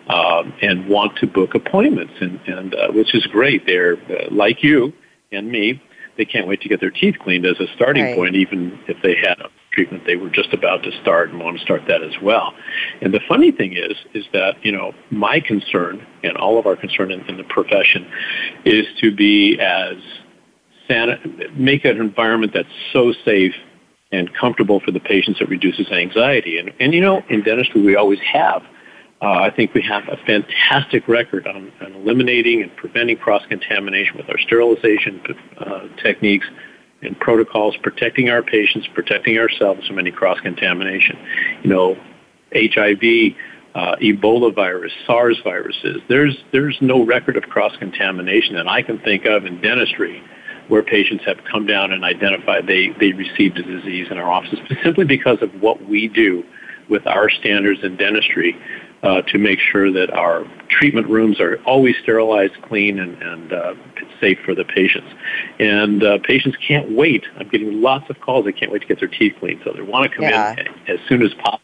Um, 0.07 0.53
and 0.61 0.87
want 0.87 1.17
to 1.17 1.25
book 1.25 1.55
appointments, 1.55 2.13
and, 2.21 2.39
and 2.45 2.75
uh, 2.75 2.91
which 2.91 3.15
is 3.15 3.25
great. 3.25 3.65
They're 3.65 3.93
uh, 3.93 4.27
like 4.29 4.61
you 4.61 4.93
and 5.31 5.51
me. 5.51 5.81
They 6.15 6.25
can't 6.25 6.47
wait 6.47 6.61
to 6.61 6.69
get 6.69 6.79
their 6.79 6.91
teeth 6.91 7.15
cleaned 7.19 7.43
as 7.45 7.59
a 7.59 7.65
starting 7.75 8.03
right. 8.03 8.15
point, 8.15 8.35
even 8.35 8.79
if 8.87 9.01
they 9.01 9.15
had 9.15 9.39
a 9.39 9.49
treatment 9.75 10.03
they 10.05 10.15
were 10.15 10.29
just 10.29 10.53
about 10.53 10.83
to 10.83 10.91
start 11.01 11.29
and 11.29 11.39
want 11.39 11.57
to 11.57 11.63
start 11.63 11.81
that 11.87 12.01
as 12.01 12.13
well. 12.21 12.53
And 13.01 13.13
the 13.13 13.19
funny 13.27 13.51
thing 13.51 13.73
is, 13.75 13.97
is 14.13 14.25
that, 14.31 14.63
you 14.63 14.71
know, 14.71 14.93
my 15.11 15.39
concern 15.39 16.05
and 16.23 16.37
all 16.37 16.57
of 16.57 16.65
our 16.65 16.75
concern 16.75 17.11
in, 17.11 17.21
in 17.21 17.37
the 17.37 17.43
profession 17.43 18.09
is 18.63 18.85
to 19.01 19.13
be 19.13 19.59
as 19.59 19.97
san- 20.87 21.51
make 21.55 21.83
an 21.83 21.99
environment 21.99 22.53
that's 22.53 22.69
so 22.93 23.13
safe 23.25 23.53
and 24.11 24.33
comfortable 24.33 24.79
for 24.79 24.91
the 24.91 24.99
patients 24.99 25.39
that 25.39 25.49
reduces 25.49 25.91
anxiety. 25.91 26.57
And, 26.57 26.71
and 26.79 26.93
you 26.93 27.01
know, 27.01 27.21
in 27.29 27.43
dentistry, 27.43 27.81
we 27.81 27.95
always 27.95 28.19
have. 28.19 28.63
Uh, 29.21 29.39
I 29.39 29.49
think 29.49 29.73
we 29.73 29.81
have 29.83 30.03
a 30.09 30.17
fantastic 30.25 31.07
record 31.07 31.47
on, 31.47 31.71
on 31.81 31.93
eliminating 31.93 32.61
and 32.61 32.75
preventing 32.75 33.17
cross-contamination 33.17 34.17
with 34.17 34.29
our 34.29 34.37
sterilization 34.39 35.21
uh, 35.57 35.87
techniques 36.03 36.45
and 37.01 37.17
protocols, 37.19 37.75
protecting 37.81 38.29
our 38.29 38.43
patients, 38.43 38.87
protecting 38.93 39.37
ourselves 39.37 39.87
from 39.87 39.99
any 39.99 40.11
cross 40.11 40.39
contamination. 40.41 41.17
You 41.63 41.69
know, 41.69 41.95
HIV, 42.53 43.35
uh, 43.73 43.95
Ebola 44.01 44.53
virus, 44.53 44.91
SARS 45.05 45.39
viruses. 45.43 46.01
There's 46.09 46.37
there's 46.51 46.77
no 46.81 47.05
record 47.05 47.37
of 47.37 47.43
cross 47.43 47.75
contamination 47.77 48.55
that 48.55 48.67
I 48.67 48.81
can 48.81 48.99
think 48.99 49.25
of 49.25 49.45
in 49.45 49.61
dentistry 49.61 50.21
where 50.67 50.81
patients 50.81 51.23
have 51.25 51.37
come 51.49 51.65
down 51.65 51.91
and 51.91 52.03
identified 52.03 52.67
they 52.67 52.89
they 52.99 53.11
received 53.11 53.57
a 53.59 53.63
disease 53.63 54.07
in 54.09 54.17
our 54.17 54.29
offices 54.29 54.59
simply 54.83 55.05
because 55.05 55.37
of 55.41 55.49
what 55.61 55.85
we 55.87 56.07
do 56.07 56.43
with 56.89 57.05
our 57.07 57.29
standards 57.29 57.83
in 57.83 57.97
dentistry 57.97 58.57
uh, 59.03 59.21
to 59.21 59.37
make 59.37 59.59
sure 59.59 59.91
that 59.91 60.11
our 60.11 60.45
treatment 60.69 61.07
rooms 61.07 61.39
are 61.39 61.61
always 61.65 61.95
sterilized, 62.01 62.53
clean, 62.63 62.99
and, 62.99 63.21
and 63.21 63.53
uh, 63.53 63.73
safe 64.19 64.39
for 64.43 64.55
the 64.55 64.65
patients. 64.65 65.07
And 65.59 66.03
uh, 66.03 66.17
patients 66.23 66.57
can't 66.67 66.91
wait. 66.91 67.23
I'm 67.37 67.47
getting 67.49 67.81
lots 67.81 68.09
of 68.09 68.19
calls. 68.19 68.45
They 68.45 68.51
can't 68.51 68.71
wait 68.71 68.81
to 68.81 68.87
get 68.87 68.99
their 68.99 69.09
teeth 69.09 69.33
cleaned, 69.39 69.61
so 69.63 69.73
they 69.73 69.81
want 69.81 70.09
to 70.09 70.15
come 70.15 70.25
yeah. 70.25 70.55
in 70.57 70.67
as 70.87 70.99
soon 71.07 71.21
as 71.21 71.33
possible. 71.35 71.61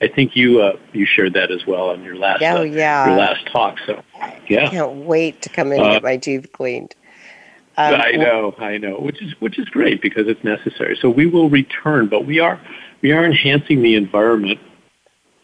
I 0.00 0.08
think 0.08 0.34
you 0.34 0.60
uh, 0.60 0.76
you 0.92 1.06
shared 1.06 1.34
that 1.34 1.52
as 1.52 1.64
well 1.64 1.90
on 1.90 2.02
your 2.02 2.16
last 2.16 2.42
oh, 2.42 2.62
yeah. 2.62 3.04
Uh, 3.04 3.06
your 3.06 3.18
last 3.18 3.46
talk. 3.52 3.78
So 3.86 4.02
yeah, 4.48 4.66
I 4.66 4.68
can't 4.68 4.92
wait 5.06 5.40
to 5.42 5.48
come 5.48 5.70
in 5.70 5.78
and 5.78 5.88
uh, 5.88 5.92
get 5.92 6.02
my 6.02 6.16
teeth 6.16 6.50
cleaned. 6.52 6.96
Um, 7.76 7.94
I 7.94 8.10
know, 8.12 8.54
I 8.58 8.78
know, 8.78 8.96
which 8.98 9.22
is 9.22 9.32
which 9.40 9.60
is 9.60 9.68
great 9.68 10.02
because 10.02 10.26
it's 10.26 10.42
necessary. 10.42 10.98
So 11.00 11.08
we 11.08 11.26
will 11.26 11.48
return, 11.48 12.08
but 12.08 12.26
we 12.26 12.40
are 12.40 12.60
we 13.02 13.12
are 13.12 13.24
enhancing 13.24 13.82
the 13.82 13.96
environment 13.96 14.60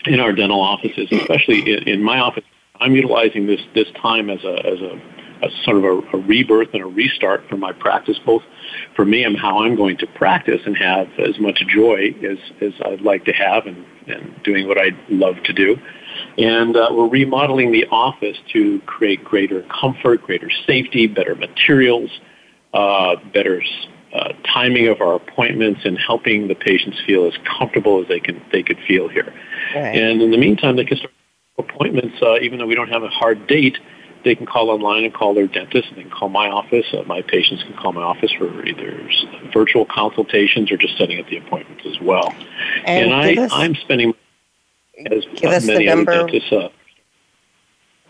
in 0.07 0.21
our 0.21 0.33
dental 0.33 0.61
offices, 0.61 1.09
especially 1.11 1.73
in, 1.73 1.89
in 1.89 2.03
my 2.03 2.19
office. 2.19 2.45
I'm 2.81 2.95
utilizing 2.95 3.47
this 3.47 3.61
this 3.75 3.89
time 4.01 4.31
as 4.31 4.43
a 4.45 4.67
as 4.67 4.81
a, 4.81 5.01
a 5.43 5.51
sort 5.65 5.79
of 5.79 5.85
a, 5.85 6.17
a, 6.17 6.21
rebirth 6.21 6.69
and 6.73 6.83
a 6.83 6.87
restart 6.87 7.43
for 7.49 7.57
my 7.57 7.73
practice, 7.73 8.19
both 8.25 8.43
for 8.95 9.05
me 9.05 9.25
and 9.25 9.37
how 9.37 9.65
I'm 9.65 9.75
going 9.75 9.97
to 9.99 10.07
practice 10.07 10.61
and 10.65 10.77
have 10.77 11.09
as 11.19 11.39
much 11.41 11.63
joy 11.69 12.15
as 12.23 12.39
as 12.61 12.73
I'd 12.85 13.01
like 13.01 13.25
to 13.25 13.33
have, 13.33 13.67
and, 13.67 13.85
and 14.07 14.41
doing 14.45 14.69
what 14.69 14.79
I 14.79 14.91
love 15.09 15.43
to 15.45 15.53
do. 15.53 15.77
And 16.37 16.77
uh, 16.77 16.89
we're 16.93 17.09
remodeling 17.09 17.73
the 17.73 17.87
office 17.87 18.37
to 18.53 18.81
create 18.87 19.25
greater 19.25 19.65
comfort, 19.81 20.23
greater 20.23 20.51
safety, 20.67 21.09
better 21.09 21.35
materials, 21.35 22.11
uh, 22.73 23.17
better 23.35 23.63
uh, 24.13 24.33
timing 24.45 24.89
of 24.89 25.01
our 25.01 25.15
appointments 25.15 25.81
and 25.85 25.99
helping 25.99 26.49
the 26.49 26.55
patients 26.55 26.99
feel 27.07 27.27
as 27.27 27.35
comfortable 27.45 28.01
as 28.01 28.09
they 28.09 28.21
can 28.21 28.43
they 28.53 28.63
could 28.63 28.79
feel 28.87 29.09
here. 29.09 29.33
Right. 29.75 29.97
And 29.97 30.23
in 30.23 30.31
the 30.31 30.39
meantime, 30.39 30.77
they 30.77 30.85
can 30.85 30.99
start 30.99 31.13
appointments 31.59 32.17
uh, 32.23 32.39
even 32.41 32.59
though 32.59 32.67
we 32.67 32.75
don't 32.75 32.89
have 32.89 33.03
a 33.03 33.09
hard 33.09 33.47
date. 33.47 33.79
They 34.25 34.35
can 34.35 34.47
call 34.47 34.71
online 34.71 35.05
and 35.05 35.15
call 35.15 35.33
their 35.33 35.47
dentist. 35.47 35.89
They 35.95 36.03
can 36.03 36.11
call 36.11 36.29
my 36.29 36.49
office. 36.49 36.87
Uh, 36.93 37.03
my 37.05 37.23
patients 37.23 37.63
can 37.63 37.75
call 37.75 37.93
my 37.93 38.03
office 38.03 38.33
for 38.33 38.65
either 38.65 39.09
virtual 39.53 39.87
consultations 39.87 40.73
or 40.73 40.77
just 40.77 40.99
setting 40.99 41.21
up 41.21 41.29
the 41.29 41.37
appointments 41.37 41.85
as 41.87 42.01
well. 42.01 42.35
And, 42.85 43.13
and 43.13 43.15
I, 43.15 43.45
us, 43.45 43.51
I'm 43.55 43.75
spending 43.77 44.15
as 45.07 45.25
give 45.37 45.51
us 45.51 45.67
the 45.67 45.85
number. 45.85 46.13
Dentists, 46.13 46.53
uh, 46.53 46.69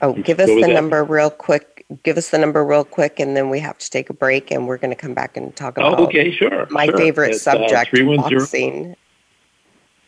oh, 0.03 0.15
give 0.15 0.41
us 0.41 0.49
the 0.49 0.63
that? 0.63 0.71
number 0.71 1.05
real 1.05 1.31
quick 1.31 1.78
give 2.03 2.17
us 2.17 2.31
the 2.31 2.39
number 2.39 2.65
real 2.65 2.85
quick, 2.85 3.21
and 3.21 3.37
then 3.37 3.51
we 3.51 3.61
have 3.61 3.79
to 3.79 3.89
take 3.91 4.11
a 4.11 4.13
break, 4.13 4.51
and 4.51 4.67
we're 4.67 4.79
going 4.79 4.91
to 4.91 4.97
come 4.97 5.15
back 5.15 5.37
and 5.37 5.55
talk 5.57 5.79
about. 5.79 5.99
Oh, 5.99 6.07
okay, 6.07 6.33
sure. 6.33 6.67
My 6.71 6.87
sure. 6.87 6.99
favorite 6.99 7.31
it's, 7.31 7.47
uh, 7.47 7.53
subject, 7.53 7.95
uh, 7.95 8.17
boxing. 8.17 8.97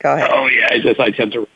Go 0.01 0.15
ahead. 0.15 0.31
Oh 0.33 0.47
yeah, 0.47 0.69
I 0.71 0.81
just 0.81 0.99
I 1.01 1.11
tend 1.11 1.33
to. 1.33 1.47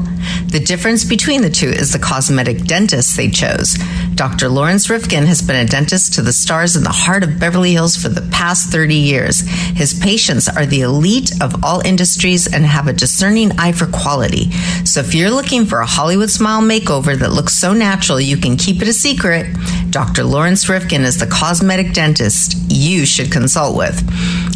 The 0.48 0.60
difference 0.60 1.04
between 1.04 1.42
the 1.42 1.50
two 1.50 1.70
is 1.70 1.92
the 1.92 2.00
cosmetic 2.00 2.64
dentist 2.66 3.18
they 3.18 3.30
chose. 3.30 3.78
Dr. 4.14 4.48
Laurence 4.48 4.90
Rifkin 4.90 5.26
has 5.26 5.42
been 5.42 5.56
a 5.56 5.68
dentist 5.68 6.14
to 6.14 6.22
the 6.22 6.32
stars 6.32 6.76
in 6.76 6.84
the 6.84 6.90
heart 6.90 7.24
of 7.24 7.40
Beverly 7.40 7.74
Hills 7.74 7.98
for 7.98 8.08
the 8.08 8.28
past 8.32 8.70
30 8.72 8.96
years. 8.96 9.42
His 9.76 9.94
patients 10.00 10.48
are 10.48 10.66
the 10.66 10.82
elite 10.82 11.32
of 11.42 11.64
all 11.64 11.82
industries 11.82 12.52
and 12.52 12.66
have 12.66 12.88
a 12.88 12.94
discerning 12.94 13.52
eye 13.60 13.72
for 13.72 13.88
quality. 13.88 14.52
So 14.86 15.02
if 15.02 15.14
you're 15.14 15.32
looking 15.32 15.66
for 15.66 15.80
a 15.80 15.86
Hollywood 15.86 16.30
smile 16.30 16.62
makeover 16.62 17.18
that 17.18 17.34
looks 17.34 17.54
so 17.54 17.74
natural 17.74 18.22
you 18.22 18.38
can 18.38 18.56
keep 18.56 18.82
it 18.82 18.88
a 18.88 18.94
secret, 18.94 19.48
Dr. 19.96 20.26
Laurence 20.26 20.68
Rifkin 20.68 21.04
is 21.04 21.20
the 21.20 21.26
cosmetic 21.26 21.94
dentist 21.94 22.58
you 22.68 23.06
should 23.06 23.32
consult 23.32 23.78
with. 23.78 23.98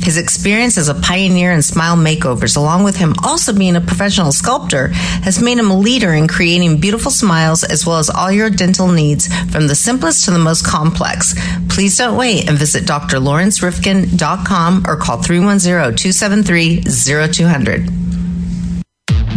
His 0.03 0.17
experience 0.17 0.77
as 0.77 0.89
a 0.89 0.95
pioneer 0.95 1.53
in 1.53 1.61
smile 1.61 1.95
makeovers, 1.95 2.57
along 2.57 2.83
with 2.83 2.97
him 2.97 3.15
also 3.23 3.53
being 3.53 3.77
a 3.77 3.79
professional 3.79 4.33
sculptor, 4.33 4.89
has 5.23 5.41
made 5.41 5.57
him 5.57 5.71
a 5.71 5.79
leader 5.79 6.11
in 6.11 6.27
creating 6.27 6.81
beautiful 6.81 7.09
smiles 7.09 7.63
as 7.63 7.85
well 7.85 7.99
as 7.99 8.09
all 8.09 8.29
your 8.29 8.49
dental 8.49 8.89
needs 8.89 9.33
from 9.49 9.67
the 9.67 9.75
simplest 9.75 10.25
to 10.25 10.31
the 10.31 10.39
most 10.39 10.67
complex. 10.67 11.33
Please 11.69 11.95
don't 11.95 12.17
wait 12.17 12.49
and 12.49 12.57
visit 12.57 12.83
drlawrencerifkin.com 12.83 14.83
or 14.85 14.97
call 14.97 15.23
310 15.23 15.95
273 15.95 16.83
0200. 17.31 17.89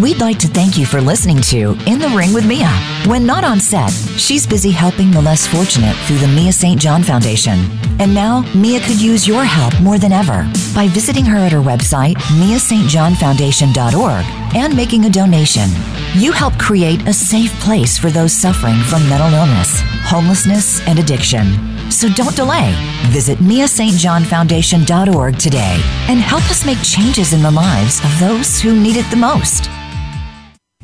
We'd 0.00 0.20
like 0.20 0.38
to 0.38 0.48
thank 0.48 0.78
you 0.78 0.86
for 0.86 1.02
listening 1.02 1.42
to 1.42 1.76
In 1.86 1.98
the 1.98 2.08
Ring 2.16 2.32
with 2.32 2.46
Mia. 2.46 2.70
When 3.06 3.26
not 3.26 3.44
on 3.44 3.60
set, 3.60 3.90
she's 4.16 4.46
busy 4.46 4.70
helping 4.70 5.10
the 5.10 5.20
less 5.20 5.46
fortunate 5.46 5.94
through 6.06 6.16
the 6.16 6.28
Mia 6.28 6.50
St. 6.50 6.80
John 6.80 7.02
Foundation. 7.02 7.58
And 8.00 8.14
now, 8.14 8.40
Mia 8.54 8.80
could 8.80 8.98
use 9.00 9.28
your 9.28 9.44
help 9.44 9.78
more 9.82 9.98
than 9.98 10.10
ever 10.10 10.50
by 10.74 10.88
visiting 10.88 11.26
her 11.26 11.36
at 11.36 11.52
her 11.52 11.60
website, 11.60 12.14
miastjohnfoundation.org, 12.14 14.56
and 14.56 14.74
making 14.74 15.04
a 15.04 15.10
donation. 15.10 15.68
You 16.14 16.32
help 16.32 16.58
create 16.58 17.06
a 17.06 17.12
safe 17.12 17.52
place 17.60 17.98
for 17.98 18.10
those 18.10 18.32
suffering 18.32 18.80
from 18.80 19.06
mental 19.10 19.34
illness, 19.34 19.82
homelessness, 20.04 20.80
and 20.88 20.98
addiction. 20.98 21.44
So 21.90 22.08
don't 22.08 22.34
delay. 22.34 22.74
Visit 23.08 23.40
miastjohnfoundation.org 23.40 25.38
today 25.38 25.78
and 26.08 26.18
help 26.18 26.50
us 26.50 26.64
make 26.64 26.82
changes 26.82 27.34
in 27.34 27.42
the 27.42 27.50
lives 27.50 28.02
of 28.02 28.18
those 28.18 28.58
who 28.58 28.74
need 28.80 28.96
it 28.96 29.10
the 29.10 29.16
most. 29.16 29.68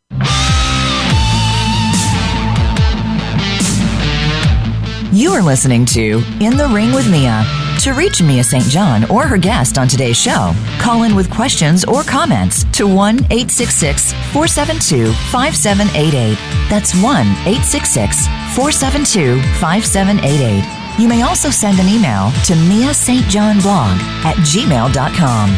You 5.13 5.33
are 5.33 5.43
listening 5.43 5.87
to 5.87 6.23
In 6.41 6.57
the 6.57 6.71
Ring 6.73 6.93
with 6.93 7.11
Mia. 7.11 7.60
To 7.81 7.95
reach 7.95 8.23
Mia 8.23 8.45
St. 8.45 8.65
John 8.65 9.11
or 9.11 9.27
her 9.27 9.39
guest 9.39 9.79
on 9.79 9.89
today's 9.89 10.19
show, 10.19 10.53
call 10.79 11.05
in 11.05 11.15
with 11.15 11.31
questions 11.31 11.83
or 11.83 12.03
comments 12.03 12.65
to 12.73 12.87
1 12.87 13.17
866 13.31 14.13
472 14.35 15.11
5788. 15.33 16.37
That's 16.69 16.95
1 16.95 17.03
866 17.49 18.27
472 18.55 19.41
5788. 19.59 21.01
You 21.01 21.09
may 21.09 21.23
also 21.23 21.49
send 21.49 21.79
an 21.79 21.89
email 21.89 22.31
to 22.45 22.55
Mia 22.55 22.93
St. 22.93 23.25
John 23.29 23.61
blog 23.61 23.97
at 24.29 24.37
gmail.com. 24.37 25.49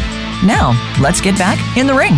Now, 0.47 0.95
let's 1.01 1.19
get 1.19 1.37
back 1.37 1.59
in 1.75 1.87
the 1.87 1.93
ring. 1.93 2.15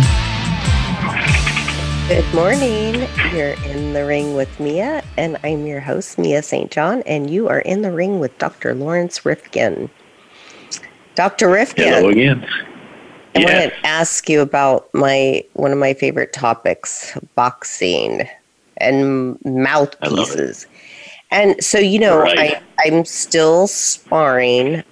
Good 2.06 2.32
morning. 2.32 3.08
You're 3.34 3.56
in 3.64 3.92
the 3.92 4.06
ring 4.06 4.36
with 4.36 4.60
Mia, 4.60 5.02
and 5.16 5.36
I'm 5.42 5.66
your 5.66 5.80
host, 5.80 6.16
Mia 6.16 6.40
St. 6.44 6.70
John, 6.70 7.02
and 7.02 7.28
you 7.28 7.48
are 7.48 7.58
in 7.58 7.82
the 7.82 7.90
ring 7.90 8.20
with 8.20 8.38
Dr. 8.38 8.72
Laurence 8.72 9.26
Rifkin. 9.26 9.90
Dr. 11.16 11.48
Rifkin. 11.48 11.88
Hello 11.88 12.10
again. 12.10 12.46
I 13.34 13.40
yes. 13.40 13.60
want 13.60 13.72
to 13.72 13.86
ask 13.86 14.28
you 14.28 14.42
about 14.42 14.92
my 14.94 15.42
one 15.54 15.72
of 15.72 15.78
my 15.78 15.94
favorite 15.94 16.32
topics, 16.32 17.18
boxing 17.34 18.28
and 18.76 19.38
mouthpieces. 19.44 20.66
And 21.30 21.62
so, 21.62 21.78
you 21.78 21.98
know, 21.98 22.18
right. 22.18 22.38
I, 22.38 22.62
I'm 22.84 23.06
still 23.06 23.66
sparring 23.66 24.84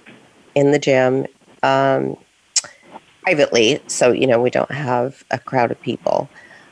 in 0.55 0.71
the 0.71 0.79
gym 0.79 1.27
um, 1.61 2.17
privately. 3.21 3.79
So, 3.87 4.11
you 4.11 4.25
know, 4.25 4.41
we 4.41 4.49
don't 4.49 4.71
have 4.71 5.23
a 5.29 5.37
crowd 5.37 5.69
of 5.69 5.79
people. 5.79 6.27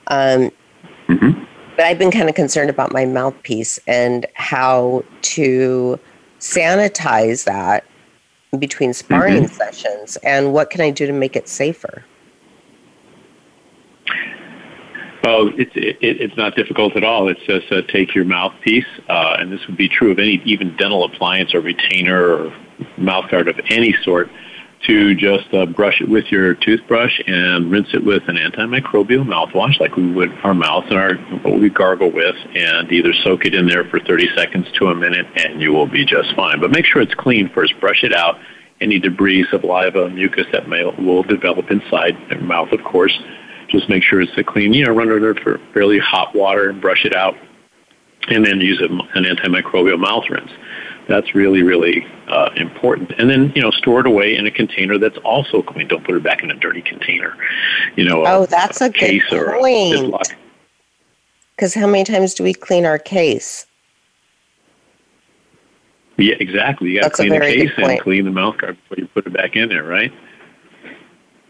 Um, 0.08 0.50
mm-hmm. 1.08 1.44
But 1.76 1.86
I've 1.86 2.00
been 2.00 2.12
kind 2.12 2.28
of 2.28 2.36
concerned 2.36 2.72
about 2.72 2.92
my 2.92 3.06
mouthpiece 3.06 3.80
and 3.86 4.26
how 4.34 5.04
to 5.22 6.00
sanitize 6.40 7.46
that 7.46 7.86
between 8.58 8.94
sparring 8.94 9.44
mm-hmm. 9.44 9.54
sessions 9.54 10.18
and 10.18 10.54
what 10.54 10.70
can 10.70 10.82
I 10.82 10.92
do 10.92 11.08
to 11.08 11.14
make 11.14 11.36
it 11.36 11.48
safer? 11.48 12.04
Well, 15.24 15.52
it's 15.56 15.72
it, 15.76 15.98
it's 16.02 16.36
not 16.36 16.56
difficult 16.56 16.98
at 16.98 17.04
all. 17.06 17.30
It's 17.30 17.42
just 17.44 17.72
uh, 17.72 17.82
take 17.84 18.14
your 18.14 18.26
mouthpiece, 18.26 18.86
uh, 19.08 19.38
and 19.40 19.54
this 19.54 19.66
would 19.68 19.78
be 19.78 19.88
true 19.88 20.12
of 20.12 20.20
any 20.20 20.42
even 20.44 20.76
dental 20.76 21.06
appliance 21.06 21.56
or 21.56 21.62
retainer 21.62 22.22
or 22.22 22.54
mouthguard 22.98 23.50
of 23.50 23.58
any 23.70 23.96
sort 24.04 24.30
to 24.88 25.16
just 25.16 25.54
uh, 25.54 25.66
brush 25.66 26.02
it 26.02 26.10
with 26.10 26.26
your 26.32 26.56
toothbrush 26.56 27.22
and 27.26 27.72
rinse 27.72 27.88
it 27.94 28.04
with 28.04 28.24
an 28.28 28.36
antimicrobial 28.36 29.24
mouthwash 29.26 29.80
like 29.80 29.96
we 29.96 30.12
would 30.12 30.32
our 30.44 30.54
mouth 30.54 30.84
and 30.90 30.98
our 30.98 31.16
what 31.44 31.60
we 31.60 31.70
gargle 31.70 32.12
with 32.12 32.36
and 32.54 32.92
either 32.92 33.14
soak 33.24 33.46
it 33.46 33.54
in 33.54 33.68
there 33.68 33.86
for 33.86 34.00
30 34.00 34.28
seconds 34.36 34.68
to 34.78 34.88
a 34.88 34.96
minute 34.96 35.26
and 35.38 35.62
you 35.62 35.72
will 35.72 35.88
be 35.88 36.06
just 36.06 36.36
fine. 36.36 36.60
But 36.60 36.72
make 36.72 36.86
sure 36.86 37.02
it's 37.02 37.14
clean 37.14 37.50
first. 37.50 37.80
Brush 37.80 38.04
it 38.04 38.14
out. 38.14 38.40
Any 38.82 39.00
debris, 39.00 39.46
saliva, 39.50 40.10
mucus 40.10 40.48
that 40.52 40.68
may 40.68 40.84
will 40.84 41.24
develop 41.24 41.72
inside 41.72 42.18
your 42.30 42.42
mouth, 42.42 42.72
of 42.74 42.84
course. 42.84 43.18
Just 43.70 43.88
make 43.88 44.04
sure 44.04 44.20
it's 44.20 44.38
a 44.38 44.44
clean, 44.44 44.74
you 44.74 44.86
know, 44.86 44.92
run 44.92 45.10
it 45.10 45.14
under 45.14 45.34
for 45.36 45.60
fairly 45.74 46.00
hot 46.00 46.36
water 46.36 46.70
and 46.70 46.82
brush 46.82 47.06
it 47.06 47.16
out. 47.16 47.36
And 48.28 48.46
then 48.46 48.60
use 48.60 48.82
an 48.82 49.00
antimicrobial 49.24 50.00
mouth 50.00 50.24
rinse. 50.30 50.52
That's 51.08 51.36
really, 51.36 51.64
really 51.64 52.06
uh, 52.28 52.50
important. 52.56 53.12
And 53.18 53.30
then, 53.30 53.52
you 53.56 53.62
know, 53.62 53.72
store 53.72 54.00
it 54.00 54.08
away 54.08 54.36
in 54.36 54.46
a 54.48 54.52
container 54.52 54.98
that's 54.98 55.18
also 55.20 55.62
clean. 55.62 55.88
Don't 55.88 56.04
put 56.06 56.16
it 56.16 56.24
back 56.24 56.44
in 56.44 56.52
a 56.52 56.56
dirty 56.56 56.82
container. 56.82 57.38
You 57.96 58.06
know, 58.06 58.26
oh, 58.26 58.44
a, 58.44 58.48
that's 58.48 58.82
a, 58.82 58.86
a 58.86 58.90
case 58.90 59.24
good 59.30 59.60
point. 59.60 60.36
Because 61.56 61.74
how 61.74 61.88
many 61.88 62.04
times 62.04 62.34
do 62.34 62.44
we 62.44 62.54
clean 62.54 62.86
our 62.86 62.98
case? 62.98 63.66
Yeah, 66.18 66.36
exactly. 66.40 66.92
You 66.92 67.02
got 67.02 67.10
to 67.10 67.16
clean 67.16 67.30
the 67.30 67.40
case 67.40 67.72
and 67.78 68.00
clean 68.00 68.26
the 68.26 68.32
mouth 68.32 68.58
guard 68.58 68.78
before 68.82 69.02
you 69.02 69.08
put 69.08 69.28
it 69.28 69.34
back 69.34 69.56
in 69.56 69.70
there, 69.70 69.84
right? 69.84 70.14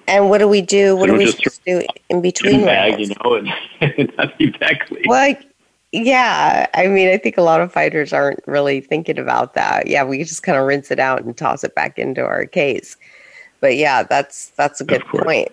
And 0.07 0.29
what 0.29 0.39
do 0.39 0.47
we 0.47 0.61
do? 0.61 0.95
What 0.95 1.09
so 1.09 1.13
do 1.13 1.19
we 1.19 1.31
supposed 1.31 1.63
to 1.65 1.81
do 1.81 1.87
in 2.09 2.21
between 2.21 2.65
bag, 2.65 2.99
you 2.99 3.13
know, 3.23 3.35
and 3.35 4.11
not 4.17 4.33
exactly. 4.39 5.03
Well, 5.05 5.35
yeah, 5.93 6.65
I 6.73 6.87
mean, 6.87 7.07
I 7.09 7.17
think 7.17 7.37
a 7.37 7.43
lot 7.43 7.61
of 7.61 7.71
fighters 7.71 8.11
aren't 8.13 8.39
really 8.47 8.81
thinking 8.81 9.19
about 9.19 9.53
that. 9.53 9.85
Yeah, 9.85 10.03
we 10.03 10.17
just 10.23 10.41
kind 10.41 10.57
of 10.57 10.65
rinse 10.65 10.89
it 10.89 10.99
out 10.99 11.21
and 11.21 11.37
toss 11.37 11.63
it 11.63 11.75
back 11.75 11.99
into 11.99 12.21
our 12.25 12.47
case. 12.47 12.97
But 13.59 13.77
yeah, 13.77 14.01
that's 14.01 14.49
that's 14.49 14.81
a 14.81 14.85
good 14.85 15.05
point. 15.05 15.49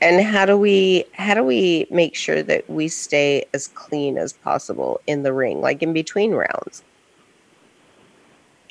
And 0.00 0.24
how 0.24 0.46
do 0.46 0.56
we 0.56 1.04
how 1.14 1.34
do 1.34 1.42
we 1.42 1.88
make 1.90 2.14
sure 2.14 2.44
that 2.44 2.70
we 2.70 2.86
stay 2.86 3.44
as 3.54 3.66
clean 3.66 4.18
as 4.18 4.32
possible 4.32 5.00
in 5.08 5.24
the 5.24 5.32
ring, 5.32 5.60
like 5.60 5.82
in 5.82 5.92
between 5.92 6.30
rounds, 6.30 6.84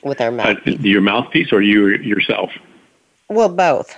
with 0.01 0.21
our 0.21 0.31
mouthpiece? 0.31 0.79
Uh, 0.79 0.83
your 0.83 1.01
mouthpiece 1.01 1.51
or 1.51 1.61
you 1.61 1.89
yourself? 1.97 2.51
Well, 3.27 3.49
both 3.49 3.97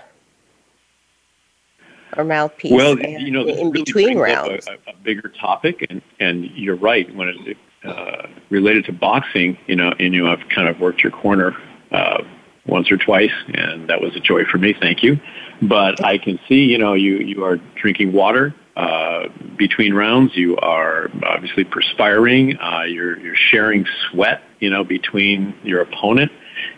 or 2.17 2.23
mouthpiece. 2.23 2.71
Well, 2.71 2.99
you 2.99 3.31
know, 3.31 3.41
in 3.41 3.71
really 3.71 3.83
between 3.83 4.17
rounds, 4.17 4.67
a, 4.67 4.91
a, 4.91 4.95
bigger 5.03 5.29
topic, 5.29 5.85
and 5.89 6.01
and 6.19 6.45
you're 6.51 6.75
right 6.75 7.13
when 7.15 7.29
it's 7.29 7.59
uh, 7.83 8.27
related 8.49 8.85
to 8.85 8.93
boxing. 8.93 9.57
You 9.67 9.75
know, 9.75 9.93
and 9.99 10.13
you 10.13 10.27
I've 10.27 10.47
kind 10.49 10.67
of 10.67 10.79
worked 10.79 11.03
your 11.03 11.11
corner 11.11 11.55
uh, 11.91 12.23
once 12.65 12.91
or 12.91 12.97
twice, 12.97 13.33
and 13.53 13.89
that 13.89 14.01
was 14.01 14.15
a 14.15 14.19
joy 14.19 14.45
for 14.45 14.57
me. 14.57 14.73
Thank 14.73 15.03
you. 15.03 15.19
But 15.61 16.03
I 16.03 16.17
can 16.17 16.39
see, 16.47 16.65
you 16.65 16.77
know, 16.77 16.93
you 16.93 17.17
you 17.17 17.43
are 17.45 17.57
drinking 17.75 18.13
water. 18.13 18.53
Uh, 18.75 19.29
between 19.57 19.91
rounds, 19.95 20.35
you 20.35 20.55
are 20.57 21.09
obviously 21.23 21.63
perspiring. 21.63 22.59
Uh, 22.59 22.83
you're, 22.83 23.17
you're 23.17 23.35
sharing 23.35 23.87
sweat, 24.11 24.43
you 24.59 24.69
know, 24.69 24.83
between 24.83 25.55
your 25.63 25.81
opponent 25.81 26.31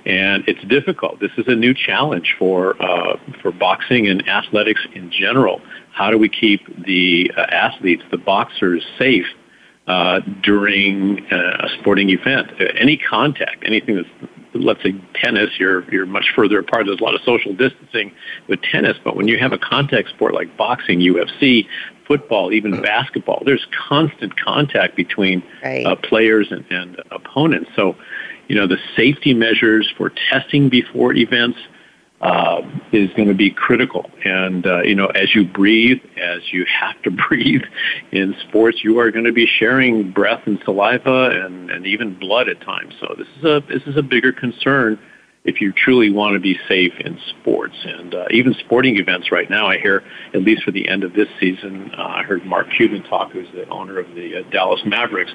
and 0.10 0.43
it's 0.47 0.64
difficult. 0.64 1.20
This 1.20 1.32
is 1.38 1.45
a 1.47 1.55
new 1.55 1.74
challenge 1.74 2.36
for 2.39 2.82
uh, 2.82 3.18
for 3.41 3.51
boxing 3.51 4.07
and 4.07 4.28
athletics 4.28 4.82
in 4.95 5.12
general. 5.12 5.62
How 5.93 6.10
do 6.10 6.18
we 6.18 6.30
keep 6.30 6.62
the 6.84 7.32
uh, 7.38 7.41
athletes, 7.41 8.01
the 8.10 8.18
boxers, 8.18 8.84
safe 8.97 9.28
uh, 9.88 10.22
during 10.41 11.26
uh, 11.32 11.66
a 11.66 11.70
sporting 11.80 12.10
event. 12.10 12.51
Any 12.76 12.97
contact, 12.97 13.64
anything 13.66 13.95
that's 13.97 14.32
let's 14.53 14.82
say 14.82 14.95
tennis, 15.14 15.51
you're 15.60 15.89
you're 15.91 16.05
much 16.05 16.32
further 16.36 16.60
apart. 16.60 16.86
There's 16.88 16.99
a 16.99 17.03
lot 17.03 17.16
of 17.16 17.22
social 17.22 17.53
distancing 17.53 18.12
with 18.47 18.62
tennis, 18.64 18.97
but 19.03 19.16
when 19.16 19.28
you 19.28 19.38
have 19.38 19.53
a 19.53 19.60
contact 19.60 20.10
sport 20.10 20.34
like 20.34 20.55
boxing, 20.57 20.99
UFC, 20.99 21.68
football, 22.07 22.51
even 22.51 22.82
basketball, 22.82 23.43
there's 23.45 23.66
constant 23.88 24.36
contact 24.39 24.95
between 24.95 25.43
right. 25.64 25.86
uh, 25.86 25.95
players 25.95 26.51
and, 26.51 26.66
and 26.72 27.01
opponents. 27.12 27.70
So, 27.76 27.95
you 28.50 28.56
know, 28.56 28.68
the 28.68 28.78
safety 28.97 29.34
measures 29.34 29.91
for 29.95 30.12
testing 30.32 30.70
before 30.70 31.14
events 31.14 31.60
uh, 32.20 32.62
is 32.91 33.10
going 33.12 33.30
to 33.30 33.36
be 33.36 33.52
critical. 33.52 34.10
And, 34.26 34.66
uh, 34.66 34.82
you 34.82 34.95
know, 34.95 35.06
as 35.08 35.34
you 35.34 35.45
breathe, 35.45 36.02
as 36.22 36.41
you 36.52 36.66
have 36.66 37.02
to 37.04 37.12
breathe 37.30 37.62
in 38.12 38.36
sports, 38.47 38.84
you 38.84 39.00
are 39.00 39.12
going 39.12 39.26
to 39.26 39.32
be 39.32 39.45
sharing 39.45 40.12
breath 40.12 40.41
and 40.45 40.60
saliva 40.66 41.45
and, 41.45 41.70
and 41.70 41.86
even 41.86 42.18
blood 42.18 42.50
at 42.50 42.60
times. 42.62 42.95
So 43.00 43.16
this 43.18 43.28
is 43.38 43.43
a, 43.43 43.64
this 43.70 43.84
is 43.84 43.95
a 43.95 44.04
bigger 44.04 44.34
concern 44.34 45.00
if 45.45 45.61
you 45.61 45.71
truly 45.71 46.09
want 46.09 46.33
to 46.33 46.39
be 46.39 46.59
safe 46.67 46.93
in 46.99 47.17
sports. 47.29 47.75
And 47.83 48.13
uh, 48.13 48.25
even 48.31 48.53
sporting 48.55 48.97
events 48.97 49.31
right 49.31 49.49
now, 49.49 49.67
I 49.67 49.77
hear, 49.77 50.03
at 50.33 50.41
least 50.41 50.63
for 50.63 50.71
the 50.71 50.87
end 50.87 51.03
of 51.03 51.13
this 51.13 51.29
season, 51.39 51.91
uh, 51.97 52.03
I 52.03 52.23
heard 52.23 52.45
Mark 52.45 52.67
Cuban 52.75 53.03
talk, 53.03 53.31
who's 53.31 53.47
the 53.53 53.67
owner 53.69 53.99
of 53.99 54.13
the 54.15 54.37
uh, 54.37 54.49
Dallas 54.49 54.81
Mavericks, 54.85 55.31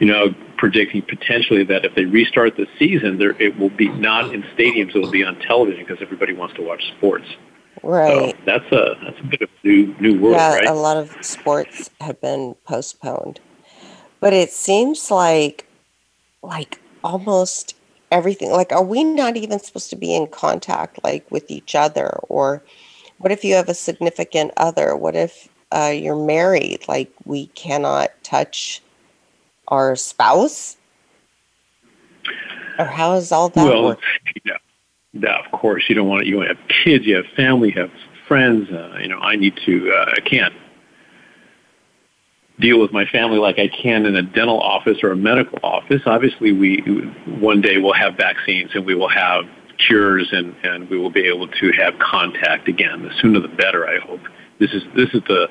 you 0.00 0.06
know, 0.06 0.34
predicting 0.58 1.02
potentially 1.02 1.64
that 1.64 1.84
if 1.84 1.94
they 1.94 2.04
restart 2.04 2.56
the 2.56 2.66
season, 2.78 3.18
there, 3.18 3.40
it 3.40 3.58
will 3.58 3.70
be 3.70 3.88
not 3.88 4.34
in 4.34 4.42
stadiums, 4.56 4.94
it 4.94 4.98
will 4.98 5.10
be 5.10 5.24
on 5.24 5.38
television 5.40 5.84
because 5.84 6.02
everybody 6.02 6.34
wants 6.34 6.54
to 6.56 6.62
watch 6.62 6.82
sports. 6.96 7.26
Right. 7.82 8.34
So 8.34 8.42
that's 8.44 8.72
a 8.72 8.96
that's 9.04 9.20
a 9.20 9.24
bit 9.24 9.42
of 9.42 9.48
new 9.62 9.94
new 10.00 10.20
world, 10.20 10.36
yeah, 10.36 10.54
right? 10.54 10.66
a 10.66 10.72
lot 10.74 10.96
of 10.96 11.14
sports 11.24 11.90
have 12.00 12.20
been 12.20 12.56
postponed, 12.64 13.38
but 14.18 14.32
it 14.32 14.50
seems 14.50 15.12
like 15.12 15.64
like 16.42 16.80
almost 17.04 17.74
everything 18.10 18.50
like 18.50 18.72
are 18.72 18.82
we 18.82 19.04
not 19.04 19.36
even 19.36 19.58
supposed 19.58 19.90
to 19.90 19.96
be 19.96 20.14
in 20.14 20.26
contact 20.26 21.02
like 21.04 21.30
with 21.30 21.50
each 21.50 21.74
other? 21.74 22.18
Or 22.28 22.62
what 23.18 23.32
if 23.32 23.44
you 23.44 23.54
have 23.54 23.68
a 23.68 23.74
significant 23.74 24.52
other? 24.56 24.96
What 24.96 25.16
if 25.16 25.48
uh, 25.72 25.92
you're 25.94 26.16
married? 26.16 26.86
Like 26.88 27.12
we 27.24 27.46
cannot 27.48 28.10
touch 28.22 28.82
our 29.68 29.96
spouse? 29.96 30.76
Or 32.78 32.84
how 32.84 33.14
is 33.14 33.32
all 33.32 33.48
that 33.50 33.64
well 33.64 33.84
work? 33.84 34.00
yeah, 34.44 34.56
yeah 35.12 35.44
of 35.44 35.50
course 35.52 35.84
you 35.88 35.94
don't 35.94 36.08
want 36.08 36.22
to 36.22 36.28
you 36.28 36.36
want 36.36 36.48
to 36.48 36.54
have 36.54 36.68
kids 36.68 37.04
you 37.06 37.16
have 37.16 37.26
family 37.36 37.70
you 37.70 37.80
have 37.80 37.90
friends 38.26 38.70
uh, 38.70 38.96
you 39.00 39.08
know 39.08 39.18
i 39.18 39.34
need 39.34 39.56
to 39.64 39.90
uh, 39.92 40.12
i 40.16 40.20
can't 40.20 40.54
deal 42.60 42.80
with 42.80 42.92
my 42.92 43.04
family 43.06 43.38
like 43.38 43.58
I 43.58 43.68
can 43.68 44.06
in 44.06 44.16
a 44.16 44.22
dental 44.22 44.60
office 44.60 44.98
or 45.02 45.12
a 45.12 45.16
medical 45.16 45.58
office. 45.62 46.02
Obviously, 46.06 46.52
we 46.52 46.78
one 47.40 47.60
day 47.60 47.78
will 47.78 47.92
have 47.92 48.16
vaccines 48.16 48.70
and 48.74 48.84
we 48.84 48.94
will 48.94 49.08
have 49.08 49.44
cures 49.86 50.28
and, 50.32 50.54
and 50.64 50.90
we 50.90 50.98
will 50.98 51.10
be 51.10 51.26
able 51.26 51.46
to 51.46 51.72
have 51.72 51.98
contact 51.98 52.68
again. 52.68 53.02
The 53.02 53.10
sooner 53.20 53.40
the 53.40 53.48
better, 53.48 53.88
I 53.88 53.98
hope. 54.00 54.20
This 54.58 54.72
is 54.72 54.82
this 54.96 55.10
is 55.14 55.22
the 55.28 55.48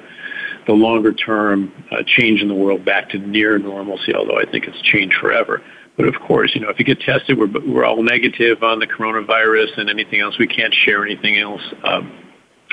the 0.68 0.74
longer 0.74 1.14
term 1.14 1.72
uh, 1.92 2.04
change 2.06 2.42
in 2.42 2.50
the 2.50 2.54
world 2.54 2.84
back 2.84 3.10
to 3.10 3.18
near 3.20 3.58
normalcy, 3.58 4.14
although 4.14 4.38
I 4.38 4.46
think 4.46 4.66
it's 4.66 4.82
changed 4.82 5.16
forever. 5.16 5.62
But 5.96 6.08
of 6.08 6.16
course, 6.20 6.54
you 6.54 6.62
know, 6.62 6.70
if 6.70 6.78
you 6.78 6.86
get 6.86 7.00
tested, 7.00 7.40
we're, 7.40 7.50
we're 7.66 7.86
all 7.86 8.04
negative 8.04 8.62
on 8.64 8.80
the 8.80 8.86
coronavirus 8.86 9.80
and 9.80 9.90
anything 9.90 10.20
else. 10.20 10.38
We 10.38 10.46
can't 10.46 10.74
share 10.74 11.06
anything 11.06 11.38
else. 11.40 11.62
Um, 11.84 12.12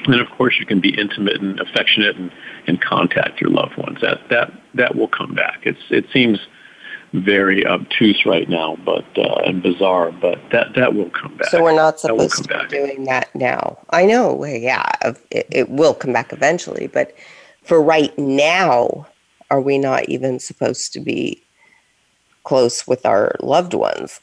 and 0.07 0.21
of 0.21 0.29
course, 0.31 0.57
you 0.59 0.67
can 0.67 0.81
be 0.81 0.99
intimate 0.99 1.41
and 1.41 1.61
affectionate 1.61 2.17
and, 2.17 2.31
and 2.67 2.81
contact 2.81 3.41
your 3.41 3.51
loved 3.51 3.77
ones. 3.77 3.99
That 4.01 4.21
that 4.31 4.53
that 4.75 4.95
will 4.97 5.09
come 5.09 5.35
back. 5.35 5.61
It's 5.63 5.81
it 5.91 6.07
seems 6.13 6.39
very 7.15 7.65
obtuse 7.65 8.27
right 8.27 8.49
now, 8.49 8.77
but 8.85 9.05
uh, 9.17 9.43
and 9.45 9.63
bizarre, 9.63 10.11
but 10.11 10.39
that 10.51 10.75
that 10.75 10.95
will 10.95 11.11
come 11.11 11.37
back. 11.37 11.49
So 11.49 11.63
we're 11.63 11.75
not 11.75 12.01
supposed 12.01 12.45
to 12.45 12.59
be 12.59 12.67
doing 12.69 13.05
that 13.05 13.33
now. 13.35 13.79
I 13.91 14.05
know, 14.05 14.45
yeah, 14.45 14.91
it, 15.31 15.47
it 15.51 15.71
will 15.71 15.95
come 15.95 16.13
back 16.13 16.33
eventually, 16.33 16.89
but 16.89 17.15
for 17.63 17.81
right 17.81 18.17
now, 18.19 19.07
are 19.51 19.61
we 19.61 19.79
not 19.79 20.09
even 20.09 20.41
supposed 20.41 20.93
to 20.95 21.01
be 21.01 21.41
close 22.43 22.87
with 22.87 23.07
our 23.07 23.37
loved 23.41 23.75
ones? 23.75 24.21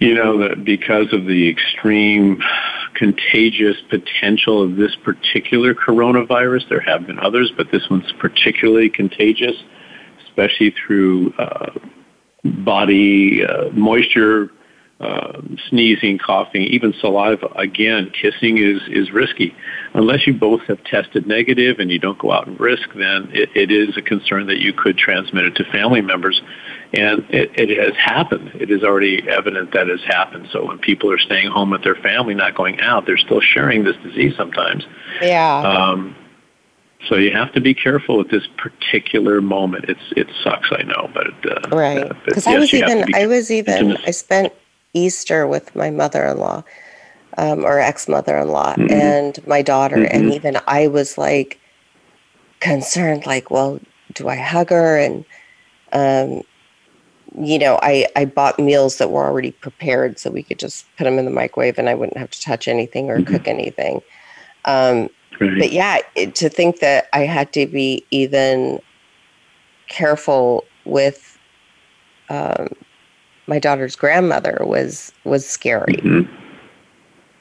You 0.00 0.14
know 0.14 0.38
that 0.38 0.64
because 0.64 1.12
of 1.12 1.24
the 1.24 1.48
extreme 1.48 2.42
contagious 2.94 3.76
potential 3.90 4.62
of 4.62 4.76
this 4.76 4.96
particular 5.04 5.74
coronavirus. 5.74 6.68
There 6.68 6.80
have 6.80 7.06
been 7.06 7.18
others, 7.18 7.52
but 7.56 7.70
this 7.70 7.82
one's 7.90 8.10
particularly 8.18 8.88
contagious, 8.88 9.56
especially 10.26 10.74
through 10.86 11.32
uh, 11.38 11.78
body 12.44 13.44
uh, 13.44 13.70
moisture, 13.70 14.50
uh, 15.00 15.40
sneezing, 15.68 16.18
coughing, 16.18 16.62
even 16.62 16.94
saliva. 17.00 17.46
Again, 17.56 18.10
kissing 18.10 18.58
is, 18.58 18.80
is 18.88 19.12
risky. 19.12 19.54
Unless 19.92 20.26
you 20.26 20.34
both 20.34 20.62
have 20.62 20.82
tested 20.84 21.26
negative 21.26 21.78
and 21.78 21.90
you 21.90 21.98
don't 21.98 22.18
go 22.18 22.32
out 22.32 22.46
and 22.46 22.58
risk, 22.58 22.88
then 22.94 23.28
it, 23.32 23.50
it 23.54 23.70
is 23.70 23.96
a 23.96 24.02
concern 24.02 24.46
that 24.46 24.58
you 24.58 24.72
could 24.72 24.96
transmit 24.96 25.44
it 25.44 25.56
to 25.56 25.64
family 25.72 26.00
members. 26.00 26.40
And 26.96 27.24
it, 27.30 27.50
it 27.58 27.78
has 27.78 27.96
happened. 27.96 28.52
It 28.54 28.70
is 28.70 28.82
already 28.82 29.28
evident 29.28 29.72
that 29.72 29.88
has 29.88 30.02
happened. 30.04 30.48
So 30.52 30.64
when 30.66 30.78
people 30.78 31.10
are 31.10 31.18
staying 31.18 31.50
home 31.50 31.70
with 31.70 31.82
their 31.82 31.96
family, 31.96 32.34
not 32.34 32.54
going 32.54 32.80
out, 32.80 33.06
they're 33.06 33.18
still 33.18 33.40
sharing 33.40 33.84
this 33.84 33.96
disease 34.02 34.34
sometimes. 34.36 34.84
Yeah. 35.20 35.60
Um, 35.60 36.14
so 37.08 37.16
you 37.16 37.32
have 37.32 37.52
to 37.52 37.60
be 37.60 37.74
careful 37.74 38.20
at 38.20 38.30
this 38.30 38.46
particular 38.56 39.40
moment. 39.40 39.86
It's 39.88 40.12
it 40.16 40.28
sucks, 40.42 40.68
I 40.72 40.82
know, 40.82 41.10
but 41.12 41.26
uh, 41.50 41.76
right. 41.76 42.12
Because 42.24 42.46
uh, 42.46 42.50
yes, 42.50 42.56
I 42.56 42.58
was 42.58 42.74
even 42.74 43.14
I 43.14 43.26
was 43.26 43.50
even 43.50 43.96
I 44.06 44.10
spent 44.10 44.52
Easter 44.94 45.46
with 45.46 45.74
my 45.76 45.90
mother-in-law 45.90 46.62
um, 47.36 47.64
or 47.64 47.78
ex-mother-in-law 47.78 48.74
mm-hmm. 48.74 48.92
and 48.92 49.46
my 49.46 49.60
daughter, 49.60 49.96
mm-hmm. 49.96 50.16
and 50.16 50.32
even 50.32 50.56
I 50.66 50.86
was 50.88 51.18
like 51.18 51.60
concerned, 52.60 53.26
like, 53.26 53.50
well, 53.50 53.80
do 54.14 54.28
I 54.28 54.36
hug 54.36 54.70
her 54.70 54.98
and 54.98 55.24
um, 55.92 56.42
you 57.38 57.58
know, 57.58 57.78
I, 57.82 58.06
I 58.16 58.24
bought 58.24 58.58
meals 58.58 58.98
that 58.98 59.10
were 59.10 59.24
already 59.24 59.50
prepared 59.50 60.18
so 60.18 60.30
we 60.30 60.42
could 60.42 60.58
just 60.58 60.86
put 60.96 61.04
them 61.04 61.18
in 61.18 61.24
the 61.24 61.30
microwave 61.30 61.78
and 61.78 61.88
I 61.88 61.94
wouldn't 61.94 62.16
have 62.16 62.30
to 62.30 62.40
touch 62.40 62.68
anything 62.68 63.10
or 63.10 63.18
mm-hmm. 63.18 63.32
cook 63.32 63.48
anything. 63.48 64.02
Um, 64.64 65.10
right. 65.40 65.58
But 65.58 65.72
yeah, 65.72 65.98
it, 66.14 66.34
to 66.36 66.48
think 66.48 66.80
that 66.80 67.08
I 67.12 67.20
had 67.20 67.52
to 67.54 67.66
be 67.66 68.04
even 68.10 68.80
careful 69.88 70.64
with 70.84 71.38
um, 72.28 72.68
my 73.46 73.58
daughter's 73.58 73.96
grandmother 73.96 74.58
was 74.60 75.12
was 75.24 75.46
scary. 75.46 75.94
Mm-hmm. 75.94 76.32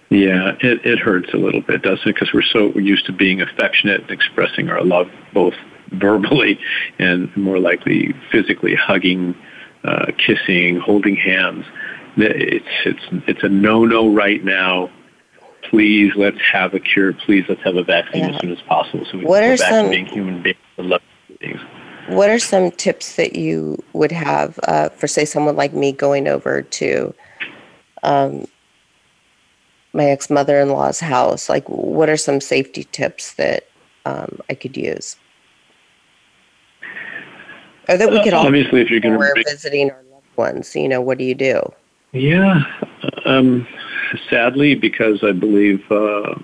Yeah, 0.10 0.56
it, 0.62 0.86
it 0.86 1.00
hurts 1.00 1.34
a 1.34 1.38
little 1.38 1.62
bit, 1.62 1.82
doesn't 1.82 2.08
it? 2.08 2.14
Because 2.14 2.34
we're 2.34 2.44
so 2.44 2.78
used 2.78 3.06
to 3.08 3.12
being 3.12 3.42
affectionate 3.42 4.02
and 4.02 4.12
expressing 4.12 4.70
our 4.70 4.84
love 4.84 5.10
both 5.34 5.56
verbally 5.94 6.60
and 7.00 7.36
more 7.38 7.60
likely 7.60 8.14
physically 8.32 8.76
hugging 8.76 9.36
uh, 9.84 10.12
kissing, 10.18 10.80
holding 10.80 11.16
hands. 11.16 11.66
It's 12.18 12.66
it's 12.86 13.04
it's 13.28 13.44
a 13.44 13.50
no 13.50 13.86
no 13.86 14.14
right 14.14 14.44
now. 14.44 14.90
Please 15.70 16.14
let's 16.16 16.40
have 16.52 16.74
a 16.74 16.80
cure. 16.80 17.14
Please 17.14 17.46
let's 17.50 17.62
have 17.64 17.76
a 17.76 17.84
vaccine 17.84 18.24
yeah. 18.24 18.36
as 18.36 18.42
soon 18.42 18.52
as 18.52 18.62
possible 18.62 19.06
so 19.06 19.18
we 19.18 19.26
what 19.26 19.42
can 19.42 19.56
go 19.56 19.58
back 19.58 19.70
some, 19.70 19.86
to 19.86 19.92
being 19.92 20.06
human 20.06 20.42
beings 20.44 20.58
and 20.78 20.90
love 20.90 21.02
beings. 21.40 21.62
What 22.08 22.30
are 22.30 22.40
some 22.40 22.70
tips 22.72 23.16
that 23.16 23.36
you 23.36 23.82
would 23.94 24.12
have 24.12 24.60
uh, 24.64 24.90
for, 24.90 25.08
say, 25.08 25.24
someone 25.24 25.56
like 25.56 25.74
me 25.74 25.94
going 25.94 26.28
over 26.28 26.62
to 26.62 27.14
um, 28.04 28.46
my 29.94 30.06
ex 30.06 30.30
mother 30.30 30.60
in 30.60 30.70
law's 30.70 31.00
house? 31.00 31.48
Like, 31.48 31.68
what 31.70 32.10
are 32.10 32.18
some 32.18 32.42
safety 32.42 32.84
tips 32.92 33.36
that 33.36 33.70
um, 34.06 34.40
I 34.50 34.54
could 34.54 34.76
use? 34.76 35.16
Or 37.90 37.98
that 37.98 38.10
we 38.10 38.24
could 38.24 38.34
all 38.34 38.46
obviously 38.46 38.82
if 38.82 38.90
you're 38.90 39.00
going 39.00 39.14
to 39.14 39.20
we're 39.20 39.36
visiting 39.44 39.92
our 39.92 40.04
loved 40.12 40.26
ones. 40.38 40.76
You 40.76 40.88
know, 40.88 41.02
what 41.02 41.18
do 41.18 41.24
you 41.24 41.36
do? 41.36 41.62
Yeah, 42.12 42.62
um, 43.26 43.68
sadly, 44.30 44.76
because 44.76 45.24
I 45.24 45.32
believe 45.32 45.84
uh, 45.92 46.36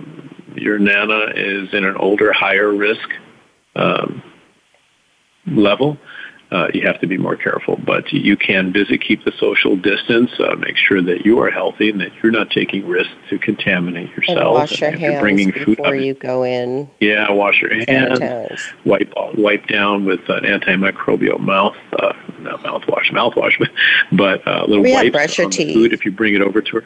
your 0.56 0.80
nana 0.80 1.32
is 1.36 1.74
in 1.74 1.86
an 1.86 1.96
older, 1.98 2.34
higher 2.34 2.74
risk 2.74 3.08
um, 3.76 4.24
level 5.46 5.98
uh, 6.52 6.68
you 6.74 6.86
have 6.86 7.00
to 7.02 7.08
be 7.08 7.18
more 7.18 7.36
careful. 7.36 7.78
But 7.78 8.12
you 8.12 8.36
can 8.36 8.74
visit, 8.74 9.02
keep 9.02 9.24
the 9.24 9.32
social 9.40 9.76
distance, 9.76 10.32
uh, 10.40 10.56
make 10.56 10.78
sure 10.78 11.02
that 11.02 11.26
you 11.26 11.40
are 11.42 11.52
healthy 11.52 11.90
and 11.90 12.02
that 12.02 12.12
you're 12.22 12.32
not 12.32 12.50
taking 12.50 12.88
risks 12.88 13.14
to 13.30 13.38
contaminate 13.38 14.10
yourself. 14.16 14.38
And 14.38 14.54
wash 14.54 14.82
your 14.82 14.90
and 14.90 15.00
hands 15.00 15.22
bringing 15.22 15.52
before 15.52 15.88
up, 15.88 16.02
you 16.02 16.14
go 16.16 16.44
in. 16.44 16.90
Yeah, 17.00 17.32
wash 17.32 17.62
your 17.62 17.74
hands. 17.86 18.62
Wipe 18.86 19.14
wipe 19.36 19.68
down 19.68 20.06
with 20.06 20.28
an 20.30 20.44
antimicrobial 20.44 21.40
mouth, 21.40 21.76
uh, 21.94 22.14
not 22.40 22.62
mouthwash, 22.62 23.12
mouthwash, 23.12 23.58
but 23.60 23.70
but 24.12 24.48
uh, 24.48 24.66
little 24.66 24.84
we 24.84 24.94
wipes 24.94 25.12
brush 25.12 25.38
your 25.38 25.50
teeth. 25.50 25.74
food 25.74 25.94
if 25.94 26.06
you 26.06 26.12
bring 26.12 26.34
it 26.34 26.42
over 26.42 26.62
to 26.62 26.78
her. 26.78 26.86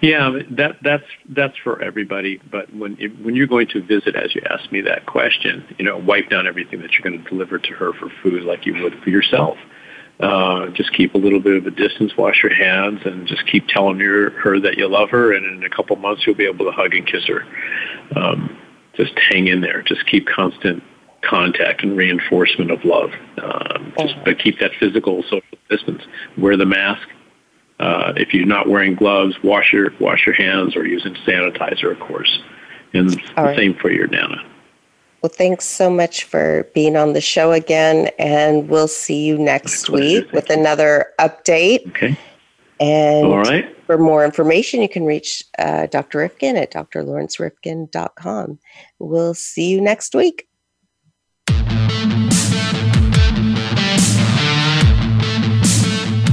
Yeah, 0.00 0.38
that 0.50 0.76
that's 0.82 1.04
that's 1.28 1.56
for 1.64 1.82
everybody. 1.82 2.40
But 2.50 2.72
when 2.74 2.96
when 3.22 3.34
you're 3.34 3.48
going 3.48 3.66
to 3.68 3.82
visit, 3.82 4.14
as 4.14 4.34
you 4.34 4.42
asked 4.48 4.70
me 4.70 4.80
that 4.82 5.06
question, 5.06 5.64
you 5.76 5.84
know, 5.84 5.98
wipe 5.98 6.30
down 6.30 6.46
everything 6.46 6.80
that 6.82 6.92
you're 6.92 7.02
going 7.02 7.22
to 7.22 7.28
deliver 7.28 7.58
to 7.58 7.74
her 7.74 7.92
for 7.94 8.08
food, 8.22 8.44
like 8.44 8.64
you 8.64 8.80
would 8.82 8.94
for 9.02 9.10
yourself. 9.10 9.58
Uh, 10.20 10.68
just 10.70 10.92
keep 10.94 11.14
a 11.14 11.18
little 11.18 11.38
bit 11.40 11.56
of 11.56 11.66
a 11.66 11.70
distance, 11.70 12.12
wash 12.16 12.42
your 12.42 12.52
hands, 12.52 13.00
and 13.04 13.26
just 13.26 13.46
keep 13.46 13.68
telling 13.68 14.00
her, 14.00 14.30
her 14.30 14.58
that 14.58 14.76
you 14.76 14.88
love 14.88 15.10
her. 15.10 15.32
And 15.32 15.46
in 15.46 15.62
a 15.62 15.70
couple 15.70 15.94
months, 15.96 16.26
you'll 16.26 16.34
be 16.34 16.46
able 16.46 16.64
to 16.64 16.72
hug 16.72 16.92
and 16.92 17.06
kiss 17.06 17.24
her. 17.26 17.44
Um, 18.16 18.56
just 18.94 19.12
hang 19.30 19.46
in 19.46 19.60
there. 19.60 19.82
Just 19.82 20.06
keep 20.06 20.26
constant 20.26 20.82
contact 21.22 21.82
and 21.82 21.96
reinforcement 21.96 22.70
of 22.70 22.84
love. 22.84 23.10
Um, 23.42 23.92
just 23.98 24.14
but 24.24 24.38
keep 24.38 24.58
that 24.58 24.72
physical 24.80 25.22
social 25.22 25.58
distance. 25.70 26.02
Wear 26.36 26.56
the 26.56 26.66
mask. 26.66 27.08
Uh, 27.78 28.12
if 28.16 28.34
you're 28.34 28.46
not 28.46 28.68
wearing 28.68 28.94
gloves, 28.94 29.36
wash 29.42 29.72
your 29.72 29.92
wash 30.00 30.26
your 30.26 30.34
hands 30.34 30.76
or 30.76 30.86
using 30.86 31.14
sanitizer, 31.26 31.92
of 31.92 32.00
course. 32.00 32.40
And 32.92 33.20
right. 33.36 33.56
same 33.56 33.74
for 33.74 33.90
your 33.90 34.08
nana. 34.08 34.44
Well, 35.22 35.30
thanks 35.30 35.64
so 35.64 35.90
much 35.90 36.24
for 36.24 36.68
being 36.74 36.96
on 36.96 37.12
the 37.12 37.20
show 37.20 37.52
again, 37.52 38.10
and 38.18 38.68
we'll 38.68 38.88
see 38.88 39.24
you 39.24 39.36
next 39.36 39.90
week 39.90 40.30
with 40.32 40.48
another 40.48 41.06
update. 41.18 41.88
Okay. 41.88 42.16
And 42.80 43.26
All 43.26 43.38
right. 43.38 43.76
for 43.86 43.98
more 43.98 44.24
information, 44.24 44.80
you 44.80 44.88
can 44.88 45.04
reach 45.04 45.42
uh, 45.58 45.86
Dr. 45.86 46.18
Rifkin 46.18 46.56
at 46.56 46.72
drlawrencerifkin.com. 46.72 48.58
We'll 49.00 49.34
see 49.34 49.70
you 49.70 49.80
next 49.80 50.14
week. 50.14 50.46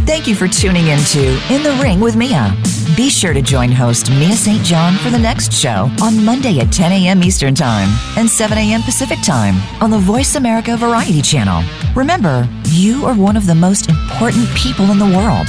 Thank 0.05 0.27
you 0.27 0.35
for 0.35 0.47
tuning 0.47 0.87
in 0.87 0.99
to 0.99 1.19
In 1.49 1.63
the 1.63 1.77
Ring 1.81 1.99
with 1.99 2.15
Mia. 2.15 2.55
Be 2.95 3.09
sure 3.09 3.33
to 3.33 3.41
join 3.41 3.71
host 3.71 4.11
Mia 4.11 4.33
St. 4.33 4.63
John 4.63 4.93
for 4.99 5.09
the 5.09 5.17
next 5.17 5.51
show 5.51 5.89
on 6.01 6.23
Monday 6.23 6.59
at 6.59 6.71
10 6.71 6.91
a.m. 6.91 7.23
Eastern 7.23 7.55
Time 7.55 7.89
and 8.15 8.29
7 8.29 8.55
a.m. 8.55 8.83
Pacific 8.83 9.17
Time 9.23 9.55
on 9.81 9.89
the 9.89 9.97
Voice 9.97 10.35
America 10.35 10.77
Variety 10.77 11.23
Channel. 11.23 11.63
Remember, 11.95 12.47
you 12.65 13.03
are 13.05 13.15
one 13.15 13.35
of 13.35 13.47
the 13.47 13.55
most 13.55 13.89
important 13.89 14.47
people 14.49 14.91
in 14.91 14.99
the 14.99 15.05
world 15.05 15.47